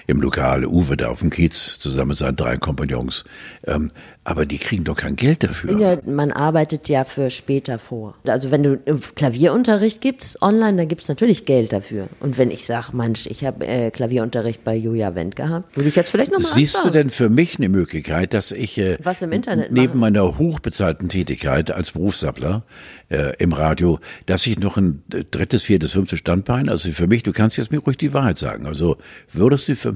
im 0.07 0.21
Lokal, 0.21 0.65
Uwe 0.65 0.97
da 0.97 1.09
auf 1.09 1.21
dem 1.21 1.31
Kiez, 1.31 1.79
zusammen 1.79 2.09
mit 2.09 2.19
seinen 2.19 2.37
drei 2.37 2.57
Kompagnons, 2.57 3.25
ähm, 3.67 3.91
aber 4.29 4.45
die 4.45 4.59
kriegen 4.59 4.85
doch 4.85 4.97
kein 4.97 5.17
Geld 5.17 5.43
dafür. 5.43 5.81
Ja, 5.81 5.99
man 6.05 6.33
arbeitet 6.33 6.91
ja 6.91 7.05
für 7.05 7.31
später 7.31 7.79
vor. 7.79 8.15
Also 8.27 8.51
wenn 8.51 8.63
du 8.63 8.77
Klavierunterricht 9.15 10.03
gibst 10.03 10.43
online, 10.43 10.77
dann 10.77 10.87
gibt 10.87 11.01
es 11.01 11.09
natürlich 11.09 11.47
Geld 11.47 11.73
dafür. 11.73 12.09
Und 12.21 12.37
wenn 12.37 12.51
ich 12.51 12.67
sage, 12.67 12.95
Mensch, 12.95 13.25
ich 13.27 13.47
habe 13.47 13.67
äh, 13.67 13.91
Klavierunterricht 13.91 14.65
bei 14.65 14.77
Julia 14.77 15.15
Wendt 15.15 15.35
gehabt, 15.35 15.75
würde 15.75 15.89
ich 15.89 15.97
jetzt 15.97 16.11
vielleicht 16.11 16.31
nochmal 16.31 16.53
Siehst 16.53 16.77
anfangen. 16.77 16.93
du 16.93 16.99
denn 16.99 17.09
für 17.11 17.31
mich 17.31 17.57
eine 17.57 17.71
Möglichkeit, 17.71 18.35
dass 18.35 18.53
ich 18.53 18.77
äh, 18.77 18.99
Was 19.03 19.23
im 19.23 19.33
Internet 19.33 19.73
neben 19.73 19.99
mache? 19.99 20.13
meiner 20.13 20.37
hochbezahlten 20.37 21.09
Tätigkeit 21.09 21.71
als 21.71 21.93
Berufssappler 21.93 22.65
äh, 23.09 23.33
im 23.39 23.55
Radio, 23.55 23.99
dass 24.27 24.47
ich 24.47 24.59
noch 24.59 24.77
ein 24.77 25.05
drittes, 25.09 25.63
viertes, 25.63 25.93
fünftes 25.93 26.19
Standbein, 26.19 26.69
also 26.69 26.91
für 26.91 27.07
mich, 27.07 27.23
du 27.23 27.33
kannst 27.33 27.57
jetzt 27.57 27.73
mir 27.73 27.79
ruhig 27.79 27.97
die 27.97 28.13
Wahrheit 28.13 28.37
sagen. 28.37 28.67
Also 28.67 28.99
würdest 29.33 29.69
du 29.69 29.75
für 29.75 29.95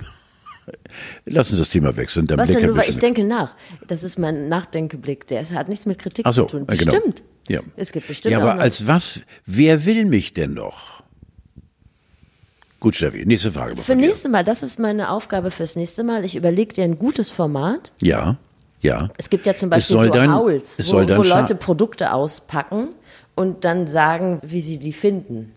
Lassen 1.25 1.57
Sie 1.57 1.61
das 1.61 1.69
Thema 1.69 1.97
wechseln. 1.97 2.27
Was 2.31 2.51
denn 2.51 2.67
nur, 2.67 2.77
weil 2.77 2.89
ich 2.89 2.99
denke 2.99 3.25
nach. 3.25 3.57
Das 3.87 4.03
ist 4.03 4.19
mein 4.19 4.49
Nachdenkeblick. 4.49 5.27
Der 5.27 5.45
hat 5.51 5.69
nichts 5.69 5.87
mit 5.87 5.99
Kritik 5.99 6.27
so, 6.31 6.45
zu 6.45 6.59
tun. 6.59 6.67
Bestimmt. 6.67 7.23
Genau. 7.49 7.63
Ja. 7.65 7.73
Es 7.77 7.93
gibt 7.93 8.07
bestimmt. 8.09 8.33
Ja, 8.33 8.41
aber 8.41 8.61
als 8.61 8.87
was? 8.87 9.21
Wer 9.47 9.85
will 9.85 10.05
mich 10.05 10.33
denn 10.33 10.55
noch? 10.55 11.03
Gut, 12.81 12.97
Steffi, 12.97 13.25
nächste 13.25 13.53
Frage. 13.53 13.77
Für 13.77 13.95
nächste 13.95 14.29
Mal, 14.29 14.45
das 14.45 14.63
ist 14.63 14.79
meine 14.81 15.11
Aufgabe 15.11 15.53
fürs 15.53 15.77
nächste 15.77 16.03
Mal. 16.03 16.25
Ich 16.25 16.35
überlege 16.35 16.75
dir 16.75 16.85
ein 16.85 16.99
gutes 16.99 17.31
Format. 17.31 17.93
Ja, 18.01 18.37
ja. 18.81 19.09
Es 19.17 19.31
gibt 19.31 19.47
ja 19.47 19.55
zum 19.55 19.71
Beispiel 19.71 19.97
so 19.97 20.05
dann, 20.07 20.33
Hauls, 20.33 20.79
wo, 20.91 20.99
wo 20.99 21.23
Leute 21.23 21.55
Produkte 21.55 22.13
auspacken 22.13 22.89
und 23.37 23.65
dann 23.65 23.87
sagen, 23.87 24.41
wie 24.43 24.61
sie 24.61 24.79
die 24.79 24.93
finden. 24.93 25.53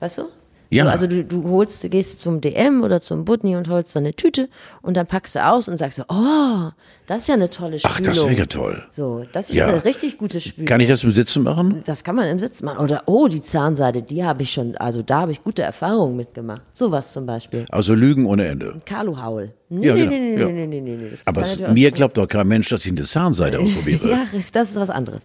Weißt 0.00 0.18
du? 0.18 0.24
Ja. 0.70 0.84
So, 0.84 0.90
also 0.90 1.06
du, 1.06 1.24
du 1.24 1.48
holst, 1.48 1.82
du 1.82 1.88
gehst 1.88 2.20
zum 2.20 2.40
DM 2.40 2.82
oder 2.82 3.00
zum 3.00 3.24
Butni 3.24 3.56
und 3.56 3.68
holst 3.68 3.92
so 3.92 3.98
eine 3.98 4.14
Tüte 4.14 4.48
und 4.82 4.96
dann 4.96 5.06
packst 5.06 5.34
du 5.34 5.46
aus 5.46 5.68
und 5.68 5.76
sagst 5.78 5.96
so, 5.96 6.04
oh, 6.08 6.70
das 7.06 7.22
ist 7.22 7.28
ja 7.28 7.34
eine 7.34 7.48
tolle 7.48 7.78
Spülung. 7.78 7.96
Ach, 7.96 8.00
das 8.00 8.24
wäre 8.24 8.38
ja 8.38 8.46
toll. 8.46 8.82
So, 8.90 9.24
das 9.32 9.48
ist 9.48 9.56
ja. 9.56 9.68
eine 9.68 9.84
richtig 9.84 10.18
gute 10.18 10.40
Spülung. 10.40 10.66
Kann 10.66 10.80
ich 10.80 10.88
das 10.88 11.04
im 11.04 11.12
Sitzen 11.12 11.42
machen? 11.42 11.82
Das 11.86 12.04
kann 12.04 12.16
man 12.16 12.28
im 12.28 12.38
Sitzen 12.38 12.66
machen. 12.66 12.78
Oder, 12.78 13.04
oh, 13.06 13.28
die 13.28 13.42
Zahnseide, 13.42 14.02
die 14.02 14.24
habe 14.24 14.42
ich 14.42 14.52
schon, 14.52 14.76
also 14.76 15.00
da 15.00 15.22
habe 15.22 15.32
ich 15.32 15.40
gute 15.40 15.62
Erfahrungen 15.62 16.16
mitgemacht. 16.16 16.62
Sowas 16.74 17.12
zum 17.12 17.24
Beispiel. 17.24 17.64
Also 17.70 17.94
Lügen 17.94 18.26
ohne 18.26 18.46
Ende. 18.46 18.76
Carlo 18.84 19.22
Haul. 19.22 19.54
Nee, 19.70 19.86
ja, 19.86 19.94
genau. 19.94 20.10
nee, 20.10 20.18
nee, 20.18 20.40
ja. 20.40 20.48
nee, 20.48 20.66
nee, 20.66 20.80
nee, 20.80 20.96
nee, 20.96 21.10
Aber 21.26 21.42
es, 21.42 21.58
mir 21.58 21.90
glaubt 21.90 22.16
doch 22.16 22.26
kein 22.26 22.48
Mensch, 22.48 22.68
dass 22.70 22.86
ich 22.86 22.92
eine 22.92 23.02
Zahnseide 23.02 23.58
ausprobiere. 23.60 24.08
ja, 24.08 24.26
das 24.52 24.70
ist 24.70 24.76
was 24.76 24.90
anderes. 24.90 25.22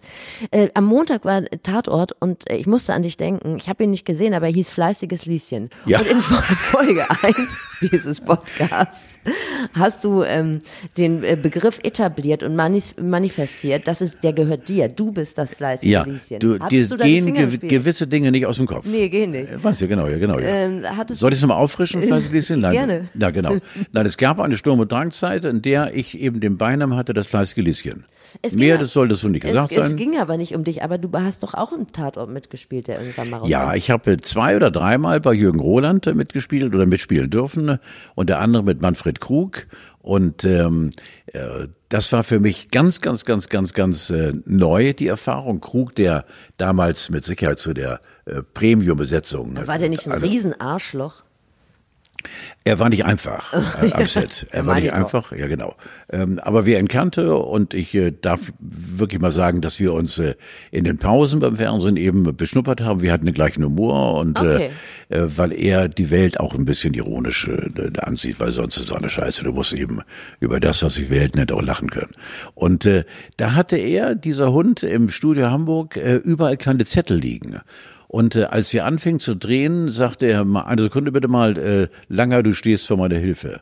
Äh, 0.50 0.68
am 0.74 0.84
Montag 0.84 1.24
war 1.24 1.44
Tatort 1.62 2.12
und 2.20 2.50
äh, 2.50 2.56
ich 2.56 2.66
musste 2.66 2.92
an 2.92 3.02
dich 3.02 3.16
denken. 3.16 3.56
Ich 3.56 3.68
habe 3.68 3.84
ihn 3.84 3.90
nicht 3.90 4.04
gesehen, 4.04 4.34
aber 4.34 4.46
er 4.46 4.52
hieß 4.52 4.68
Fleißiges 4.70 5.24
Lieschen. 5.24 5.70
Ja. 5.86 6.00
Und 6.00 6.08
in 6.08 6.20
Folge 6.20 7.06
1 7.10 7.36
dieses 7.80 8.20
Podcasts 8.20 9.20
hast 9.72 10.04
du 10.04 10.22
ähm, 10.22 10.60
den 10.96 11.22
äh, 11.24 11.36
Begriff 11.40 11.78
etabliert 11.82 12.42
und 12.42 12.56
manifestiert. 12.56 13.86
Das 13.86 14.00
ist, 14.00 14.22
der 14.22 14.32
gehört 14.32 14.68
dir. 14.68 14.88
Du 14.88 15.12
bist 15.12 15.38
das 15.38 15.54
fleißige 15.54 15.90
ja, 15.90 16.04
Lieschen. 16.04 16.38
Du, 16.38 16.58
dir 16.58 16.88
du 16.88 16.96
gehen 16.96 17.34
gew 17.34 17.58
gewisse 17.58 18.06
Dinge 18.06 18.30
nicht 18.30 18.46
aus 18.46 18.56
dem 18.56 18.66
Kopf. 18.66 18.86
Nee, 18.86 19.08
gehen 19.08 19.32
nicht. 19.32 19.50
Äh, 19.50 19.62
weiß 19.62 19.80
ja, 19.80 19.86
genau, 19.86 20.06
ja, 20.06 20.18
genau. 20.18 20.38
Ja. 20.38 20.48
Ähm, 20.48 20.82
Soll 21.08 21.32
ich 21.32 21.38
es 21.38 21.42
nochmal 21.42 21.58
auffrischen, 21.58 22.02
fleißige 22.02 22.32
Lieschen? 22.32 22.60
Nein. 22.60 22.72
Gerne. 22.72 23.08
Ja, 23.14 23.30
genau. 23.30 23.56
Nein, 23.92 24.06
es 24.06 24.16
gab 24.16 24.33
eine 24.42 24.56
Sturm- 24.56 24.80
und 24.80 24.90
Drangzeit, 24.90 25.44
in 25.44 25.62
der 25.62 25.94
ich 25.94 26.18
eben 26.18 26.40
den 26.40 26.58
Beinamen 26.58 26.96
hatte, 26.96 27.14
das 27.14 27.28
fleißige 27.28 27.58
Lieschen. 27.58 28.06
Es 28.42 28.54
Mehr 28.54 28.78
das 28.78 28.92
soll 28.92 29.06
das 29.06 29.20
so 29.20 29.28
nicht 29.28 29.42
gesagt 29.42 29.70
es, 29.70 29.76
sein. 29.76 29.92
Es 29.92 29.96
ging 29.96 30.18
aber 30.18 30.36
nicht 30.36 30.54
um 30.56 30.64
dich, 30.64 30.82
aber 30.82 30.98
du 30.98 31.08
hast 31.12 31.42
doch 31.42 31.54
auch 31.54 31.72
einen 31.72 31.92
Tatort 31.92 32.30
mitgespielt, 32.30 32.88
der 32.88 33.00
irgendwann 33.00 33.30
mal 33.30 33.48
Ja, 33.48 33.74
ich 33.74 33.90
habe 33.90 34.16
zwei 34.16 34.56
oder 34.56 34.70
dreimal 34.72 35.20
bei 35.20 35.32
Jürgen 35.32 35.60
Roland 35.60 36.12
mitgespielt 36.14 36.74
oder 36.74 36.86
mitspielen 36.86 37.30
dürfen, 37.30 37.78
unter 38.16 38.40
anderem 38.40 38.64
mit 38.64 38.82
Manfred 38.82 39.20
Krug. 39.20 39.66
Und 40.00 40.44
ähm, 40.44 40.90
äh, 41.26 41.68
das 41.88 42.12
war 42.12 42.24
für 42.24 42.40
mich 42.40 42.70
ganz, 42.70 43.00
ganz, 43.00 43.24
ganz, 43.24 43.48
ganz, 43.48 43.72
ganz 43.72 44.10
äh, 44.10 44.34
neu, 44.44 44.92
die 44.92 45.06
Erfahrung. 45.06 45.60
Krug, 45.60 45.94
der 45.94 46.26
damals 46.56 47.08
mit 47.08 47.24
Sicherheit 47.24 47.58
zu 47.58 47.72
der 47.72 48.00
äh, 48.26 48.42
Premium-Besetzung. 48.42 49.66
War 49.66 49.78
der 49.78 49.88
nicht 49.88 50.06
ein 50.06 50.20
Riesenarschloch? 50.20 51.23
Er 52.64 52.78
war 52.78 52.88
nicht 52.88 53.04
einfach 53.04 53.52
äh, 53.82 53.92
am 53.92 54.06
Set. 54.06 54.46
Er 54.50 54.66
war 54.66 54.80
nicht 54.80 54.92
einfach, 54.92 55.32
ja 55.32 55.46
genau. 55.46 55.74
Ähm, 56.10 56.38
aber 56.38 56.66
wer 56.66 56.78
ihn 56.78 56.88
kannte 56.88 57.36
und 57.36 57.74
ich 57.74 57.94
äh, 57.94 58.10
darf 58.10 58.40
wirklich 58.58 59.20
mal 59.20 59.32
sagen, 59.32 59.60
dass 59.60 59.80
wir 59.80 59.92
uns 59.92 60.18
äh, 60.18 60.34
in 60.70 60.84
den 60.84 60.98
Pausen 60.98 61.40
beim 61.40 61.56
Fernsehen 61.56 61.96
eben 61.96 62.36
beschnuppert 62.36 62.80
haben. 62.80 63.02
Wir 63.02 63.12
hatten 63.12 63.26
den 63.26 63.34
gleichen 63.34 63.64
Humor 63.64 64.18
und 64.18 64.38
äh, 64.38 64.40
okay. 64.40 64.70
äh, 65.10 65.22
weil 65.36 65.52
er 65.52 65.88
die 65.88 66.10
Welt 66.10 66.40
auch 66.40 66.54
ein 66.54 66.64
bisschen 66.64 66.94
ironisch 66.94 67.48
äh, 67.48 68.00
ansieht, 68.00 68.40
weil 68.40 68.52
sonst 68.52 68.78
ist 68.78 68.90
es 68.90 68.92
eine 68.96 69.10
Scheiße. 69.10 69.44
Du 69.44 69.52
musst 69.52 69.74
eben 69.74 70.00
über 70.40 70.60
das, 70.60 70.82
was 70.82 70.94
sich 70.94 71.10
Welt 71.10 71.36
nennt, 71.36 71.52
auch 71.52 71.62
lachen 71.62 71.90
können. 71.90 72.12
Und 72.54 72.86
äh, 72.86 73.04
da 73.36 73.54
hatte 73.54 73.76
er, 73.76 74.14
dieser 74.14 74.52
Hund 74.52 74.82
im 74.82 75.10
Studio 75.10 75.50
Hamburg, 75.50 75.96
überall 75.96 76.56
kleine 76.56 76.84
Zettel 76.84 77.18
liegen. 77.18 77.60
Und 78.14 78.36
äh, 78.36 78.44
als 78.44 78.72
wir 78.72 78.84
anfingen 78.84 79.18
zu 79.18 79.34
drehen, 79.34 79.90
sagte 79.90 80.26
er 80.26 80.44
mal, 80.44 80.62
eine 80.66 80.82
Sekunde 80.82 81.10
bitte 81.10 81.26
mal, 81.26 81.58
äh, 81.58 81.88
Langer, 82.06 82.44
du 82.44 82.54
stehst 82.54 82.86
vor 82.86 82.96
meiner 82.96 83.18
Hilfe. 83.18 83.60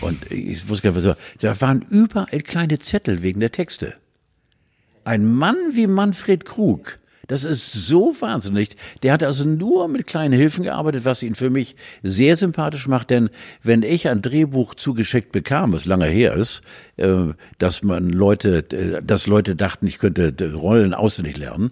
Und 0.00 0.32
ich 0.32 0.68
wusste 0.68 0.88
gar 0.88 0.96
nicht, 0.96 1.06
was 1.06 1.16
da 1.38 1.60
waren 1.60 1.86
überall 1.88 2.40
kleine 2.40 2.80
Zettel 2.80 3.22
wegen 3.22 3.38
der 3.38 3.52
Texte. 3.52 3.94
Ein 5.04 5.32
Mann 5.32 5.56
wie 5.74 5.86
Manfred 5.86 6.44
Krug, 6.44 6.98
das 7.32 7.44
ist 7.44 7.72
so 7.72 8.14
wahnsinnig. 8.20 8.76
Der 9.02 9.14
hat 9.14 9.22
also 9.22 9.46
nur 9.46 9.88
mit 9.88 10.06
kleinen 10.06 10.34
Hilfen 10.34 10.64
gearbeitet, 10.64 11.06
was 11.06 11.22
ihn 11.22 11.34
für 11.34 11.48
mich 11.48 11.76
sehr 12.02 12.36
sympathisch 12.36 12.86
macht. 12.86 13.08
Denn 13.08 13.30
wenn 13.62 13.82
ich 13.82 14.06
ein 14.10 14.20
Drehbuch 14.20 14.74
zugeschickt 14.74 15.32
bekam, 15.32 15.72
was 15.72 15.86
lange 15.86 16.04
her 16.04 16.34
ist, 16.34 16.60
äh, 16.98 17.28
dass 17.58 17.82
man 17.82 18.10
Leute, 18.10 18.58
äh, 18.70 19.02
dass 19.02 19.26
Leute 19.26 19.56
dachten, 19.56 19.86
ich 19.86 19.98
könnte 19.98 20.34
Rollen 20.52 20.92
auswendig 20.92 21.38
lernen, 21.38 21.70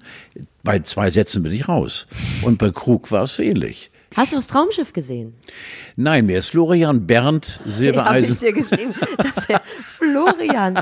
bei 0.62 0.78
zwei 0.78 1.10
Sätzen 1.10 1.42
bin 1.42 1.52
ich 1.52 1.68
raus. 1.68 2.06
Und 2.40 2.56
bei 2.56 2.70
Krug 2.70 3.12
war 3.12 3.24
es 3.24 3.38
ähnlich. 3.38 3.90
Hast 4.16 4.32
du 4.32 4.36
das 4.36 4.46
Traumschiff 4.46 4.94
gesehen? 4.94 5.34
Nein, 5.94 6.24
mir 6.24 6.38
ist 6.38 6.52
Florian 6.52 7.06
Bernd 7.06 7.60
Silbereisen. 7.66 8.38
Ja, 8.40 8.48
hab 8.48 8.56
ich 8.56 8.68
dir 8.68 8.76
geschrieben, 8.76 8.94
dass 9.18 9.46
er 9.46 9.60
Florian 9.86 10.80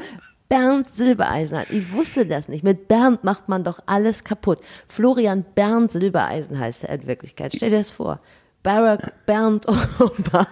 Bernd 0.48 0.88
Silbereisen 0.94 1.58
hat. 1.58 1.70
Ich 1.70 1.92
wusste 1.92 2.24
das 2.26 2.48
nicht. 2.48 2.64
Mit 2.64 2.88
Bernd 2.88 3.22
macht 3.24 3.48
man 3.48 3.64
doch 3.64 3.80
alles 3.86 4.24
kaputt. 4.24 4.58
Florian 4.86 5.44
Bernd 5.54 5.92
Silbereisen 5.92 6.58
heißt 6.58 6.84
er 6.84 6.94
in 7.00 7.06
Wirklichkeit. 7.06 7.52
Stell 7.54 7.70
dir 7.70 7.78
das 7.78 7.90
vor. 7.90 8.20
Barack 8.62 9.12
Bernd 9.26 9.66
Obama. 9.68 10.46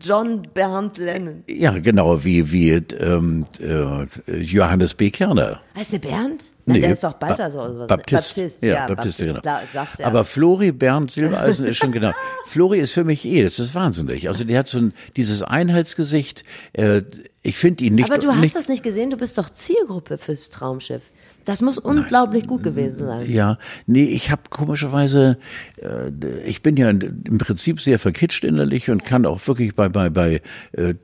John 0.00 0.42
Bernd 0.54 0.96
Lennon. 0.96 1.42
Ja, 1.48 1.72
genau, 1.78 2.22
wie, 2.24 2.52
wie 2.52 2.70
ähm, 2.70 3.46
äh, 3.58 4.36
Johannes 4.40 4.94
B. 4.94 5.10
Kerner. 5.10 5.60
Heißt 5.74 5.92
der 5.92 5.98
Bernd? 5.98 6.44
Nein, 6.66 6.76
Nee, 6.76 6.80
der 6.82 6.92
ist 6.92 7.02
doch 7.02 7.14
Ba- 7.14 7.26
Balthasar 7.28 7.64
oder 7.64 7.74
sowas. 7.74 7.86
Baptist. 7.88 8.36
Baptist, 8.36 8.62
ja, 8.62 8.68
ja, 8.68 8.74
Baptist, 8.86 8.96
Baptist, 8.96 9.18
genau. 9.18 9.40
da 9.40 9.60
sagt 9.72 9.98
er. 10.00 10.06
Aber 10.06 10.24
Flori 10.24 10.70
Bernd 10.70 11.10
Silbereisen 11.10 11.64
ist 11.66 11.78
schon 11.78 11.90
genau. 11.90 12.12
Flori 12.46 12.78
ist 12.78 12.92
für 12.92 13.02
mich 13.02 13.24
eh, 13.24 13.42
das 13.42 13.58
ist 13.58 13.74
wahnsinnig. 13.74 14.28
Also 14.28 14.44
der 14.44 14.60
hat 14.60 14.68
so 14.68 14.78
ein, 14.78 14.94
dieses 15.16 15.42
Einheitsgesicht. 15.42 16.44
Äh, 16.72 17.02
ich 17.46 17.56
finde 17.56 17.84
ihn 17.84 17.94
nicht. 17.94 18.10
Aber 18.10 18.18
du 18.18 18.28
hast 18.28 18.40
nicht, 18.40 18.56
das 18.56 18.68
nicht 18.68 18.82
gesehen, 18.82 19.10
du 19.10 19.16
bist 19.16 19.38
doch 19.38 19.50
Zielgruppe 19.50 20.18
fürs 20.18 20.50
Traumschiff. 20.50 21.12
Das 21.44 21.62
muss 21.62 21.78
unglaublich 21.78 22.48
gut 22.48 22.64
gewesen 22.64 23.06
sein. 23.06 23.30
Ja, 23.30 23.58
nee, 23.86 24.04
ich 24.04 24.32
habe 24.32 24.42
komischerweise, 24.50 25.38
äh, 25.80 26.10
ich 26.44 26.60
bin 26.60 26.76
ja 26.76 26.90
im 26.90 27.38
Prinzip 27.38 27.80
sehr 27.80 28.00
verkitscht 28.00 28.42
innerlich 28.42 28.90
und 28.90 29.04
kann 29.04 29.24
auch 29.24 29.46
wirklich 29.46 29.76
bei 29.76 29.88
bei 29.88 30.10
bei 30.10 30.42
äh, 30.72 30.94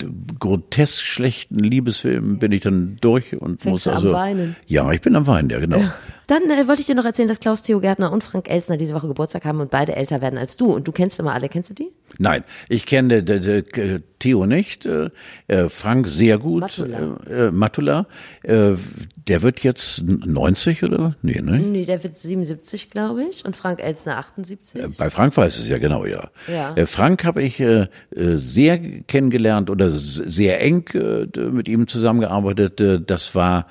grotesk 0.41 1.05
schlechten 1.05 1.61
Liebesfilmen 1.61 2.41
bin 2.41 2.51
ich 2.51 2.63
dann 2.63 2.99
durch 3.01 3.37
und 3.37 3.63
Fängst 3.63 3.87
muss 3.87 3.87
also 3.87 4.13
weinen? 4.13 4.57
ja, 4.67 4.91
ich 4.91 5.01
bin 5.01 5.15
am 5.15 5.29
weinen, 5.29 5.49
ja 5.49 5.61
genau. 5.61 5.81
Dann 6.27 6.43
äh, 6.51 6.67
wollte 6.69 6.81
ich 6.81 6.87
dir 6.87 6.95
noch 6.95 7.05
erzählen, 7.05 7.29
dass 7.29 7.41
Klaus 7.41 7.63
Theo 7.63 7.81
Gärtner 7.81 8.13
und 8.13 8.25
Frank 8.25 8.49
Elsner 8.51 8.77
diese 8.77 8.95
Woche 8.95 9.09
Geburtstag 9.09 9.45
haben 9.45 9.61
und 9.61 9.71
beide 9.71 9.97
älter 9.97 10.21
werden 10.21 10.39
als 10.39 10.57
du. 10.57 10.73
Und 10.73 10.87
du 10.89 10.93
kennst 10.93 11.19
immer 11.21 11.33
alle. 11.33 11.49
Kennst 11.49 11.71
du 11.71 11.75
die? 11.75 11.91
Nein, 12.19 12.45
ich 12.69 12.87
kenne 12.87 13.17
äh, 13.17 14.01
Theo 14.19 14.47
nicht, 14.47 14.87
äh, 14.87 15.11
äh, 15.49 15.69
Frank 15.69 16.07
sehr 16.07 16.39
gut, 16.39 16.61
Matula. 16.61 17.19
Äh, 17.29 17.33
äh, 17.33 17.51
Matula, 17.51 18.07
äh, 18.45 18.75
der 19.27 19.43
wird 19.43 19.61
jetzt 19.65 20.03
90 20.05 20.85
oder? 20.85 21.17
Nee, 21.23 21.41
ne? 21.41 21.59
Nee, 21.59 21.85
der 21.87 22.05
wird 22.05 22.17
77, 22.17 22.91
glaube 22.91 23.25
ich. 23.25 23.45
Und 23.45 23.57
Frank 23.57 23.83
Elsner 23.83 24.19
78. 24.19 24.97
Bei 24.97 25.11
Frank 25.11 25.37
weiß 25.37 25.59
es 25.59 25.69
ja 25.69 25.79
genau, 25.79 26.05
ja. 26.05 26.31
Ja. 26.47 26.75
Äh, 26.77 26.87
Frank 26.87 27.25
habe 27.25 27.43
ich 27.43 27.59
äh, 27.59 27.89
äh, 28.15 28.37
sehr 28.37 28.79
kennengelernt 28.79 29.71
oder 29.71 29.89
sehr 29.91 30.61
eng 30.61 30.87
äh, 30.95 31.27
mit 31.51 31.69
ihm 31.69 31.89
zusammengearbeitet. 31.89 32.81
Äh, 32.81 33.01
Das 33.01 33.35
war 33.35 33.67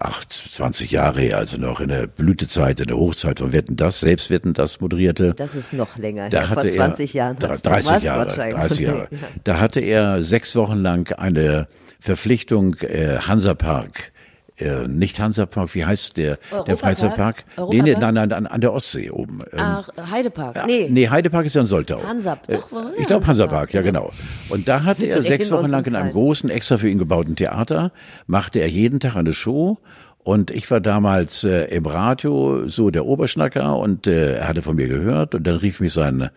ach, 0.00 0.24
20 0.24 0.90
Jahre 0.90 1.20
her, 1.20 1.38
also 1.38 1.56
noch 1.58 1.80
in 1.80 1.88
der 1.88 2.06
Blütezeit, 2.06 2.80
in 2.80 2.86
der 2.88 2.96
Hochzeit 2.96 3.38
von 3.38 3.52
Wetten 3.52 3.76
das, 3.76 4.00
selbst 4.00 4.30
Wetten 4.30 4.52
das 4.54 4.80
moderierte. 4.80 5.34
Das 5.34 5.54
ist 5.54 5.72
noch 5.72 5.96
länger 5.98 6.28
Da 6.30 6.38
her. 6.40 6.46
Vor 6.48 6.56
hatte 6.56 6.68
20 6.70 7.14
er, 7.14 7.18
Jahren. 7.18 7.38
dr- 7.38 7.50
hast 7.52 7.66
du 7.66 7.70
30 7.70 7.90
was 7.92 8.02
Jahre, 8.02 8.26
wahrscheinlich. 8.26 8.54
30 8.60 8.78
Jahre. 8.80 9.08
Da 9.44 9.60
hatte 9.60 9.80
er 9.80 10.22
sechs 10.22 10.56
Wochen 10.56 10.78
lang 10.78 11.12
eine 11.12 11.68
Verpflichtung 12.00 12.74
äh, 12.80 13.18
Hansapark. 13.18 14.12
Äh, 14.60 14.86
nicht 14.88 15.18
Hansapark, 15.18 15.74
wie 15.74 15.84
heißt 15.84 16.16
der, 16.16 16.36
der 16.36 16.38
Europapark? 16.58 16.78
Freizeitpark? 16.78 17.44
Nee, 17.70 17.82
nee, 17.82 17.96
nein, 17.98 18.14
nein, 18.14 18.32
an, 18.32 18.46
an 18.46 18.60
der 18.60 18.72
Ostsee 18.72 19.10
oben. 19.10 19.40
Ähm, 19.52 19.58
Ach, 19.58 19.88
Heidepark. 20.10 20.66
Nee. 20.66 20.88
nee, 20.90 21.08
Heidepark 21.08 21.46
ist 21.46 21.54
ja 21.54 21.62
in 21.62 21.66
Soltau. 21.66 22.02
Hansa- 22.02 22.38
Äh, 22.46 22.56
doch, 22.56 22.70
war- 22.72 22.90
Ich 22.98 23.06
glaube 23.06 23.26
Hansapark, 23.26 23.68
Hansa, 23.68 23.78
ja 23.78 23.82
genau. 23.82 24.12
Und 24.48 24.68
da 24.68 24.84
hatte 24.84 25.06
er 25.06 25.22
sechs 25.22 25.50
Wochen 25.50 25.68
lang 25.68 25.84
in 25.86 25.96
einem 25.96 26.12
großen, 26.12 26.50
extra 26.50 26.76
für 26.76 26.88
ihn 26.88 26.98
gebauten 26.98 27.36
Theater, 27.36 27.92
machte 28.26 28.58
er 28.60 28.68
jeden 28.68 29.00
Tag 29.00 29.16
eine 29.16 29.32
Show. 29.32 29.78
Und 30.22 30.50
ich 30.50 30.70
war 30.70 30.80
damals 30.80 31.44
äh, 31.44 31.64
im 31.74 31.86
Radio 31.86 32.68
so 32.68 32.90
der 32.90 33.06
Oberschnacker 33.06 33.78
und 33.78 34.06
äh, 34.06 34.34
er 34.36 34.48
hatte 34.48 34.60
von 34.60 34.76
mir 34.76 34.86
gehört 34.86 35.34
und 35.34 35.46
dann 35.46 35.56
rief 35.56 35.80
mich 35.80 35.94
sein 35.94 36.28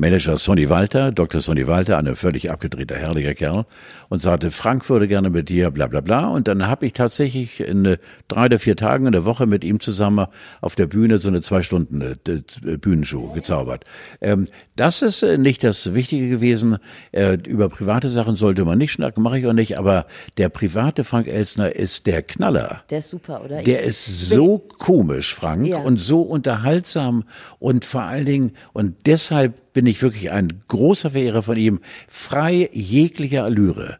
Manager 0.00 0.38
Sonny 0.38 0.70
Walter, 0.70 1.12
Dr. 1.12 1.42
Sonny 1.42 1.66
Walter, 1.66 1.98
ein 1.98 2.16
völlig 2.16 2.50
abgedrehter, 2.50 2.96
herrlicher 2.96 3.34
Kerl 3.34 3.66
und 4.08 4.18
sagte, 4.20 4.50
Frank 4.50 4.88
würde 4.88 5.06
gerne 5.06 5.28
mit 5.28 5.50
dir, 5.50 5.70
bla 5.70 5.88
bla 5.88 6.00
bla. 6.00 6.26
Und 6.28 6.48
dann 6.48 6.66
habe 6.66 6.86
ich 6.86 6.94
tatsächlich 6.94 7.60
in 7.60 7.84
äh, 7.84 7.98
drei 8.26 8.46
oder 8.46 8.58
vier 8.58 8.76
Tagen 8.76 9.04
in 9.04 9.12
der 9.12 9.26
Woche 9.26 9.46
mit 9.46 9.62
ihm 9.62 9.78
zusammen 9.78 10.26
auf 10.62 10.74
der 10.74 10.86
Bühne 10.86 11.18
so 11.18 11.28
eine 11.28 11.42
zwei 11.42 11.60
Stunden 11.60 12.00
äh, 12.00 12.16
d- 12.26 12.76
Bühnenshow 12.78 13.28
gezaubert. 13.34 13.84
Ähm, 14.22 14.48
das 14.74 15.02
ist 15.02 15.22
äh, 15.22 15.36
nicht 15.36 15.62
das 15.64 15.92
Wichtige 15.92 16.30
gewesen. 16.30 16.78
Äh, 17.12 17.34
über 17.46 17.68
private 17.68 18.08
Sachen 18.08 18.36
sollte 18.36 18.64
man 18.64 18.78
nicht 18.78 18.92
schnacken, 18.92 19.22
mache 19.22 19.38
ich 19.38 19.46
auch 19.46 19.52
nicht. 19.52 19.76
Aber 19.78 20.06
der 20.38 20.48
private 20.48 21.04
Frank 21.04 21.26
Elsner 21.28 21.76
ist 21.76 22.06
der 22.06 22.22
Knaller. 22.22 22.84
Der 22.88 23.00
ist 23.00 23.10
super, 23.10 23.42
oder? 23.44 23.62
Der 23.62 23.80
Ich- 23.82 23.88
ist 23.88 24.30
so 24.30 24.56
komisch, 24.78 25.34
Frank, 25.34 25.66
Ja. 25.66 25.76
und 25.80 26.00
so 26.00 26.22
unterhaltsam 26.22 27.24
und 27.58 27.84
vor 27.84 28.02
allen 28.02 28.24
Dingen, 28.24 28.52
und 28.72 28.94
deshalb 29.06 29.72
bin 29.72 29.86
ich 29.86 29.89
wirklich 30.02 30.30
ein 30.30 30.62
großer 30.68 31.10
Verehrer 31.10 31.42
von 31.42 31.56
ihm, 31.56 31.80
frei 32.08 32.68
jeglicher 32.72 33.44
Allüre. 33.44 33.98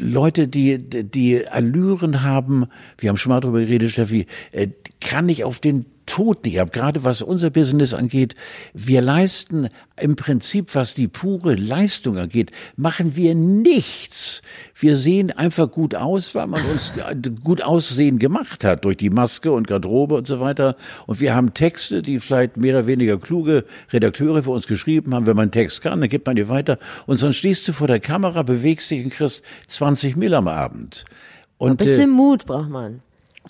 Leute, 0.00 0.48
die, 0.48 0.78
die 0.78 1.46
Allüren 1.46 2.22
haben, 2.22 2.66
wir 2.98 3.08
haben 3.08 3.16
schon 3.16 3.30
mal 3.30 3.40
drüber 3.40 3.60
geredet, 3.60 3.90
Steffi, 3.90 4.26
äh, 4.52 4.68
kann 5.00 5.28
ich 5.28 5.44
auf 5.44 5.60
den 5.60 5.86
Tod 6.06 6.44
nicht 6.44 6.60
ab, 6.60 6.72
gerade 6.72 7.04
was 7.04 7.22
unser 7.22 7.50
Business 7.50 7.94
angeht. 7.94 8.34
Wir 8.74 9.02
leisten 9.02 9.68
im 10.00 10.16
Prinzip, 10.16 10.74
was 10.74 10.94
die 10.94 11.08
pure 11.08 11.54
Leistung 11.54 12.18
angeht, 12.18 12.50
machen 12.76 13.16
wir 13.16 13.34
nichts. 13.34 14.42
Wir 14.74 14.96
sehen 14.96 15.30
einfach 15.30 15.70
gut 15.70 15.94
aus, 15.94 16.34
weil 16.34 16.46
man 16.46 16.64
uns 16.66 16.92
gut 17.44 17.62
aussehen 17.62 18.18
gemacht 18.18 18.64
hat 18.64 18.84
durch 18.84 18.96
die 18.96 19.10
Maske 19.10 19.52
und 19.52 19.66
Garderobe 19.66 20.16
und 20.16 20.26
so 20.26 20.40
weiter. 20.40 20.76
Und 21.06 21.20
wir 21.20 21.34
haben 21.34 21.54
Texte, 21.54 22.02
die 22.02 22.18
vielleicht 22.20 22.56
mehr 22.56 22.76
oder 22.76 22.86
weniger 22.86 23.18
kluge 23.18 23.64
Redakteure 23.92 24.42
für 24.42 24.50
uns 24.50 24.66
geschrieben 24.66 25.14
haben. 25.14 25.26
Wenn 25.26 25.36
man 25.36 25.44
einen 25.44 25.52
Text 25.52 25.82
kann, 25.82 26.00
dann 26.00 26.08
gibt 26.08 26.26
man 26.26 26.36
die 26.36 26.48
weiter. 26.48 26.78
Und 27.06 27.18
sonst 27.18 27.36
stehst 27.36 27.68
du 27.68 27.72
vor 27.72 27.86
der 27.86 28.00
Kamera, 28.00 28.42
bewegst 28.42 28.90
dich 28.90 29.04
und 29.04 29.10
kriegst 29.10 29.42
20 29.68 30.16
Mill 30.16 30.34
am 30.34 30.48
Abend. 30.48 31.04
Ein 31.58 31.70
Und, 31.70 31.80
äh, 31.80 31.84
bisschen 31.84 32.10
Mut 32.10 32.46
braucht 32.46 32.70
man. 32.70 33.02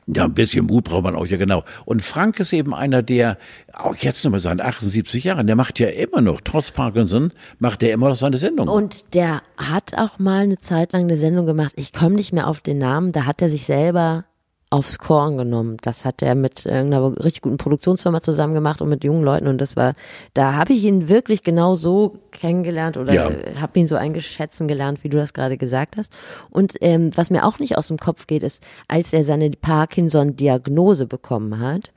Ja, 0.06 0.24
ein 0.24 0.34
bisschen 0.34 0.66
Mut 0.66 0.84
braucht 0.84 1.04
man 1.04 1.14
auch, 1.14 1.26
ja 1.26 1.36
genau. 1.36 1.62
Und 1.84 2.02
Frank 2.02 2.40
ist 2.40 2.52
eben 2.52 2.74
einer, 2.74 3.02
der 3.02 3.38
auch 3.72 3.94
jetzt 3.96 4.24
noch 4.24 4.32
mal 4.32 4.40
seinen 4.40 4.60
78 4.60 5.24
Jahren, 5.24 5.46
der 5.46 5.56
macht 5.56 5.78
ja 5.78 5.88
immer 5.88 6.20
noch, 6.20 6.40
trotz 6.42 6.72
Parkinson, 6.72 7.32
macht 7.58 7.82
er 7.82 7.92
immer 7.92 8.08
noch 8.08 8.16
seine 8.16 8.36
Sendung. 8.36 8.68
Und 8.68 9.14
der 9.14 9.42
hat 9.56 9.94
auch 9.96 10.18
mal 10.18 10.42
eine 10.42 10.58
Zeit 10.58 10.92
lang 10.92 11.04
eine 11.04 11.16
Sendung 11.16 11.46
gemacht. 11.46 11.74
Ich 11.76 11.92
komme 11.92 12.16
nicht 12.16 12.32
mehr 12.32 12.48
auf 12.48 12.60
den 12.60 12.78
Namen. 12.78 13.12
Da 13.12 13.26
hat 13.26 13.42
er 13.42 13.48
sich 13.48 13.64
selber 13.64 14.24
aufs 14.72 14.98
Korn 14.98 15.36
genommen. 15.36 15.76
Das 15.82 16.04
hat 16.06 16.22
er 16.22 16.34
mit 16.34 16.64
irgendeiner 16.64 17.16
richtig 17.22 17.42
guten 17.42 17.58
Produktionsfirma 17.58 18.22
zusammen 18.22 18.54
gemacht 18.54 18.80
und 18.80 18.88
mit 18.88 19.04
jungen 19.04 19.22
Leuten. 19.22 19.46
Und 19.46 19.60
das 19.60 19.76
war, 19.76 19.94
da 20.32 20.54
habe 20.54 20.72
ich 20.72 20.82
ihn 20.84 21.10
wirklich 21.10 21.42
genau 21.42 21.74
so 21.74 22.18
kennengelernt 22.30 22.96
oder 22.96 23.12
Ja. 23.12 23.30
habe 23.60 23.78
ihn 23.78 23.86
so 23.86 23.96
eingeschätzen 23.96 24.68
gelernt, 24.68 25.04
wie 25.04 25.10
du 25.10 25.18
das 25.18 25.34
gerade 25.34 25.58
gesagt 25.58 25.96
hast. 25.98 26.14
Und 26.48 26.74
ähm, 26.80 27.10
was 27.14 27.30
mir 27.30 27.46
auch 27.46 27.58
nicht 27.58 27.76
aus 27.76 27.88
dem 27.88 27.98
Kopf 27.98 28.26
geht, 28.26 28.42
ist, 28.42 28.62
als 28.88 29.12
er 29.12 29.24
seine 29.24 29.50
Parkinson-Diagnose 29.50 31.06
bekommen 31.06 31.60
hat, 31.60 31.92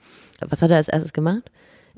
was 0.45 0.61
hat 0.61 0.71
er 0.71 0.77
als 0.77 0.89
erstes 0.89 1.13
gemacht? 1.13 1.43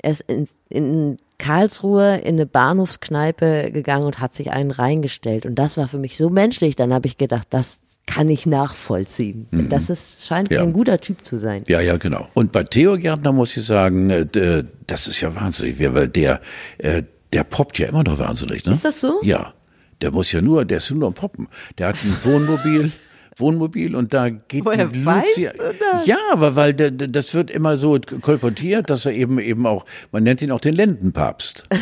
Er 0.00 0.12
ist 0.12 0.20
in, 0.28 0.46
in 0.68 1.16
Karlsruhe 1.38 2.18
in 2.18 2.36
eine 2.36 2.46
Bahnhofskneipe 2.46 3.72
gegangen 3.72 4.06
und 4.06 4.20
hat 4.20 4.34
sich 4.34 4.52
einen 4.52 4.70
reingestellt. 4.70 5.44
Und 5.44 5.56
das 5.56 5.76
war 5.76 5.88
für 5.88 5.98
mich 5.98 6.16
so 6.16 6.30
menschlich. 6.30 6.76
Dann 6.76 6.94
habe 6.94 7.08
ich 7.08 7.18
gedacht, 7.18 7.48
das 7.50 7.80
kann 8.08 8.28
ich 8.30 8.46
nachvollziehen. 8.46 9.46
Das 9.68 9.90
ist, 9.90 10.26
scheint 10.26 10.50
Ja. 10.50 10.62
ein 10.62 10.72
guter 10.72 10.98
Typ 11.00 11.24
zu 11.24 11.38
sein. 11.38 11.62
Ja, 11.68 11.80
ja, 11.80 11.96
genau. 11.98 12.26
Und 12.34 12.50
bei 12.52 12.62
Theo 12.64 12.96
Gärtner 12.98 13.32
muss 13.32 13.56
ich 13.56 13.64
sagen, 13.66 14.08
äh, 14.10 14.24
d- 14.26 14.64
das 14.86 15.06
ist 15.06 15.20
ja 15.20 15.34
wahnsinnig, 15.34 15.76
weil 15.94 16.08
der, 16.08 16.40
äh, 16.78 17.02
der 17.32 17.44
poppt 17.44 17.78
ja 17.78 17.88
immer 17.88 18.02
noch 18.04 18.18
wahnsinnig, 18.18 18.64
ne? 18.64 18.72
Ist 18.72 18.84
das 18.84 19.00
so? 19.00 19.20
Ja. 19.22 19.52
Der 20.00 20.10
muss 20.10 20.32
ja 20.32 20.40
nur, 20.40 20.64
der 20.64 20.78
ist 20.78 20.90
nur 20.90 21.06
am 21.08 21.14
Poppen. 21.14 21.48
Der 21.76 21.88
hat 21.88 21.96
ein 22.04 22.16
Wohnmobil. 22.24 22.90
Wohnmobil 23.36 23.94
und 23.94 24.14
da 24.14 24.30
geht 24.30 24.64
Woher 24.64 24.86
die 24.86 25.04
das? 25.04 26.06
Ja, 26.06 26.16
aber 26.32 26.56
weil 26.56 26.74
der- 26.74 26.90
das 26.90 27.34
wird 27.34 27.52
immer 27.52 27.76
so 27.76 27.96
kolportiert, 28.20 28.90
dass 28.90 29.06
er 29.06 29.12
eben 29.12 29.38
eben 29.38 29.64
auch, 29.66 29.84
man 30.10 30.24
nennt 30.24 30.42
ihn 30.42 30.50
auch 30.50 30.58
den 30.60 30.74
Lendenpapst. 30.74 31.64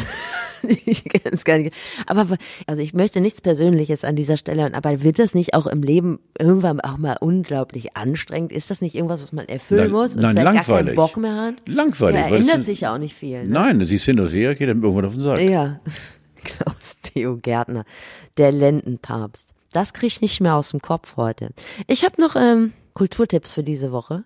ich 0.86 1.04
kann 1.04 1.32
es 1.32 1.44
gar 1.44 1.58
nicht. 1.58 1.74
Aber 2.06 2.26
also 2.66 2.82
ich 2.82 2.94
möchte 2.94 3.20
nichts 3.20 3.40
Persönliches 3.40 4.04
an 4.04 4.16
dieser 4.16 4.36
Stelle, 4.36 4.72
aber 4.74 5.02
wird 5.02 5.18
das 5.18 5.34
nicht 5.34 5.54
auch 5.54 5.66
im 5.66 5.82
Leben 5.82 6.18
irgendwann 6.38 6.80
auch 6.80 6.98
mal 6.98 7.16
unglaublich 7.20 7.96
anstrengend? 7.96 8.52
Ist 8.52 8.70
das 8.70 8.80
nicht 8.80 8.94
irgendwas, 8.94 9.22
was 9.22 9.32
man 9.32 9.46
erfüllen 9.48 9.84
Nein, 9.84 9.90
muss 9.92 10.14
und 10.14 10.22
nein, 10.22 10.32
vielleicht 10.36 10.44
gar 10.44 10.54
langweilig. 10.54 10.86
keinen 10.86 10.96
Bock 10.96 11.16
mehr 11.16 11.34
hat? 11.36 11.54
Langweilig, 11.66 12.20
Ja, 12.20 12.26
ändert 12.36 12.50
sind- 12.54 12.64
sich 12.66 12.80
ja 12.82 12.94
auch 12.94 12.98
nicht 12.98 13.14
viel. 13.14 13.44
Ne? 13.44 13.48
Nein, 13.50 13.86
sie 13.86 13.96
ist 13.96 14.04
hin 14.04 14.20
und 14.20 14.28
her, 14.32 14.54
geht 14.54 14.68
ihm 14.68 14.82
irgendwann 14.82 15.04
auf 15.06 15.14
den 15.14 15.22
Sack. 15.22 15.40
Ja, 15.40 15.80
Klaus 16.44 16.96
Theo 17.02 17.36
Gärtner, 17.36 17.84
der 18.36 18.52
Lendenpapst. 18.52 19.54
Das 19.72 19.92
krieg 19.92 20.06
ich 20.08 20.20
nicht 20.20 20.40
mehr 20.40 20.54
aus 20.54 20.70
dem 20.70 20.80
Kopf 20.80 21.16
heute. 21.16 21.50
Ich 21.86 22.04
habe 22.04 22.20
noch 22.20 22.36
ähm, 22.36 22.72
Kulturtipps 22.94 23.52
für 23.52 23.62
diese 23.62 23.92
Woche 23.92 24.24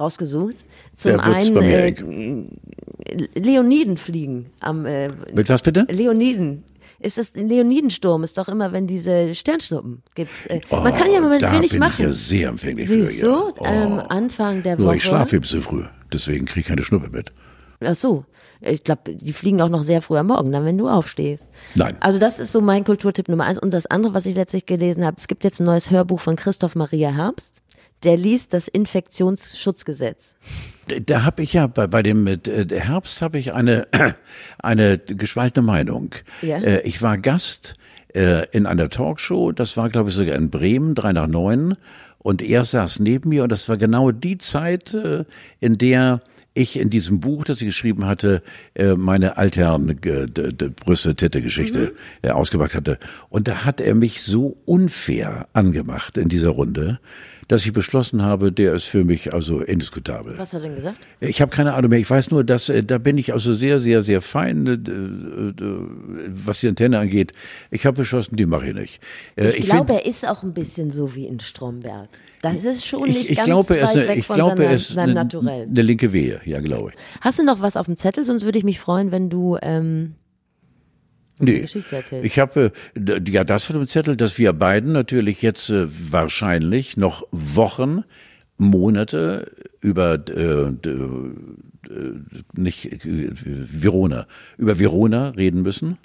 rausgesucht. 0.00 0.56
Zum 0.96 1.12
wird's 1.12 1.24
einen 1.48 2.58
äh, 3.04 3.38
Leoniden 3.38 3.96
fliegen 3.96 4.46
am 4.60 4.86
äh, 4.86 5.08
Mit 5.32 5.48
was 5.48 5.62
bitte? 5.62 5.86
Leoniden. 5.90 6.64
Ist 7.00 7.16
das 7.16 7.32
Leonidensturm? 7.34 8.24
Ist 8.24 8.38
doch 8.38 8.48
immer, 8.48 8.72
wenn 8.72 8.88
diese 8.88 9.32
Sternschnuppen 9.32 10.02
gibt's. 10.16 10.46
Äh, 10.46 10.60
man 10.70 10.92
kann 10.94 11.10
ja 11.10 11.18
im 11.18 11.24
Oh, 11.24 11.26
Moment 11.26 11.42
da 11.42 11.52
wenig 11.52 11.70
bin 11.70 11.80
machen. 11.80 11.92
Ich 11.92 11.98
ja 12.06 12.12
sehr 12.12 12.48
empfänglich 12.48 12.88
Siehst 12.88 13.20
für, 13.20 13.26
ja. 13.26 13.52
Oh. 13.58 13.64
ähm, 13.64 14.02
Anfang 14.08 14.62
der 14.64 14.76
Nur 14.76 14.88
Woche. 14.88 14.96
ich 14.96 15.04
schlafe 15.04 15.36
eben 15.36 15.44
zu 15.44 15.60
früh, 15.60 15.84
deswegen 16.12 16.44
kriege 16.46 16.60
ich 16.60 16.66
keine 16.66 16.82
Schnuppe 16.82 17.08
mit. 17.10 17.30
Ach 17.84 17.94
so. 17.94 18.24
Ich 18.60 18.82
glaube, 18.82 19.14
die 19.14 19.32
fliegen 19.32 19.60
auch 19.60 19.68
noch 19.68 19.84
sehr 19.84 20.02
früh 20.02 20.16
am 20.16 20.26
Morgen, 20.26 20.50
dann, 20.50 20.64
wenn 20.64 20.76
du 20.76 20.88
aufstehst. 20.88 21.48
Nein. 21.76 21.96
Also 22.00 22.18
das 22.18 22.40
ist 22.40 22.50
so 22.50 22.60
mein 22.60 22.82
Kulturtipp 22.82 23.28
Nummer 23.28 23.44
eins. 23.44 23.60
Und 23.60 23.72
das 23.72 23.86
andere, 23.86 24.14
was 24.14 24.26
ich 24.26 24.34
letztlich 24.34 24.66
gelesen 24.66 25.04
habe, 25.04 25.14
es 25.16 25.28
gibt 25.28 25.44
jetzt 25.44 25.60
ein 25.60 25.64
neues 25.64 25.92
Hörbuch 25.92 26.18
von 26.18 26.34
Christoph 26.34 26.74
Maria 26.74 27.10
Herbst. 27.10 27.62
Der 28.04 28.16
liest 28.16 28.52
das 28.52 28.68
Infektionsschutzgesetz. 28.68 30.36
Da 31.04 31.24
habe 31.24 31.42
ich 31.42 31.52
ja 31.52 31.66
bei, 31.66 31.86
bei 31.86 32.02
dem 32.02 32.26
äh, 32.26 32.38
Herbst 32.70 33.20
habe 33.22 33.38
ich 33.38 33.52
eine 33.52 33.86
eine 34.58 34.98
gespaltene 34.98 35.66
Meinung. 35.66 36.14
Ja. 36.42 36.58
Äh, 36.58 36.82
Ich 36.86 37.02
war 37.02 37.18
Gast 37.18 37.74
äh, 38.14 38.46
in 38.50 38.66
einer 38.66 38.88
Talkshow, 38.88 39.52
das 39.52 39.76
war 39.76 39.88
glaube 39.88 40.10
ich 40.10 40.14
sogar 40.14 40.36
in 40.36 40.50
Bremen, 40.50 40.94
drei 40.94 41.12
nach 41.12 41.26
neun, 41.26 41.74
und 42.18 42.42
er 42.42 42.64
saß 42.64 43.00
neben 43.00 43.28
mir 43.30 43.44
und 43.44 43.52
das 43.52 43.68
war 43.68 43.76
genau 43.76 44.10
die 44.10 44.38
Zeit, 44.38 44.94
äh, 44.94 45.24
in 45.60 45.74
der 45.74 46.20
ich 46.54 46.78
in 46.78 46.90
diesem 46.90 47.20
Buch, 47.20 47.44
das 47.44 47.60
ich 47.60 47.68
geschrieben 47.68 48.06
hatte, 48.06 48.42
äh, 48.74 48.94
meine 48.94 49.36
alterne 49.36 49.94
Brüste 49.94 51.14
Titte 51.14 51.40
Geschichte 51.40 51.94
mhm. 52.22 52.30
ausgepackt 52.30 52.74
hatte. 52.74 52.98
Und 53.28 53.46
da 53.46 53.64
hat 53.64 53.80
er 53.80 53.94
mich 53.94 54.22
so 54.22 54.56
unfair 54.64 55.46
angemacht 55.52 56.18
in 56.18 56.28
dieser 56.28 56.50
Runde, 56.50 56.98
dass 57.48 57.64
ich 57.64 57.72
beschlossen 57.72 58.22
habe, 58.22 58.52
der 58.52 58.74
ist 58.74 58.84
für 58.84 59.04
mich 59.04 59.32
also 59.32 59.60
indiskutabel. 59.60 60.38
Was 60.38 60.52
hat 60.52 60.60
er 60.60 60.68
denn 60.68 60.76
gesagt? 60.76 60.98
Ich 61.20 61.40
habe 61.40 61.50
keine 61.50 61.74
Ahnung 61.74 61.90
mehr. 61.90 61.98
Ich 61.98 62.08
weiß 62.08 62.30
nur, 62.30 62.44
dass 62.44 62.68
äh, 62.68 62.84
da 62.84 62.98
bin 62.98 63.16
ich 63.16 63.32
also 63.32 63.54
sehr, 63.54 63.80
sehr, 63.80 64.02
sehr 64.02 64.20
fein, 64.20 64.66
äh, 64.66 64.72
äh, 64.72 65.82
was 66.28 66.60
die 66.60 66.68
Antenne 66.68 66.98
angeht. 66.98 67.32
Ich 67.70 67.86
habe 67.86 67.96
beschlossen, 67.96 68.36
die 68.36 68.46
mache 68.46 68.68
ich 68.68 68.74
nicht. 68.74 69.00
ich, 69.36 69.56
ich 69.56 69.66
glaube, 69.66 69.94
er 69.94 70.06
ist 70.06 70.28
auch 70.28 70.42
ein 70.42 70.52
bisschen 70.52 70.90
so 70.90 71.14
wie 71.14 71.26
in 71.26 71.40
Stromberg. 71.40 72.08
Das 72.42 72.64
ist 72.64 72.86
schon 72.86 73.04
nicht 73.04 73.22
ich, 73.22 73.30
ich 73.30 73.36
ganz 73.36 73.46
glaube, 73.46 73.70
weit 73.70 73.96
eine, 73.96 74.08
weg 74.08 74.18
ich 74.18 74.26
von 74.26 74.36
glaube, 74.36 74.56
seiner, 74.56 74.70
es 74.70 74.88
seinem 74.88 75.04
eine, 75.10 75.14
Naturell. 75.14 75.66
eine 75.66 75.82
linke 75.82 76.12
Wehe, 76.12 76.40
ja, 76.44 76.60
glaube 76.60 76.90
ich. 76.90 76.96
Hast 77.22 77.38
du 77.38 77.44
noch 77.44 77.60
was 77.60 77.76
auf 77.76 77.86
dem 77.86 77.96
Zettel? 77.96 78.24
Sonst 78.24 78.44
würde 78.44 78.58
ich 78.58 78.64
mich 78.64 78.78
freuen, 78.78 79.10
wenn 79.10 79.30
du 79.30 79.56
ähm, 79.60 80.14
Nee, 81.40 81.60
Geschichte 81.60 81.96
erzählst. 81.96 82.26
ich 82.26 82.38
habe 82.38 82.72
äh, 82.94 83.20
ja 83.28 83.44
das 83.44 83.64
von 83.64 83.76
dem 83.76 83.86
Zettel, 83.86 84.16
dass 84.16 84.38
wir 84.38 84.52
beiden 84.52 84.92
natürlich 84.92 85.42
jetzt 85.42 85.70
äh, 85.70 85.86
wahrscheinlich 85.88 86.96
noch 86.96 87.26
Wochen, 87.30 88.04
Monate 88.56 89.52
über 89.80 90.14
äh, 90.28 90.68
äh, 90.68 92.14
nicht 92.54 93.06
äh, 93.06 93.30
Verona, 93.32 94.26
über 94.56 94.78
Verona 94.78 95.30
reden 95.30 95.62
müssen. 95.62 95.98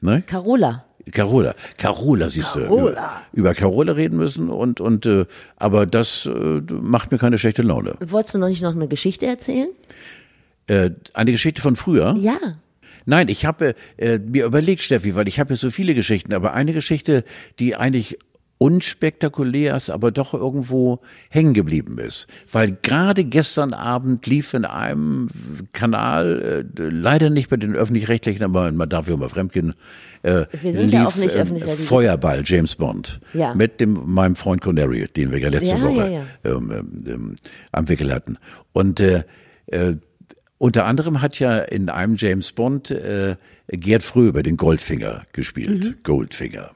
Ne? 0.00 0.22
Carola. 0.26 0.84
Carola, 1.10 1.54
Carola, 1.78 2.28
siehst 2.28 2.54
du, 2.54 2.60
über, 2.60 3.22
über 3.32 3.54
Carola 3.54 3.92
reden 3.92 4.18
müssen 4.18 4.50
und 4.50 4.80
und 4.80 5.06
äh, 5.06 5.24
aber 5.56 5.86
das 5.86 6.26
äh, 6.26 6.60
macht 6.70 7.10
mir 7.12 7.18
keine 7.18 7.38
schlechte 7.38 7.62
Laune. 7.62 7.94
Wolltest 8.00 8.34
du 8.34 8.38
noch 8.38 8.48
nicht 8.48 8.62
noch 8.62 8.74
eine 8.74 8.88
Geschichte 8.88 9.24
erzählen? 9.24 9.70
Äh, 10.66 10.90
eine 11.14 11.32
Geschichte 11.32 11.62
von 11.62 11.76
früher. 11.76 12.14
Ja. 12.18 12.36
Nein, 13.06 13.28
ich 13.28 13.44
habe 13.44 13.74
äh, 13.96 14.18
mir 14.18 14.44
überlegt, 14.44 14.82
Steffi, 14.82 15.14
weil 15.14 15.28
ich 15.28 15.40
habe 15.40 15.50
ja 15.50 15.56
so 15.56 15.70
viele 15.70 15.94
Geschichten, 15.94 16.32
aber 16.34 16.52
eine 16.52 16.72
Geschichte, 16.72 17.24
die 17.58 17.76
eigentlich 17.76 18.18
unspektakulär 18.58 19.76
ist, 19.76 19.88
aber 19.88 20.10
doch 20.10 20.34
irgendwo 20.34 21.00
hängen 21.30 21.54
geblieben 21.54 21.98
ist. 21.98 22.26
Weil 22.50 22.76
gerade 22.82 23.24
gestern 23.24 23.72
Abend 23.72 24.26
lief 24.26 24.52
in 24.52 24.64
einem 24.64 25.28
Kanal, 25.72 26.66
äh, 26.76 26.82
leider 26.82 27.30
nicht 27.30 27.50
bei 27.50 27.56
den 27.56 27.76
öffentlich-rechtlichen, 27.76 28.42
aber 28.42 28.70
man 28.72 28.88
darf 28.88 29.08
ja 29.08 29.14
immer 29.14 29.28
fremdgehen, 29.28 29.74
äh, 30.22 30.44
lief 30.62 30.92
ja 30.92 31.08
äh. 31.08 31.46
Feuerball, 31.70 32.42
James 32.44 32.74
Bond. 32.74 33.20
Ja. 33.32 33.54
Mit 33.54 33.80
dem, 33.80 34.00
meinem 34.06 34.34
Freund 34.34 34.60
Connery, 34.60 35.06
den 35.06 35.30
wir 35.30 35.38
ja 35.38 35.48
letzte 35.48 35.76
Ja, 35.76 35.82
Woche. 35.82 36.22
Ähm, 36.44 36.72
ähm, 36.72 37.04
ähm, 37.06 37.36
am 37.70 37.88
Wickel 37.88 38.12
hatten. 38.12 38.38
Und 38.72 38.98
äh, 38.98 39.22
äh, 39.66 39.96
unter 40.58 40.84
anderem 40.84 41.22
hat 41.22 41.38
ja 41.38 41.58
in 41.58 41.88
einem 41.88 42.16
James 42.16 42.52
Bond 42.52 42.90
äh, 42.90 43.36
Gerd 43.68 44.02
Fröbe 44.02 44.42
den 44.42 44.56
Goldfinger 44.56 45.24
gespielt. 45.32 45.84
Mhm. 45.84 45.94
Goldfinger. 46.02 46.70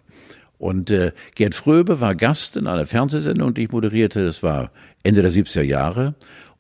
Und 0.59 0.91
äh, 0.91 1.13
Gerd 1.35 1.55
Fröbe 1.55 2.01
war 2.01 2.15
Gast 2.15 2.57
in 2.57 2.69
einer 2.69 2.87
Fernsehsendung, 2.87 3.55
die 3.55 3.65
ich 3.65 3.73
moderierte. 3.73 4.25
Das 4.25 4.43
war 4.43 4.71
Ende 5.03 5.23
der 5.23 5.33
70er 5.33 5.63
Jahre. 5.63 6.15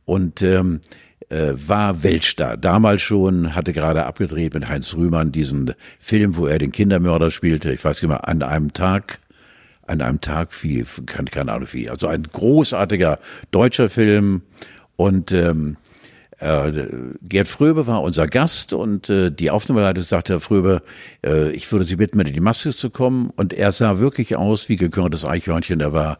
Und 0.04 0.42
ähm, 0.42 0.80
äh, 1.28 1.52
war 1.54 2.02
Weltstar. 2.02 2.56
Damals 2.56 3.02
schon, 3.02 3.54
hatte 3.54 3.72
gerade 3.72 4.04
abgedreht 4.04 4.54
mit 4.54 4.68
Heinz 4.68 4.94
Rühmann 4.94 5.30
diesen 5.30 5.72
Film, 6.00 6.36
wo 6.36 6.46
er 6.46 6.58
den 6.58 6.72
Kindermörder 6.72 7.30
spielte. 7.30 7.72
Ich 7.72 7.84
weiß 7.84 8.02
nicht 8.02 8.08
mehr, 8.08 8.26
an 8.26 8.42
einem 8.42 8.72
Tag 8.72 9.20
an 9.86 10.00
einem 10.00 10.20
Tag 10.20 10.50
wie, 10.62 10.84
keine, 11.06 11.30
keine 11.30 11.52
Ahnung 11.52 11.68
wie. 11.72 11.90
Also 11.90 12.06
ein 12.06 12.22
großartiger 12.24 13.18
deutscher 13.50 13.88
Film. 13.88 14.42
Und 14.96 15.32
ähm, 15.32 15.76
äh, 16.42 16.88
Gerd 17.22 17.48
Fröbe 17.48 17.86
war 17.86 18.02
unser 18.02 18.26
Gast 18.26 18.72
und 18.72 19.08
äh, 19.08 19.30
die 19.30 19.50
Aufnahmeleitung 19.50 20.04
sagte, 20.04 20.34
Herr 20.34 20.40
Fröbe, 20.40 20.82
äh, 21.24 21.50
ich 21.52 21.70
würde 21.70 21.84
Sie 21.84 21.96
bitten, 21.96 22.18
mit 22.18 22.28
in 22.28 22.34
die 22.34 22.40
Maske 22.40 22.74
zu 22.74 22.90
kommen. 22.90 23.30
Und 23.30 23.52
er 23.52 23.72
sah 23.72 23.98
wirklich 23.98 24.36
aus 24.36 24.68
wie 24.68 24.76
gekörntes 24.76 25.24
Eichhörnchen. 25.24 25.80
Er 25.80 25.92
war 25.92 26.18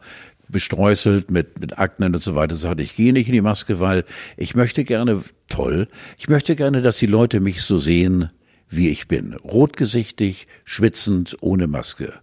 bestreuselt 0.49 1.31
mit, 1.31 1.59
mit 1.59 1.77
Aknen 1.77 2.15
und 2.15 2.23
so 2.23 2.35
weiter. 2.35 2.55
Er 2.55 2.59
sagte, 2.59 2.83
ich 2.83 2.95
gehe 2.95 3.13
nicht 3.13 3.27
in 3.27 3.33
die 3.33 3.41
Maske, 3.41 3.79
weil 3.79 4.05
ich 4.37 4.55
möchte 4.55 4.83
gerne, 4.83 5.21
toll, 5.49 5.87
ich 6.17 6.29
möchte 6.29 6.55
gerne, 6.55 6.81
dass 6.81 6.97
die 6.97 7.07
Leute 7.07 7.39
mich 7.39 7.61
so 7.61 7.77
sehen, 7.77 8.29
wie 8.75 8.89
ich 8.89 9.07
bin. 9.07 9.33
Rotgesichtig, 9.33 10.47
schwitzend, 10.65 11.37
ohne 11.41 11.67
Maske. 11.67 12.13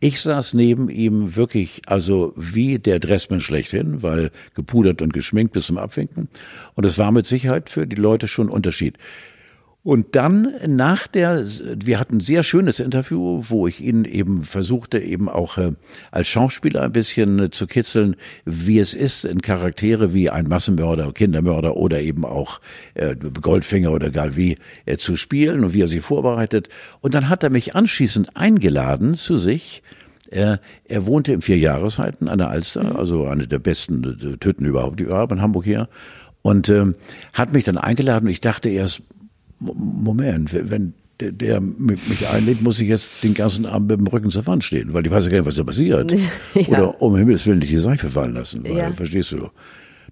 Ich 0.00 0.20
saß 0.20 0.54
neben 0.54 0.88
ihm 0.88 1.36
wirklich, 1.36 1.82
also 1.86 2.32
wie 2.36 2.78
der 2.78 2.98
Dressmann 2.98 3.40
schlechthin, 3.40 4.02
weil 4.02 4.30
gepudert 4.54 5.02
und 5.02 5.12
geschminkt 5.12 5.52
bis 5.52 5.66
zum 5.66 5.78
Abwinken. 5.78 6.28
Und 6.74 6.84
es 6.84 6.98
war 6.98 7.12
mit 7.12 7.26
Sicherheit 7.26 7.70
für 7.70 7.86
die 7.86 7.96
Leute 7.96 8.28
schon 8.28 8.48
ein 8.48 8.52
Unterschied. 8.52 8.96
Und 9.82 10.14
dann 10.14 10.52
nach 10.66 11.06
der, 11.06 11.42
wir 11.42 11.98
hatten 11.98 12.18
ein 12.18 12.20
sehr 12.20 12.42
schönes 12.42 12.80
Interview, 12.80 13.42
wo 13.48 13.66
ich 13.66 13.82
ihn 13.82 14.04
eben 14.04 14.42
versuchte, 14.42 14.98
eben 14.98 15.30
auch 15.30 15.56
äh, 15.56 15.72
als 16.10 16.28
Schauspieler 16.28 16.82
ein 16.82 16.92
bisschen 16.92 17.38
äh, 17.38 17.50
zu 17.50 17.66
kitzeln, 17.66 18.16
wie 18.44 18.78
es 18.78 18.92
ist, 18.92 19.24
in 19.24 19.40
Charaktere 19.40 20.12
wie 20.12 20.28
ein 20.28 20.48
Massenmörder, 20.48 21.12
Kindermörder 21.12 21.78
oder 21.78 21.98
eben 22.02 22.26
auch 22.26 22.60
äh, 22.92 23.16
Goldfinger 23.16 23.90
oder 23.90 24.08
egal 24.08 24.36
wie 24.36 24.58
äh, 24.84 24.98
zu 24.98 25.16
spielen 25.16 25.64
und 25.64 25.72
wie 25.72 25.80
er 25.82 25.88
sie 25.88 26.00
vorbereitet. 26.00 26.68
Und 27.00 27.14
dann 27.14 27.30
hat 27.30 27.42
er 27.42 27.48
mich 27.48 27.74
anschließend 27.74 28.36
eingeladen 28.36 29.14
zu 29.14 29.38
sich. 29.38 29.82
Er, 30.28 30.60
er 30.84 31.06
wohnte 31.06 31.32
im 31.32 31.40
Vierjahreszeiten 31.40 32.28
an 32.28 32.36
der 32.36 32.50
Alster, 32.50 32.98
also 32.98 33.24
eine 33.26 33.46
der 33.46 33.58
besten 33.58 34.04
äh, 34.04 34.36
Tüten 34.36 34.66
überhaupt, 34.66 35.00
die 35.00 35.08
wir 35.08 35.16
haben 35.16 35.38
in 35.38 35.42
Hamburg 35.42 35.64
hier. 35.64 35.88
Und 36.42 36.68
ähm, 36.68 36.96
hat 37.32 37.54
mich 37.54 37.64
dann 37.64 37.78
eingeladen 37.78 38.26
und 38.26 38.32
ich 38.32 38.40
dachte 38.40 38.68
erst, 38.68 39.02
Moment, 39.60 40.52
wenn 40.70 40.94
der, 41.20 41.32
der 41.32 41.60
mich 41.60 42.26
einlädt, 42.32 42.62
muss 42.62 42.80
ich 42.80 42.88
jetzt 42.88 43.22
den 43.22 43.34
ganzen 43.34 43.66
Abend 43.66 43.90
mit 43.90 44.00
dem 44.00 44.06
Rücken 44.06 44.30
zur 44.30 44.46
Wand 44.46 44.64
stehen, 44.64 44.94
weil 44.94 45.04
ich 45.06 45.12
weiß 45.12 45.26
ja 45.26 45.30
gar 45.30 45.38
nicht, 45.38 45.46
was 45.46 45.56
da 45.56 45.64
passiert. 45.64 46.14
Ja. 46.54 46.66
Oder 46.68 47.02
um 47.02 47.16
Himmels 47.16 47.46
Willen 47.46 47.58
nicht 47.58 47.70
die 47.70 47.76
Seife 47.76 48.08
fallen 48.10 48.34
lassen, 48.34 48.64
weil, 48.64 48.76
Ja. 48.76 48.92
verstehst 48.92 49.32
du? 49.32 49.48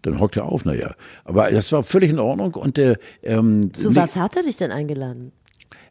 Dann 0.03 0.21
hockt 0.21 0.37
er 0.37 0.45
auf, 0.45 0.65
naja. 0.65 0.95
Aber 1.25 1.51
das 1.51 1.73
war 1.73 1.83
völlig 1.83 2.11
in 2.11 2.19
Ordnung 2.21 2.55
und 2.55 2.79
äh, 2.79 2.95
ähm, 3.23 3.73
Zu 3.73 3.97
was 3.97 4.15
hat 4.17 4.37
er 4.37 4.43
dich 4.43 4.57
denn 4.57 4.71
eingeladen? 4.71 5.33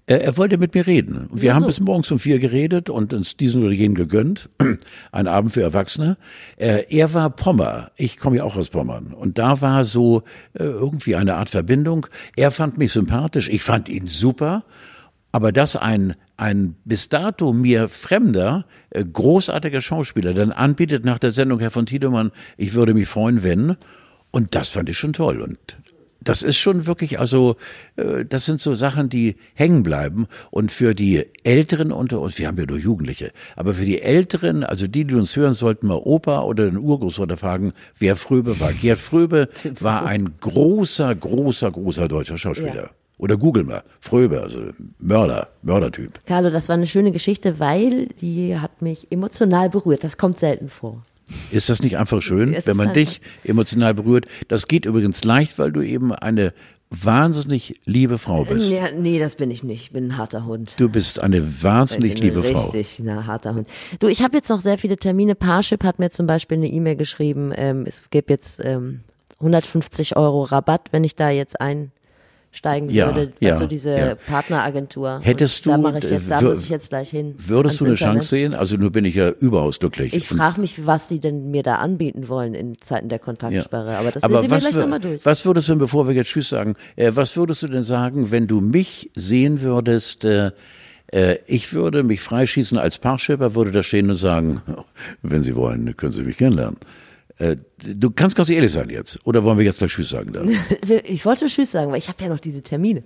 Er, 0.07 0.23
er 0.23 0.37
wollte 0.37 0.57
mit 0.57 0.73
mir 0.73 0.87
reden. 0.87 1.27
Und 1.27 1.41
wir 1.41 1.49
Ja, 1.49 1.53
haben 1.55 1.61
so. 1.61 1.67
bis 1.67 1.79
morgens 1.79 2.09
um 2.11 2.19
vier 2.19 2.39
geredet 2.39 2.89
und 2.89 3.13
uns 3.13 3.37
diesen 3.37 3.63
oder 3.63 3.73
jenen 3.73 3.95
gegönnt. 3.95 4.49
Ein 5.11 5.27
Abend 5.27 5.51
für 5.53 5.61
Erwachsene. 5.61 6.17
Äh, 6.55 6.85
er 6.89 7.13
war 7.13 7.29
Pommer. 7.29 7.91
Ich 7.97 8.17
komme 8.17 8.37
ja 8.37 8.43
auch 8.43 8.55
aus 8.55 8.69
Pommern. 8.69 9.13
Und 9.13 9.37
da 9.37 9.61
war 9.61 9.83
so 9.83 10.23
äh, 10.53 10.63
irgendwie 10.63 11.15
eine 11.15 11.35
Art 11.35 11.49
Verbindung. 11.49 12.07
Er 12.35 12.51
fand 12.51 12.77
mich 12.77 12.93
sympathisch. 12.93 13.49
Ich 13.49 13.61
fand 13.63 13.89
ihn 13.89 14.07
super. 14.07 14.63
Aber 15.33 15.51
dass 15.51 15.75
ein, 15.75 16.15
ein 16.37 16.75
bis 16.85 17.09
dato 17.09 17.51
mir 17.51 17.89
fremder, 17.89 18.65
äh, 18.89 19.03
großartiger 19.03 19.81
Schauspieler 19.81 20.33
dann 20.33 20.51
anbietet 20.51 21.03
nach 21.05 21.19
der 21.19 21.31
Sendung, 21.31 21.59
Herr 21.59 21.69
von 21.69 21.85
Tiedemann, 21.85 22.31
ich 22.55 22.73
würde 22.73 22.93
mich 22.93 23.07
freuen, 23.09 23.43
wenn. 23.43 23.75
Und 24.31 24.55
das 24.55 24.69
fand 24.69 24.87
ich 24.89 24.97
schon 24.97 25.13
toll. 25.13 25.41
Und 25.41 25.57
das 26.27 26.41
ist 26.41 26.57
schon 26.57 26.85
wirklich, 26.85 27.19
also, 27.19 27.55
äh, 27.95 28.25
das 28.25 28.45
sind 28.45 28.59
so 28.59 28.75
Sachen, 28.75 29.09
die 29.09 29.35
hängen 29.53 29.83
bleiben. 29.83 30.27
Und 30.51 30.71
für 30.71 30.93
die 30.93 31.25
Älteren 31.43 31.91
unter 31.91 32.19
uns, 32.19 32.37
wir 32.37 32.47
haben 32.47 32.57
ja 32.57 32.65
nur 32.65 32.77
Jugendliche, 32.77 33.31
aber 33.55 33.73
für 33.73 33.85
die 33.85 34.01
Älteren, 34.01 34.63
also 34.63 34.87
die, 34.87 35.05
die 35.05 35.15
uns 35.15 35.35
hören, 35.35 35.53
sollten 35.53 35.87
mal 35.87 36.01
Opa 36.03 36.41
oder 36.41 36.65
den 36.65 36.77
Urgroßvater 36.77 37.37
fragen, 37.37 37.73
wer 37.97 38.15
Fröbe 38.15 38.59
war. 38.59 38.73
Gerd 38.73 38.99
Fröbe 38.99 39.49
war 39.79 40.05
ein 40.05 40.35
großer, 40.39 41.15
großer, 41.15 41.71
großer 41.71 42.07
deutscher 42.07 42.37
Schauspieler. 42.37 42.75
Ja. 42.75 42.89
Oder 43.19 43.37
google 43.37 43.63
mal, 43.63 43.83
Fröbe, 43.99 44.41
also 44.41 44.59
Mörder, 44.99 45.47
Mördertyp. 45.63 46.19
Carlo, 46.25 46.51
das 46.51 46.69
war 46.69 46.75
eine 46.75 46.85
schöne 46.85 47.11
Geschichte, 47.11 47.59
weil 47.59 48.07
die 48.21 48.59
hat 48.59 48.81
mich 48.81 49.07
emotional 49.11 49.69
berührt. 49.69 50.03
Das 50.03 50.17
kommt 50.17 50.37
selten 50.37 50.69
vor. 50.69 51.03
Ist 51.51 51.69
das 51.69 51.81
nicht 51.81 51.97
einfach 51.97 52.21
schön, 52.21 52.53
Es 52.53 52.65
wenn 52.67 52.77
man 52.77 52.87
einfach- 52.89 53.01
dich 53.01 53.21
emotional 53.43 53.93
berührt? 53.93 54.25
Das 54.47 54.67
geht 54.67 54.85
übrigens 54.85 55.23
leicht, 55.23 55.57
weil 55.59 55.71
du 55.71 55.81
eben 55.81 56.13
eine 56.13 56.53
wahnsinnig 56.89 57.79
liebe 57.85 58.17
Frau 58.17 58.45
bist. 58.45 58.71
Ja, 58.71 58.85
nee, 58.97 59.19
das 59.19 59.35
bin 59.35 59.51
ich 59.51 59.61
nicht. 59.63 59.81
Ich 59.83 59.91
bin 59.91 60.05
ein 60.07 60.17
harter 60.17 60.45
Hund. 60.45 60.73
Du 60.77 60.87
bist 60.87 61.19
eine 61.19 61.61
wahnsinnig 61.63 62.15
Ich 62.15 62.21
bin 62.21 62.29
liebe 62.35 62.43
Frau. 62.43 62.69
Richtig, 62.69 63.03
na, 63.05 63.25
harter 63.25 63.55
Hund. 63.55 63.67
Du, 63.99 64.07
ich 64.07 64.21
habe 64.23 64.37
jetzt 64.37 64.49
noch 64.49 64.61
sehr 64.61 64.77
viele 64.77 64.95
Termine. 64.95 65.35
Parship 65.35 65.83
hat 65.83 65.99
mir 65.99 66.09
zum 66.09 66.27
Beispiel 66.27 66.57
eine 66.57 66.67
E-Mail 66.67 66.95
geschrieben. 66.95 67.51
Ähm, 67.55 67.83
es 67.85 68.03
gibt 68.09 68.29
jetzt 68.29 68.61
ähm, 68.63 69.01
150 69.39 70.15
Euro 70.15 70.43
Rabatt, 70.43 70.87
wenn 70.91 71.03
ich 71.03 71.15
da 71.15 71.29
jetzt 71.29 71.59
einsteigen 72.57 72.89
Ja, 72.89 73.07
würde. 73.07 73.33
ja, 73.39 73.53
also 73.53 73.67
diese 73.67 73.97
ja. 73.97 74.15
Partneragentur. 74.15 75.19
Hättest 75.23 75.65
Und 75.67 75.71
Da 75.73 75.77
du, 75.77 75.83
mache 75.83 75.97
ich 75.99 76.09
jetzt, 76.09 76.29
da 76.31 76.39
äh, 76.39 76.43
muss 76.43 76.61
ich 76.63 76.69
jetzt 76.69 76.89
gleich 76.89 77.09
hin. 77.09 77.35
Würdest 77.37 77.79
du 77.79 77.85
eine 77.85 77.93
Internet. 77.93 78.15
Chance 78.15 78.29
sehen? 78.29 78.53
Also 78.53 78.77
nur 78.77 78.91
bin 78.91 79.05
ich 79.05 79.15
ja 79.15 79.29
überaus 79.29 79.79
glücklich. 79.79 80.13
Ich 80.13 80.27
frage 80.27 80.61
mich, 80.61 80.85
was 80.85 81.07
die 81.07 81.19
denn 81.19 81.51
mir 81.51 81.63
da 81.63 81.75
anbieten 81.75 82.27
wollen 82.27 82.53
in 82.53 82.79
Zeiten 82.81 83.09
der 83.09 83.19
Kontaktsperre. 83.19 83.97
Aber 83.97 84.11
das 84.11 84.23
Aber 84.23 84.41
lesen 84.41 84.51
wir 84.51 84.57
gleich 84.59 84.75
nochmal 84.75 84.99
durch. 84.99 85.25
was 85.25 85.45
würdest 85.45 85.67
du, 85.67 85.73
denn, 85.73 85.79
bevor 85.79 86.07
wir 86.07 86.15
jetzt 86.15 86.29
Tschüss 86.29 86.49
sagen, 86.49 86.75
äh, 86.95 87.11
was 87.13 87.35
würdest 87.37 87.63
du 87.63 87.67
denn 87.67 87.83
sagen, 87.83 88.31
wenn 88.31 88.47
du 88.47 88.61
mich 88.61 89.11
sehen 89.15 89.61
würdest, 89.61 90.25
äh, 90.25 90.51
Äh, 91.09 91.37
ich 91.47 91.71
würde 91.71 92.03
mich 92.03 92.19
freischießen 92.19 92.77
als 92.77 92.97
Parkschipper, 92.97 93.55
würde 93.55 93.71
da 93.71 93.81
stehen 93.81 94.09
und 94.09 94.17
sagen, 94.17 94.61
wenn 95.21 95.41
Sie 95.41 95.55
wollen, 95.55 95.95
können 95.95 96.11
Sie 96.11 96.23
mich 96.23 96.35
kennenlernen. 96.37 96.75
Äh, 97.39 97.55
du 97.77 98.09
kannst 98.11 98.35
ganz 98.35 98.49
ehrlich 98.49 98.71
sein 98.71 98.89
jetzt. 98.89 99.19
Oder 99.25 99.43
wollen 99.43 99.57
wir 99.57 99.65
jetzt 99.65 99.79
gleich 99.79 99.91
Tschüss 99.91 100.09
sagen 100.09 100.33
dann? 100.33 100.49
Ich 101.05 101.25
wollte 101.25 101.45
Tschüss 101.45 101.71
sagen, 101.71 101.91
weil 101.91 101.99
ich 101.99 102.07
habe 102.07 102.23
ja 102.23 102.29
noch 102.29 102.39
diese 102.39 102.61
Termine. 102.61 103.03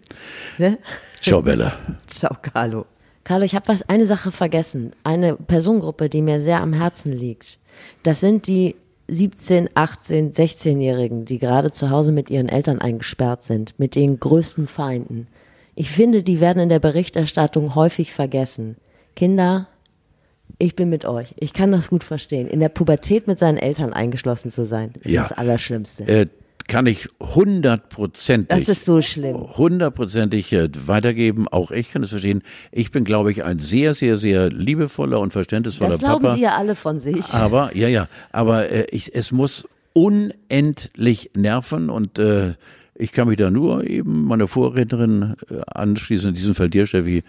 Ne? 0.58 0.78
Ciao, 1.22 1.42
Bella. 1.42 1.74
Ciao, 2.08 2.36
Carlo. 2.42 2.86
Carlo, 3.24 3.46
ich 3.46 3.56
habe 3.56 3.68
was 3.68 3.88
eine 3.88 4.06
Sache 4.06 4.32
vergessen. 4.32 4.94
Eine 5.04 5.36
Personengruppe, 5.36 6.10
die 6.10 6.22
mir 6.22 6.40
sehr 6.40 6.62
am 6.62 6.74
Herzen 6.74 7.14
liegt. 7.14 7.60
Das 8.04 8.20
sind 8.20 8.48
die 8.48 8.76
17, 9.08 9.70
18, 9.74 10.32
16-Jährigen, 10.32 11.26
die 11.26 11.38
gerade 11.38 11.72
zu 11.72 11.90
Hause 11.90 12.12
mit 12.12 12.30
ihren 12.30 12.50
Eltern 12.50 12.80
eingesperrt 12.80 13.44
sind, 13.44 13.78
mit 13.78 13.96
den 13.96 14.20
größten 14.20 14.68
Feinden. 14.68 15.28
Ich 15.76 15.92
finde, 15.92 16.24
die 16.24 16.40
werden 16.40 16.64
in 16.64 16.70
der 16.70 16.80
Berichterstattung 16.80 17.76
häufig 17.76 18.14
vergessen. 18.14 18.78
Kinder, 19.16 19.68
ich 20.60 20.76
bin 20.76 20.90
mit 20.90 21.06
euch. 21.06 21.34
Ich 21.38 21.54
kann 21.54 21.72
das 21.72 21.90
gut 21.90 22.04
verstehen. 22.04 22.48
In 22.48 22.60
der 22.60 22.70
Pubertät 22.70 23.28
mit 23.28 23.40
seinen 23.40 23.58
Eltern 23.58 23.94
eingeschlossen 23.94 24.52
zu 24.52 24.66
sein, 24.66 24.94
ist 25.02 25.12
Ja. 25.12 25.24
das 25.24 25.34
Allerschlimmste. 25.38 26.04
Äh, 26.08 26.26
kann 26.68 26.86
ich 26.86 27.10
hundertprozentig. 27.20 28.48
Das 28.60 28.70
ist 28.70 28.86
so 28.86 29.02
schlimm. 29.02 29.36
Hundertprozentig 29.58 30.54
äh, 30.54 30.70
weitergeben. 30.86 31.48
Auch 31.48 31.72
ich 31.72 31.92
kann 31.92 32.04
es 32.04 32.12
verstehen. 32.12 32.44
Ich 32.72 32.92
bin, 32.92 33.04
glaube 33.04 33.32
ich, 33.32 33.44
ein 33.44 33.60
sehr, 33.60 33.94
sehr, 33.94 34.18
sehr 34.18 34.50
liebevoller 34.50 35.20
und 35.20 35.34
verständnisvoller 35.34 35.90
Das 35.92 36.00
glauben 36.00 36.24
Papa. 36.24 36.36
sie 36.36 36.42
ja 36.44 36.56
alle 36.56 36.76
von 36.76 37.00
sich. 37.00 37.34
Aber, 37.34 37.76
ja, 37.76 37.88
ja, 37.88 38.08
aber 38.32 38.70
äh, 38.70 38.86
ich, 38.92 39.14
es 39.14 39.32
muss 39.32 39.68
unendlich 39.94 41.32
nerven 41.36 41.90
und 41.90 42.20
äh, 42.20 42.54
ich 42.96 43.12
kann 43.12 43.28
mich 43.28 43.38
da 43.38 43.50
nur 43.50 43.84
eben 43.90 44.26
meiner 44.26 44.48
Vorrednerin 44.48 45.36
äh, 45.50 45.62
anschließen, 45.74 46.30
in 46.30 46.36
diesem 46.36 46.54
Fall 46.56 46.70
dir, 46.70 46.86
Steffi. 46.86 47.24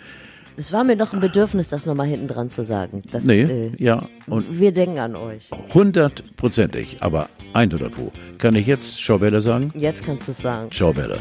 Es 0.57 0.73
war 0.73 0.85
mir 0.85 0.97
doch 0.97 1.13
ein 1.13 1.21
Bedürfnis, 1.21 1.69
das 1.69 1.87
nochmal 1.87 2.07
hinten 2.07 2.29
dran 2.29 2.51
zu 2.51 2.63
sagen. 2.63 3.03
Das, 3.11 3.25
Nee, 3.25 3.43
äh, 3.43 3.71
ja, 3.79 4.07
und 4.27 4.59
wir 4.61 4.73
denken 4.73 4.99
an 4.99 5.17
euch. 5.17 5.49
hundertprozentig, 5.73 6.99
aber 7.01 7.29
100 7.55 7.93
Pro. 7.93 8.13
Kann 8.39 8.55
ich 8.55 8.67
jetzt 8.67 9.01
Ciao 9.01 9.19
Bella 9.19 9.41
sagen? 9.41 9.73
Jetzt 9.75 10.05
kannst 10.05 10.29
du 10.29 10.33
es 10.33 10.39
sagen. 10.39 10.71
Ciao 10.71 10.93
Bella. 10.93 11.17